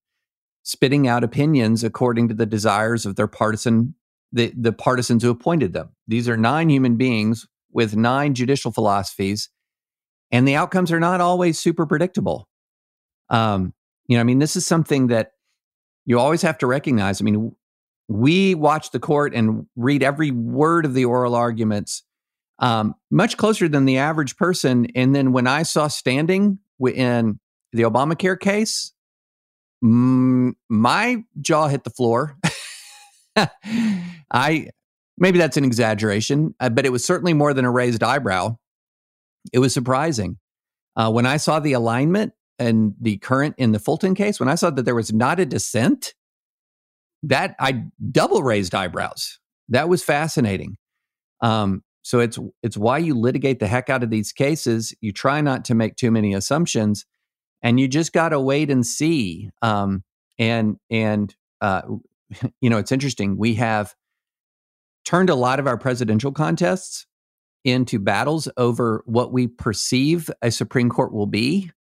spitting 0.63 1.07
out 1.07 1.23
opinions 1.23 1.83
according 1.83 2.27
to 2.27 2.33
the 2.33 2.45
desires 2.45 3.05
of 3.05 3.15
their 3.15 3.27
partisan, 3.27 3.95
the, 4.32 4.53
the 4.55 4.73
partisans 4.73 5.23
who 5.23 5.30
appointed 5.30 5.73
them. 5.73 5.89
These 6.07 6.28
are 6.28 6.38
nine 6.38 6.69
human 6.69 6.95
beings 6.95 7.47
with 7.71 7.95
nine 7.95 8.34
judicial 8.34 8.71
philosophies, 8.71 9.49
and 10.32 10.47
the 10.47 10.55
outcomes 10.55 10.91
are 10.91 10.99
not 10.99 11.21
always 11.21 11.59
super 11.59 11.86
predictable. 11.86 12.47
Um, 13.30 13.73
you 14.07 14.17
know, 14.17 14.21
I 14.21 14.23
mean, 14.23 14.39
this 14.39 14.55
is 14.55 14.65
something 14.65 15.07
that 15.07 15.32
you 16.05 16.19
always 16.19 16.41
have 16.43 16.57
to 16.59 16.67
recognize. 16.67 17.21
I 17.21 17.23
mean, 17.23 17.55
we 18.07 18.53
watch 18.55 18.91
the 18.91 18.99
court 18.99 19.34
and 19.34 19.65
read 19.76 20.03
every 20.03 20.32
word 20.32 20.86
of 20.86 20.93
the 20.93 21.05
oral 21.05 21.36
arguments 21.36 22.03
um, 22.59 22.95
much 23.11 23.38
closer 23.38 23.67
than 23.67 23.86
the 23.86 23.97
average 23.97 24.38
person. 24.38 24.88
And 24.95 25.15
then 25.15 25.32
when 25.32 25.47
I 25.47 25.63
saw 25.63 25.88
standing 25.88 26.59
in 26.80 27.39
the 27.73 27.84
Obamacare 27.84 28.39
case, 28.39 28.93
my 29.82 31.23
jaw 31.41 31.67
hit 31.67 31.84
the 31.84 31.89
floor. 31.89 32.38
I 34.31 34.69
maybe 35.17 35.38
that's 35.38 35.57
an 35.57 35.65
exaggeration, 35.65 36.55
uh, 36.59 36.69
but 36.69 36.86
it 36.86 36.91
was 36.91 37.05
certainly 37.05 37.33
more 37.33 37.53
than 37.53 37.65
a 37.65 37.71
raised 37.71 38.03
eyebrow. 38.03 38.57
It 39.53 39.59
was 39.59 39.73
surprising 39.73 40.38
uh, 40.95 41.11
when 41.11 41.25
I 41.25 41.38
saw 41.38 41.59
the 41.59 41.73
alignment 41.73 42.33
and 42.57 42.95
the 42.99 43.17
current 43.17 43.55
in 43.57 43.71
the 43.71 43.79
Fulton 43.79 44.15
case. 44.15 44.39
When 44.39 44.49
I 44.49 44.55
saw 44.55 44.69
that 44.69 44.83
there 44.83 44.95
was 44.95 45.13
not 45.13 45.39
a 45.39 45.45
dissent, 45.45 46.13
that 47.23 47.55
I 47.59 47.86
double 48.11 48.43
raised 48.43 48.75
eyebrows. 48.75 49.39
That 49.69 49.89
was 49.89 50.03
fascinating. 50.03 50.77
Um, 51.41 51.83
so 52.01 52.19
it's 52.19 52.38
it's 52.61 52.77
why 52.77 52.99
you 52.99 53.17
litigate 53.17 53.59
the 53.59 53.67
heck 53.67 53.89
out 53.89 54.03
of 54.03 54.09
these 54.09 54.31
cases. 54.31 54.93
You 55.01 55.11
try 55.11 55.41
not 55.41 55.65
to 55.65 55.75
make 55.75 55.95
too 55.95 56.11
many 56.11 56.33
assumptions, 56.33 57.05
and 57.63 57.79
you 57.79 57.88
just 57.88 58.13
got 58.13 58.29
to 58.29 58.39
wait 58.39 58.69
and 58.69 58.86
see. 58.86 59.49
Um, 59.61 60.03
and 60.38 60.77
and 60.89 61.36
uh, 61.61 61.81
you 62.61 62.69
know, 62.69 62.78
it's 62.78 62.91
interesting. 62.91 63.38
We 63.38 63.55
have 63.55 63.93
turned 65.03 65.30
a 65.30 65.36
lot 65.36 65.59
of 65.59 65.67
our 65.67 65.78
presidential 65.78 66.32
contests 66.32 67.05
into 67.63 67.99
battles 67.99 68.47
over 68.57 69.03
what 69.05 69.32
we 69.32 69.47
perceive 69.47 70.30
a 70.41 70.51
Supreme 70.51 70.89
Court 70.89 71.13
will 71.13 71.28
be 71.28 71.71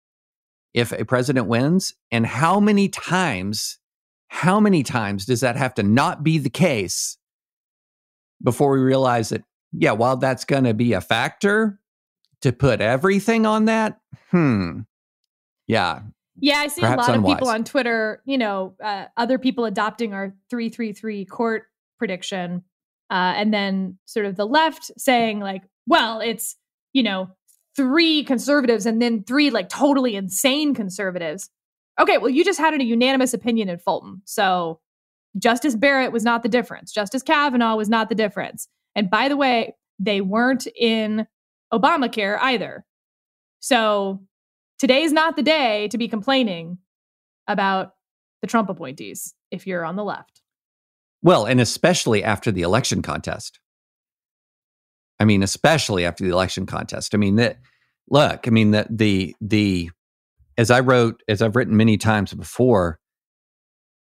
if 0.73 0.91
a 0.91 1.05
president 1.05 1.47
wins, 1.47 1.95
and 2.11 2.27
how 2.27 2.59
many 2.59 2.89
times, 2.89 3.79
how 4.27 4.59
many 4.59 4.83
times 4.83 5.25
does 5.25 5.41
that 5.41 5.57
have 5.57 5.73
to 5.75 5.85
not 5.85 6.25
be 6.25 6.37
the 6.39 6.51
case 6.51 7.17
before 8.43 8.73
we 8.73 8.81
realize 8.81 9.29
that 9.29 9.45
yeah, 9.73 9.93
while 9.93 10.17
that's 10.17 10.45
going 10.45 10.65
to 10.65 10.75
be 10.75 10.93
a 10.93 11.01
factor 11.01 11.81
to 12.43 12.53
put 12.53 12.81
everything 12.81 13.47
on 13.47 13.65
that, 13.67 14.01
hmm. 14.31 14.81
Yeah. 15.67 16.01
Yeah, 16.41 16.59
I 16.59 16.67
see 16.67 16.83
a 16.83 16.91
lot 16.97 17.09
unwise. 17.09 17.33
of 17.33 17.39
people 17.39 17.49
on 17.49 17.65
Twitter, 17.65 18.23
you 18.25 18.39
know, 18.39 18.75
uh, 18.83 19.07
other 19.17 19.39
people 19.39 19.65
adopting 19.65 20.13
our 20.13 20.35
333 20.51 21.25
court 21.27 21.65
prediction. 21.99 22.65
Uh, 23.11 23.35
and 23.37 23.55
then 23.55 23.99
sort 24.07 24.27
of 24.27 24.37
the 24.37 24.47
left 24.47 24.91
saying, 24.99 25.41
like, 25.41 25.63
well, 25.87 26.21
it's, 26.21 26.57
you 26.93 27.03
know, 27.03 27.29
three 27.77 28.25
conservatives 28.25 28.87
and 28.87 29.01
then 29.01 29.23
three 29.25 29.51
like 29.51 29.69
totally 29.69 30.17
insane 30.17 30.75
conservatives. 30.75 31.51
Okay, 32.01 32.19
well, 32.19 32.31
you 32.31 32.45
just 32.45 32.59
had 32.59 32.75
a 32.75 32.85
unanimous 32.85 33.35
opinion 33.35 33.69
in 33.69 33.79
Fulton. 33.79 34.23
So 34.25 34.81
Justice 35.39 35.77
Barrett 35.77 36.13
was 36.13 36.25
not 36.25 36.43
the 36.43 36.49
difference. 36.49 36.93
Justice 36.93 37.23
Kavanaugh 37.23 37.77
was 37.77 37.89
not 37.89 38.09
the 38.09 38.15
difference. 38.15 38.69
And 38.95 39.11
by 39.11 39.29
the 39.29 39.37
way, 39.37 39.75
they 39.99 40.21
weren't 40.21 40.67
in 40.77 41.27
Obamacare 41.73 42.39
either. 42.41 42.85
So 43.61 44.23
today's 44.79 45.13
not 45.13 45.37
the 45.37 45.43
day 45.43 45.89
to 45.89 45.99
be 45.99 46.09
complaining 46.09 46.79
about 47.47 47.93
the 48.41 48.47
Trump 48.47 48.69
appointees 48.69 49.35
if 49.51 49.67
you're 49.67 49.85
on 49.85 49.97
the 49.97 50.05
left. 50.05 50.43
Well, 51.23 51.47
and 51.47 51.61
especially 51.61 52.23
after 52.23 52.53
the 52.53 52.63
election 52.63 53.01
contest. 53.01 53.59
I 55.19 55.25
mean, 55.25 55.43
especially 55.43 56.05
after 56.05 56.25
the 56.25 56.31
election 56.31 56.67
contest. 56.67 57.15
I 57.15 57.19
mean, 57.19 57.37
that 57.37 57.59
look, 58.11 58.47
I 58.47 58.51
mean, 58.51 58.73
the 58.73 58.87
the 58.91 59.35
the 59.41 59.91
as 60.59 60.71
I 60.71 60.81
wrote, 60.81 61.23
as 61.29 61.41
I've 61.41 61.57
written 61.57 61.77
many 61.77 61.97
times 61.97 62.35
before, 62.35 62.99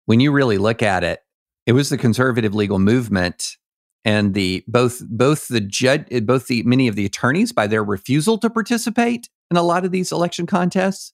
when 0.06 0.20
you 0.20 0.32
really 0.32 0.58
look 0.58 0.84
at 0.84 1.04
it, 1.04 1.20
it 1.66 1.72
was 1.72 1.90
the 1.90 1.98
conservative 1.98 2.54
legal 2.54 2.80
movement 2.80 3.58
and 4.06 4.34
the 4.34 4.64
both 4.68 5.02
both 5.08 5.48
the 5.48 5.62
judge 5.62 6.06
both 6.26 6.48
the 6.48 6.64
many 6.64 6.88
of 6.88 6.96
the 6.96 7.06
attorneys 7.06 7.52
by 7.52 7.68
their 7.68 7.84
refusal 7.84 8.38
to 8.38 8.50
participate 8.50 9.30
in 9.50 9.58
a 9.58 9.64
lot 9.64 9.86
of 9.86 9.92
these 9.92 10.12
election 10.12 10.46
contests 10.46 11.14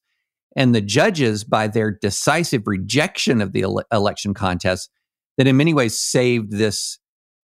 and 0.56 0.74
the 0.74 0.82
judges 0.82 1.44
by 1.44 1.68
their 1.68 1.92
decisive 1.92 2.64
rejection 2.66 3.42
of 3.42 3.52
the 3.52 3.62
ele- 3.62 3.84
election 3.92 4.34
contests 4.34 4.90
that 5.38 5.48
in 5.48 5.58
many 5.58 5.74
ways 5.74 5.98
saved 5.98 6.52
this 6.52 7.00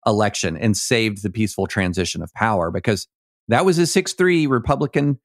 election 0.06 0.58
and 0.58 0.76
saved 0.76 1.24
the 1.24 1.30
peaceful 1.30 1.68
transition 1.68 2.22
of 2.22 2.34
power 2.34 2.72
because 2.72 3.08
that 3.48 3.66
was 3.66 3.78
a 3.78 3.84
6-3 3.84 4.50
republican 4.50 5.20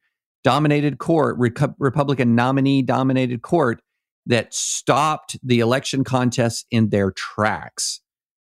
dominated 0.44 0.98
court 0.98 1.36
republican 1.78 2.34
nominee 2.34 2.82
dominated 2.82 3.42
court 3.42 3.80
that 4.28 4.52
stopped 4.52 5.38
the 5.42 5.58
election 5.58 6.04
contests 6.04 6.66
in 6.70 6.90
their 6.90 7.10
tracks. 7.10 8.00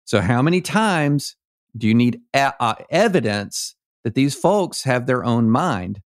So 0.03 0.20
how 0.20 0.41
many 0.41 0.59
times 0.59 1.38
do 1.78 1.88
you 1.88 1.93
need 1.93 2.22
a- 2.34 2.53
uh, 2.61 2.76
evidence 2.89 3.76
that 4.03 4.15
these 4.15 4.36
folks 4.36 4.84
have 4.84 5.05
their 5.05 5.24
own 5.24 5.49
mind? 5.49 6.01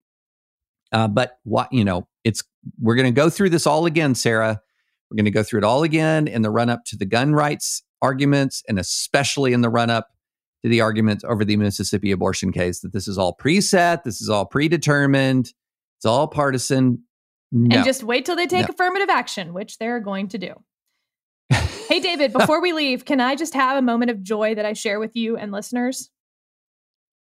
Uh, 0.93 1.09
but 1.09 1.39
what 1.45 1.73
you 1.73 1.85
know, 1.85 2.07
it's 2.23 2.43
we're 2.81 2.95
going 2.95 3.13
to 3.13 3.13
go 3.13 3.29
through 3.29 3.51
this 3.51 3.67
all 3.67 3.87
again, 3.87 4.15
Sarah. 4.15 4.61
We're 5.11 5.17
going 5.17 5.25
to 5.27 5.31
go 5.31 5.43
through 5.43 5.59
it 5.59 5.65
all 5.65 5.83
again 5.83 6.27
in 6.29 6.43
the 6.43 6.51
run 6.51 6.71
up 6.71 6.85
to 6.87 6.97
the 6.97 7.05
gun 7.05 7.33
rights 7.35 7.83
arguments, 8.03 8.63
and 8.69 8.79
especially 8.79 9.53
in 9.53 9.63
the 9.63 9.69
run 9.69 9.91
up 9.91 10.09
to 10.63 10.69
the 10.69 10.81
arguments 10.81 11.25
over 11.25 11.45
the 11.45 11.57
Mississippi 11.57 12.11
abortion 12.11 12.53
case. 12.53 12.81
That 12.81 12.93
this 12.93 13.09
is 13.09 13.19
all 13.19 13.37
preset, 13.37 14.05
this 14.05 14.21
is 14.21 14.29
all 14.29 14.47
predetermined, 14.47 15.53
it's 15.99 16.05
all 16.05 16.29
partisan. 16.29 17.03
No. 17.51 17.77
And 17.77 17.85
just 17.85 18.03
wait 18.03 18.25
till 18.25 18.37
they 18.37 18.47
take 18.47 18.69
no. 18.69 18.73
affirmative 18.73 19.09
action, 19.09 19.55
which 19.55 19.79
they're 19.79 20.01
going 20.01 20.29
to 20.29 20.39
do. 20.39 20.55
Hey, 21.95 22.01
David, 22.01 22.33
before 22.33 22.61
we 22.61 22.73
leave, 22.73 23.05
can 23.05 23.21
I 23.21 23.37
just 23.37 23.55
have 23.55 23.79
a 23.79 23.81
moment 23.81 24.11
of 24.11 24.21
joy 24.21 24.57
that 24.57 24.67
I 24.67 24.73
share 24.73 24.99
with 24.99 25.15
you 25.15 25.37
and 25.37 25.53
listeners? 25.53 26.11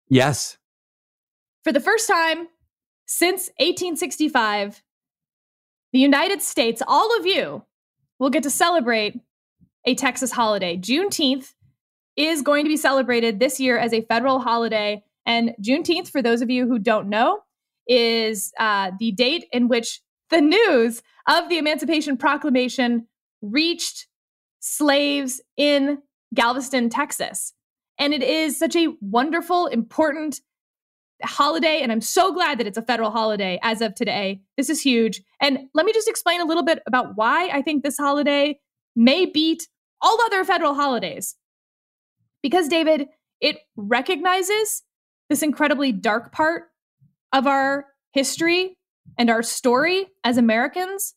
Yes. 0.09 0.57
For 1.63 1.71
the 1.71 1.79
first 1.79 2.07
time 2.07 2.47
since 3.05 3.51
1865, 3.59 4.81
the 5.91 5.99
United 5.99 6.41
States, 6.41 6.81
all 6.87 7.15
of 7.19 7.27
you, 7.27 7.63
will 8.17 8.31
get 8.31 8.41
to 8.41 8.49
celebrate 8.49 9.19
a 9.85 9.93
Texas 9.93 10.31
holiday. 10.31 10.75
Juneteenth 10.75 11.53
is 12.15 12.41
going 12.41 12.65
to 12.65 12.69
be 12.69 12.75
celebrated 12.75 13.39
this 13.39 13.59
year 13.59 13.77
as 13.77 13.93
a 13.93 14.01
federal 14.01 14.39
holiday. 14.39 15.03
And 15.27 15.53
Juneteenth, 15.61 16.09
for 16.09 16.23
those 16.23 16.41
of 16.41 16.49
you 16.49 16.67
who 16.67 16.79
don't 16.79 17.09
know, 17.09 17.41
is 17.87 18.51
uh, 18.59 18.89
the 18.99 19.11
date 19.11 19.45
in 19.51 19.67
which 19.67 20.01
the 20.31 20.41
news 20.41 21.03
of 21.27 21.47
the 21.47 21.59
Emancipation 21.59 22.17
Proclamation 22.17 23.05
reached 23.43 24.07
slaves 24.65 25.41
in 25.57 25.97
Galveston, 26.33 26.89
Texas. 26.89 27.53
And 27.99 28.13
it 28.13 28.23
is 28.23 28.57
such 28.57 28.77
a 28.77 28.87
wonderful, 29.01 29.67
important 29.67 30.39
holiday. 31.21 31.81
And 31.81 31.91
I'm 31.91 31.99
so 31.99 32.33
glad 32.33 32.57
that 32.57 32.67
it's 32.67 32.77
a 32.77 32.81
federal 32.81 33.11
holiday 33.11 33.59
as 33.61 33.81
of 33.81 33.93
today. 33.93 34.41
This 34.55 34.69
is 34.69 34.81
huge. 34.81 35.21
And 35.41 35.59
let 35.73 35.85
me 35.85 35.91
just 35.91 36.07
explain 36.07 36.39
a 36.39 36.45
little 36.45 36.63
bit 36.63 36.79
about 36.87 37.15
why 37.15 37.49
I 37.49 37.61
think 37.61 37.83
this 37.83 37.97
holiday 37.97 38.57
may 38.95 39.25
beat 39.25 39.67
all 40.01 40.17
other 40.21 40.45
federal 40.45 40.75
holidays. 40.75 41.35
Because, 42.41 42.69
David, 42.69 43.07
it 43.41 43.57
recognizes 43.75 44.83
this 45.29 45.43
incredibly 45.43 45.91
dark 45.91 46.31
part 46.31 46.69
of 47.33 47.47
our 47.47 47.87
history 48.13 48.77
and 49.17 49.29
our 49.29 49.43
story 49.43 50.07
as 50.23 50.37
Americans, 50.37 51.15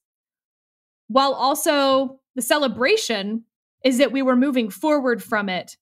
while 1.06 1.32
also 1.32 2.18
the 2.36 2.42
celebration 2.42 3.44
is 3.82 3.98
that 3.98 4.12
we 4.12 4.22
were 4.22 4.36
moving 4.36 4.70
forward 4.70 5.22
from 5.22 5.48
it. 5.48 5.76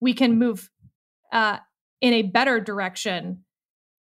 We 0.00 0.14
can 0.14 0.38
move 0.38 0.70
uh, 1.32 1.58
in 2.00 2.14
a 2.14 2.22
better 2.22 2.60
direction. 2.60 3.44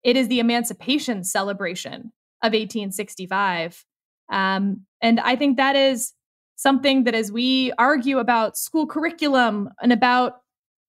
It 0.04 0.16
is 0.16 0.28
the 0.28 0.40
emancipation 0.40 1.24
celebration 1.24 2.12
of 2.44 2.54
1865. 2.54 3.84
Um, 4.32 4.86
and 5.02 5.20
I 5.20 5.36
think 5.36 5.58
that 5.58 5.76
is 5.76 6.14
something 6.56 7.04
that 7.04 7.16
as 7.16 7.32
we 7.32 7.72
argue 7.78 8.20
about 8.20 8.58
school 8.58 8.86
curriculum 8.86 9.70
and 9.82 9.92
about 9.92 10.42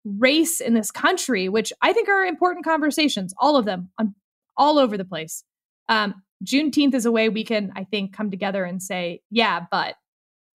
race 0.05 0.61
in 0.61 0.75
this 0.75 0.91
country, 0.91 1.49
which 1.49 1.73
I 1.83 1.93
think 1.93 2.09
are 2.09 2.25
important 2.25 2.65
conversations, 2.65 3.35
all 3.39 3.57
of 3.57 3.65
them 3.65 3.91
on 3.99 4.15
all 4.57 4.79
over 4.79 4.97
the 4.97 5.05
place. 5.05 5.45
Um, 5.89 6.23
Juneteenth 6.45 6.95
is 6.95 7.07
a 7.07 7.13
way 7.13 7.29
we 7.29 7.45
can, 7.45 7.73
I 7.77 7.85
think, 7.85 8.15
come 8.15 8.31
together 8.31 8.65
and 8.65 8.83
say, 8.83 9.23
yeah, 9.31 9.67
but 9.71 9.97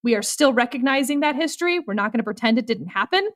we 0.04 0.16
are 0.16 0.22
still 0.22 0.54
recognizing 0.54 1.20
that 1.22 1.36
history. 1.36 1.80
We're 1.80 1.94
not 1.94 2.12
going 2.12 2.20
to 2.20 2.24
pretend 2.24 2.58
it 2.58 2.68
didn't 2.68 2.88
happen. 2.88 3.28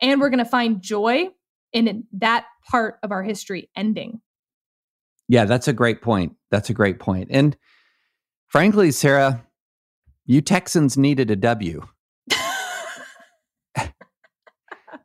And 0.00 0.20
we're 0.20 0.30
going 0.30 0.38
to 0.38 0.44
find 0.44 0.82
joy 0.82 1.28
in 1.72 2.04
that 2.12 2.46
part 2.70 2.98
of 3.02 3.10
our 3.10 3.22
history 3.22 3.68
ending. 3.76 4.20
Yeah, 5.28 5.44
that's 5.44 5.68
a 5.68 5.72
great 5.72 6.02
point. 6.02 6.34
That's 6.50 6.70
a 6.70 6.74
great 6.74 6.98
point. 6.98 7.28
And 7.30 7.56
frankly, 8.46 8.90
Sarah, 8.90 9.44
you 10.26 10.40
Texans 10.40 10.96
needed 10.96 11.30
a 11.30 11.36
W. 11.36 11.86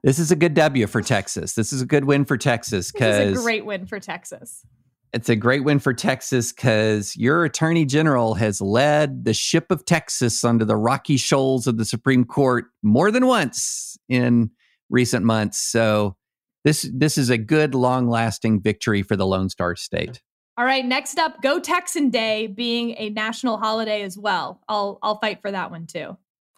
this 0.04 0.20
is 0.20 0.32
a 0.32 0.36
good 0.36 0.54
W 0.54 0.88
for 0.88 1.02
Texas. 1.02 1.54
This 1.54 1.74
is 1.74 1.82
a 1.82 1.86
good 1.86 2.06
win 2.06 2.26
for 2.26 2.38
Texas 2.38 2.92
This 2.92 3.38
is 3.38 3.40
a 3.40 3.44
great 3.44 3.66
win 3.66 3.86
for 3.86 4.00
Texas. 4.00 4.66
It's 5.14 5.30
a 5.30 5.36
great 5.36 5.64
win 5.64 5.80
for 5.80 5.94
Texas 5.94 6.52
because 6.52 7.16
your 7.16 7.44
attorney 7.44 7.86
general 7.86 8.36
has 8.36 8.62
led 8.62 9.26
the 9.26 9.34
ship 9.34 9.72
of 9.72 9.86
Texas 9.86 10.44
onto 10.44 10.66
the 10.66 10.76
rocky 10.76 11.18
shoals 11.18 11.68
of 11.68 11.78
the 11.78 11.86
Supreme 11.86 12.26
Court 12.26 12.66
more 12.84 13.12
than 13.12 13.26
once 13.26 13.98
in 14.08 14.52
recent 14.90 15.26
months. 15.26 15.58
So 15.58 16.16
this 16.64 16.90
this 16.94 17.18
is 17.18 17.30
a 17.30 17.38
good, 17.38 17.74
long 17.74 18.08
lasting 18.10 18.62
victory 18.62 19.02
for 19.02 19.16
the 19.16 19.26
Lone 19.26 19.50
Star 19.50 19.76
State. 19.76 20.22
All 20.58 20.66
right, 20.66 20.86
next 20.86 21.18
up, 21.18 21.42
Go 21.42 21.60
Texan 21.60 22.10
Day 22.10 22.48
being 22.48 22.96
a 22.98 23.10
national 23.10 23.58
holiday 23.58 24.02
as 24.04 24.18
well. 24.18 24.62
I'll 24.68 25.00
I'll 25.02 25.20
fight 25.20 25.42
for 25.42 25.52
that 25.52 25.72
one 25.72 25.88
too. 25.88 26.18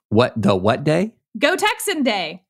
What 0.10 0.34
the 0.36 0.56
what 0.56 0.84
day? 0.84 1.14
Go 1.38 1.56
Texan 1.56 2.04
Day. 2.04 2.44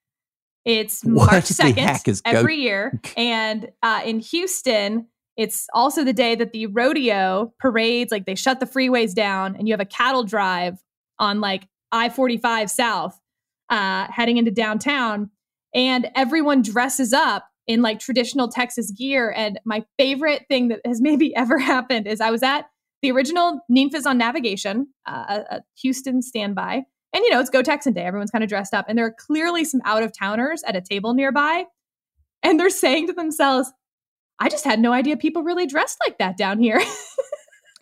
It's 0.64 1.06
March 1.06 1.46
second 1.46 2.00
Go- 2.06 2.14
every 2.26 2.56
year, 2.58 3.00
and 3.18 3.70
uh, 3.84 4.02
in 4.06 4.20
Houston, 4.20 5.08
it's 5.42 5.68
also 5.74 6.04
the 6.04 6.14
day 6.14 6.36
that 6.36 6.52
the 6.52 6.68
rodeo 6.68 7.54
parades. 7.60 8.12
Like 8.12 8.26
they 8.26 8.36
shut 8.36 8.60
the 8.60 8.66
freeways 8.66 9.14
down, 9.14 9.56
and 9.56 9.68
you 9.68 9.74
have 9.74 9.82
a 9.82 9.86
cattle 9.86 10.24
drive 10.24 10.82
on 11.20 11.42
like 11.42 11.68
I 11.92 12.10
forty 12.10 12.38
five 12.38 12.70
South, 12.70 13.20
uh, 13.70 14.08
heading 14.10 14.38
into 14.38 14.52
downtown, 14.52 15.30
and 15.74 16.10
everyone 16.16 16.62
dresses 16.62 17.14
up 17.14 17.48
in 17.68 17.82
like 17.82 18.00
traditional 18.00 18.48
Texas 18.48 18.92
gear. 18.92 19.34
And 19.36 19.60
my 19.66 19.84
favorite 19.98 20.46
thing 20.48 20.68
that 20.70 20.82
has 20.86 21.02
maybe 21.02 21.36
ever 21.36 21.58
happened 21.58 22.08
is 22.08 22.22
I 22.22 22.32
was 22.32 22.44
at 22.44 22.66
the 23.02 23.12
original 23.12 23.62
Ninfas 23.72 24.06
on 24.06 24.18
Navigation, 24.18 24.88
uh, 25.08 25.26
a, 25.50 25.56
a 25.56 25.62
Houston 25.82 26.22
standby. 26.22 26.84
And, 27.14 27.24
you 27.24 27.30
know, 27.32 27.40
it's 27.40 27.50
Go 27.50 27.62
Texan 27.62 27.94
Day. 27.94 28.04
Everyone's 28.04 28.32
kind 28.32 28.44
of 28.44 28.50
dressed 28.50 28.74
up. 28.74 28.86
And 28.88 28.98
there 28.98 29.06
are 29.06 29.16
clearly 29.18 29.66
some 29.66 29.82
out 29.86 30.04
of 30.04 30.18
towners 30.18 30.64
at 30.64 30.76
a 30.76 30.82
table 30.82 31.14
nearby. 31.14 31.66
And 32.44 32.60
they're 32.60 32.70
saying 32.70 33.08
to 33.08 33.14
themselves, 33.14 33.72
I 34.42 34.50
just 34.50 34.66
had 34.66 34.80
no 34.80 34.92
idea 34.92 35.18
people 35.18 35.44
really 35.44 35.68
dressed 35.68 35.98
like 36.06 36.18
that 36.18 36.36
down 36.36 36.60
here. 36.60 36.82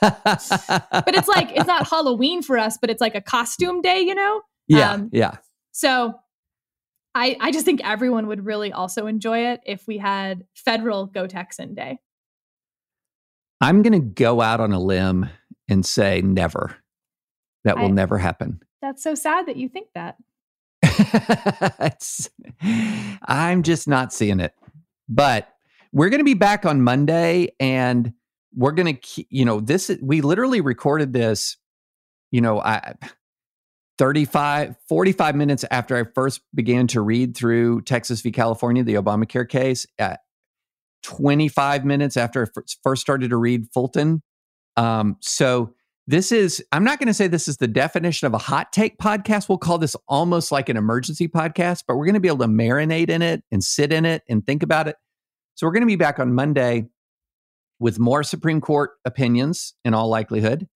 but 0.00 1.14
it's 1.14 1.28
like, 1.28 1.50
it's 1.54 1.66
not 1.66 1.86
Halloween 1.86 2.40
for 2.42 2.56
us, 2.58 2.78
but 2.80 2.88
it's 2.88 3.00
like 3.00 3.14
a 3.14 3.20
costume 3.20 3.82
day, 3.82 4.00
you 4.00 4.14
know? 4.14 4.40
yeah, 4.68 4.92
Um, 4.92 5.10
yeah. 5.12 5.36
So 5.72 6.14
I, 7.14 7.36
I 7.40 7.52
just 7.52 7.64
think 7.66 7.82
everyone 7.84 8.26
would 8.28 8.46
really 8.46 8.72
also 8.72 9.06
enjoy 9.06 9.48
it 9.48 9.60
if 9.66 9.86
we 9.86 9.98
had 9.98 10.44
federal 10.54 11.06
Go 11.06 11.26
Texan 11.26 11.74
Day. 11.74 11.98
I'm 13.60 13.82
going 13.82 13.92
to 13.92 13.98
go 13.98 14.40
out 14.40 14.60
on 14.60 14.72
a 14.72 14.80
limb 14.80 15.28
and 15.68 15.84
say 15.84 16.22
never. 16.22 16.76
That 17.64 17.76
will 17.76 17.86
I- 17.86 17.90
never 17.90 18.16
happen. 18.18 18.60
That's 18.80 19.02
so 19.02 19.14
sad 19.14 19.46
that 19.46 19.56
you 19.56 19.68
think 19.68 19.88
that. 19.94 20.16
It's- 21.80 22.30
I'm 23.22 23.62
just 23.62 23.88
not 23.88 24.12
seeing 24.12 24.40
it. 24.40 24.54
But 25.08 25.48
we're 25.92 26.08
going 26.08 26.20
to 26.20 26.24
be 26.24 26.34
back 26.34 26.66
on 26.66 26.82
Monday 26.82 27.48
and 27.60 28.12
we're 28.54 28.72
going 28.72 28.96
to, 28.96 29.24
you 29.30 29.44
know, 29.44 29.60
this, 29.60 29.90
is 29.90 29.98
we 30.02 30.20
literally 30.20 30.60
recorded 30.60 31.12
this, 31.12 31.56
you 32.30 32.40
know, 32.40 32.60
I, 32.60 32.94
35, 33.98 34.76
45 34.88 35.34
minutes 35.34 35.64
after 35.70 35.96
I 35.96 36.04
first 36.14 36.40
began 36.54 36.86
to 36.88 37.00
read 37.00 37.36
through 37.36 37.82
Texas 37.82 38.20
v. 38.20 38.30
California, 38.30 38.84
the 38.84 38.94
Obamacare 38.94 39.48
case, 39.48 39.86
at 39.98 40.20
25 41.02 41.84
minutes 41.84 42.16
after 42.16 42.44
I 42.44 42.60
first 42.82 43.02
started 43.02 43.30
to 43.30 43.36
read 43.36 43.66
Fulton. 43.72 44.22
Um, 44.76 45.16
so 45.20 45.74
this 46.06 46.32
is, 46.32 46.64
I'm 46.72 46.84
not 46.84 46.98
going 46.98 47.08
to 47.08 47.14
say 47.14 47.26
this 47.26 47.48
is 47.48 47.58
the 47.58 47.68
definition 47.68 48.26
of 48.26 48.34
a 48.34 48.38
hot 48.38 48.72
take 48.72 48.98
podcast. 48.98 49.48
We'll 49.48 49.58
call 49.58 49.78
this 49.78 49.96
almost 50.06 50.50
like 50.52 50.68
an 50.68 50.76
emergency 50.76 51.28
podcast, 51.28 51.84
but 51.86 51.96
we're 51.96 52.06
going 52.06 52.14
to 52.14 52.20
be 52.20 52.28
able 52.28 52.38
to 52.38 52.46
marinate 52.46 53.10
in 53.10 53.20
it 53.20 53.42
and 53.50 53.62
sit 53.62 53.92
in 53.92 54.06
it 54.06 54.22
and 54.28 54.44
think 54.46 54.62
about 54.62 54.88
it. 54.88 54.96
So 55.58 55.66
we're 55.66 55.72
going 55.72 55.82
to 55.82 55.88
be 55.88 55.96
back 55.96 56.20
on 56.20 56.34
Monday 56.34 56.86
with 57.80 57.98
more 57.98 58.22
Supreme 58.22 58.60
Court 58.60 58.92
opinions 59.04 59.74
in 59.84 59.92
all 59.92 60.08
likelihood. 60.08 60.68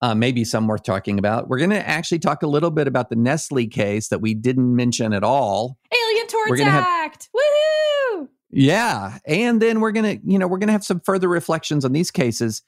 Uh, 0.00 0.14
maybe 0.14 0.44
some 0.44 0.68
worth 0.68 0.84
talking 0.84 1.18
about. 1.18 1.48
We're 1.48 1.58
going 1.58 1.70
to 1.70 1.88
actually 1.88 2.20
talk 2.20 2.44
a 2.44 2.46
little 2.46 2.70
bit 2.70 2.86
about 2.86 3.10
the 3.10 3.16
Nestle 3.16 3.66
case 3.66 4.10
that 4.10 4.20
we 4.20 4.34
didn't 4.34 4.76
mention 4.76 5.12
at 5.12 5.24
all. 5.24 5.76
Alien 5.92 6.26
Torts 6.28 6.60
have- 6.60 6.84
Act. 6.86 7.28
Woohoo! 7.36 8.28
Yeah. 8.52 9.18
And 9.26 9.60
then 9.60 9.80
we're 9.80 9.90
going 9.90 10.20
to, 10.20 10.24
you 10.24 10.38
know, 10.38 10.46
we're 10.46 10.58
going 10.58 10.68
to 10.68 10.72
have 10.72 10.84
some 10.84 11.00
further 11.00 11.26
reflections 11.26 11.84
on 11.84 11.90
these 11.90 12.12
cases 12.12 12.62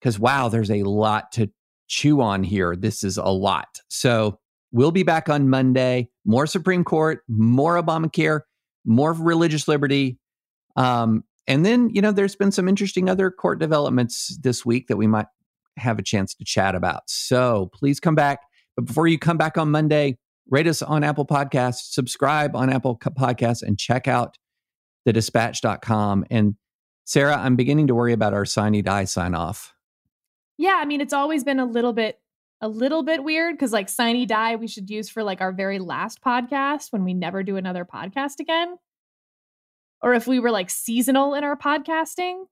because, 0.00 0.18
wow, 0.18 0.48
there's 0.48 0.70
a 0.70 0.82
lot 0.84 1.30
to 1.32 1.50
chew 1.88 2.22
on 2.22 2.42
here. 2.42 2.74
This 2.74 3.04
is 3.04 3.18
a 3.18 3.24
lot. 3.24 3.80
So 3.88 4.38
we'll 4.72 4.92
be 4.92 5.02
back 5.02 5.28
on 5.28 5.50
Monday. 5.50 6.08
More 6.24 6.46
Supreme 6.46 6.84
Court, 6.84 7.22
more 7.28 7.74
Obamacare, 7.74 8.40
more 8.86 9.12
religious 9.12 9.68
liberty. 9.68 10.18
Um, 10.76 11.24
and 11.46 11.64
then, 11.64 11.90
you 11.90 12.02
know, 12.02 12.12
there's 12.12 12.36
been 12.36 12.52
some 12.52 12.68
interesting 12.68 13.08
other 13.08 13.30
court 13.30 13.58
developments 13.58 14.36
this 14.42 14.66
week 14.66 14.88
that 14.88 14.96
we 14.96 15.06
might 15.06 15.26
have 15.76 15.98
a 15.98 16.02
chance 16.02 16.34
to 16.34 16.44
chat 16.44 16.74
about. 16.74 17.02
So 17.08 17.70
please 17.72 18.00
come 18.00 18.14
back. 18.14 18.40
But 18.74 18.86
before 18.86 19.06
you 19.06 19.18
come 19.18 19.36
back 19.36 19.56
on 19.56 19.70
Monday, 19.70 20.18
rate 20.50 20.66
us 20.66 20.82
on 20.82 21.04
Apple 21.04 21.26
Podcasts, 21.26 21.92
subscribe 21.92 22.56
on 22.56 22.70
Apple 22.70 22.98
Podcasts, 22.98 23.62
and 23.62 23.78
check 23.78 24.08
out 24.08 24.38
thedispatch.com. 25.06 26.24
And 26.30 26.56
Sarah, 27.04 27.36
I'm 27.36 27.56
beginning 27.56 27.86
to 27.86 27.94
worry 27.94 28.12
about 28.12 28.34
our 28.34 28.44
sine 28.44 28.82
die 28.82 29.04
sign 29.04 29.34
off. 29.34 29.74
Yeah, 30.58 30.78
I 30.80 30.84
mean, 30.84 31.00
it's 31.00 31.12
always 31.12 31.44
been 31.44 31.60
a 31.60 31.66
little 31.66 31.92
bit 31.92 32.18
a 32.62 32.68
little 32.68 33.02
bit 33.02 33.22
weird 33.22 33.54
because 33.54 33.72
like 33.72 33.88
Sine 33.88 34.26
Die 34.26 34.56
we 34.56 34.66
should 34.66 34.88
use 34.88 35.10
for 35.10 35.22
like 35.22 35.42
our 35.42 35.52
very 35.52 35.78
last 35.78 36.22
podcast 36.22 36.90
when 36.90 37.04
we 37.04 37.12
never 37.12 37.42
do 37.42 37.56
another 37.56 37.84
podcast 37.84 38.40
again. 38.40 38.78
Or 40.02 40.14
if 40.14 40.26
we 40.26 40.38
were 40.40 40.50
like 40.50 40.70
seasonal 40.70 41.34
in 41.34 41.44
our 41.44 41.56
podcasting. 41.56 42.44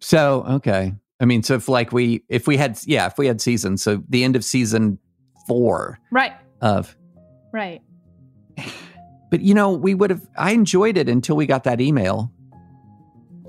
So, 0.00 0.44
okay. 0.48 0.94
I 1.20 1.24
mean, 1.24 1.42
so 1.42 1.54
if 1.54 1.68
like 1.68 1.92
we, 1.92 2.22
if 2.28 2.46
we 2.46 2.56
had, 2.56 2.78
yeah, 2.84 3.06
if 3.06 3.18
we 3.18 3.26
had 3.26 3.40
seasons, 3.40 3.82
so 3.82 4.02
the 4.08 4.22
end 4.24 4.36
of 4.36 4.44
season 4.44 4.98
four 5.46 5.98
Right. 6.12 6.32
of, 6.60 6.96
Right. 7.52 7.80
but 9.30 9.40
you 9.40 9.54
know, 9.54 9.72
we 9.72 9.94
would 9.94 10.10
have, 10.10 10.22
I 10.36 10.52
enjoyed 10.52 10.96
it 10.96 11.08
until 11.08 11.34
we 11.36 11.46
got 11.46 11.64
that 11.64 11.80
email. 11.80 12.32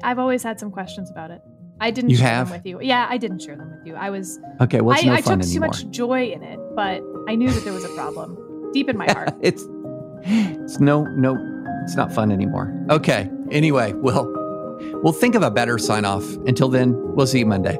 I've 0.01 0.17
always 0.19 0.41
had 0.41 0.59
some 0.59 0.71
questions 0.71 1.11
about 1.11 1.29
it. 1.31 1.41
I 1.81 1.91
didn't 1.91 2.09
You 2.09 2.17
share 2.17 2.27
have? 2.27 2.49
them 2.49 2.57
with 2.57 2.65
you. 2.65 2.81
Yeah, 2.81 3.05
I 3.09 3.17
didn't 3.17 3.39
share 3.41 3.55
them 3.55 3.69
with 3.71 3.85
you. 3.85 3.95
I 3.95 4.09
was 4.09 4.39
Okay. 4.61 4.81
What's 4.81 5.03
I, 5.03 5.05
no 5.05 5.13
I 5.13 5.21
took 5.21 5.41
too 5.41 5.59
much 5.59 5.87
joy 5.91 6.31
in 6.31 6.41
it, 6.43 6.59
but 6.75 7.01
I 7.27 7.35
knew 7.35 7.49
that 7.51 7.63
there 7.63 7.73
was 7.73 7.83
a 7.85 7.89
problem 7.89 8.71
deep 8.73 8.89
in 8.89 8.97
my 8.97 9.05
heart. 9.11 9.33
it's, 9.41 9.63
it's 10.23 10.79
no, 10.79 11.03
no, 11.03 11.35
it's 11.89 11.95
not 11.95 12.13
fun 12.13 12.31
anymore. 12.31 12.71
Okay. 12.91 13.31
Anyway, 13.49 13.93
we'll, 13.93 14.31
we'll 15.01 15.11
think 15.11 15.33
of 15.33 15.41
a 15.41 15.49
better 15.49 15.79
sign 15.79 16.05
off. 16.05 16.23
Until 16.45 16.69
then, 16.69 16.93
we'll 17.15 17.25
see 17.25 17.39
you 17.39 17.47
Monday. 17.47 17.79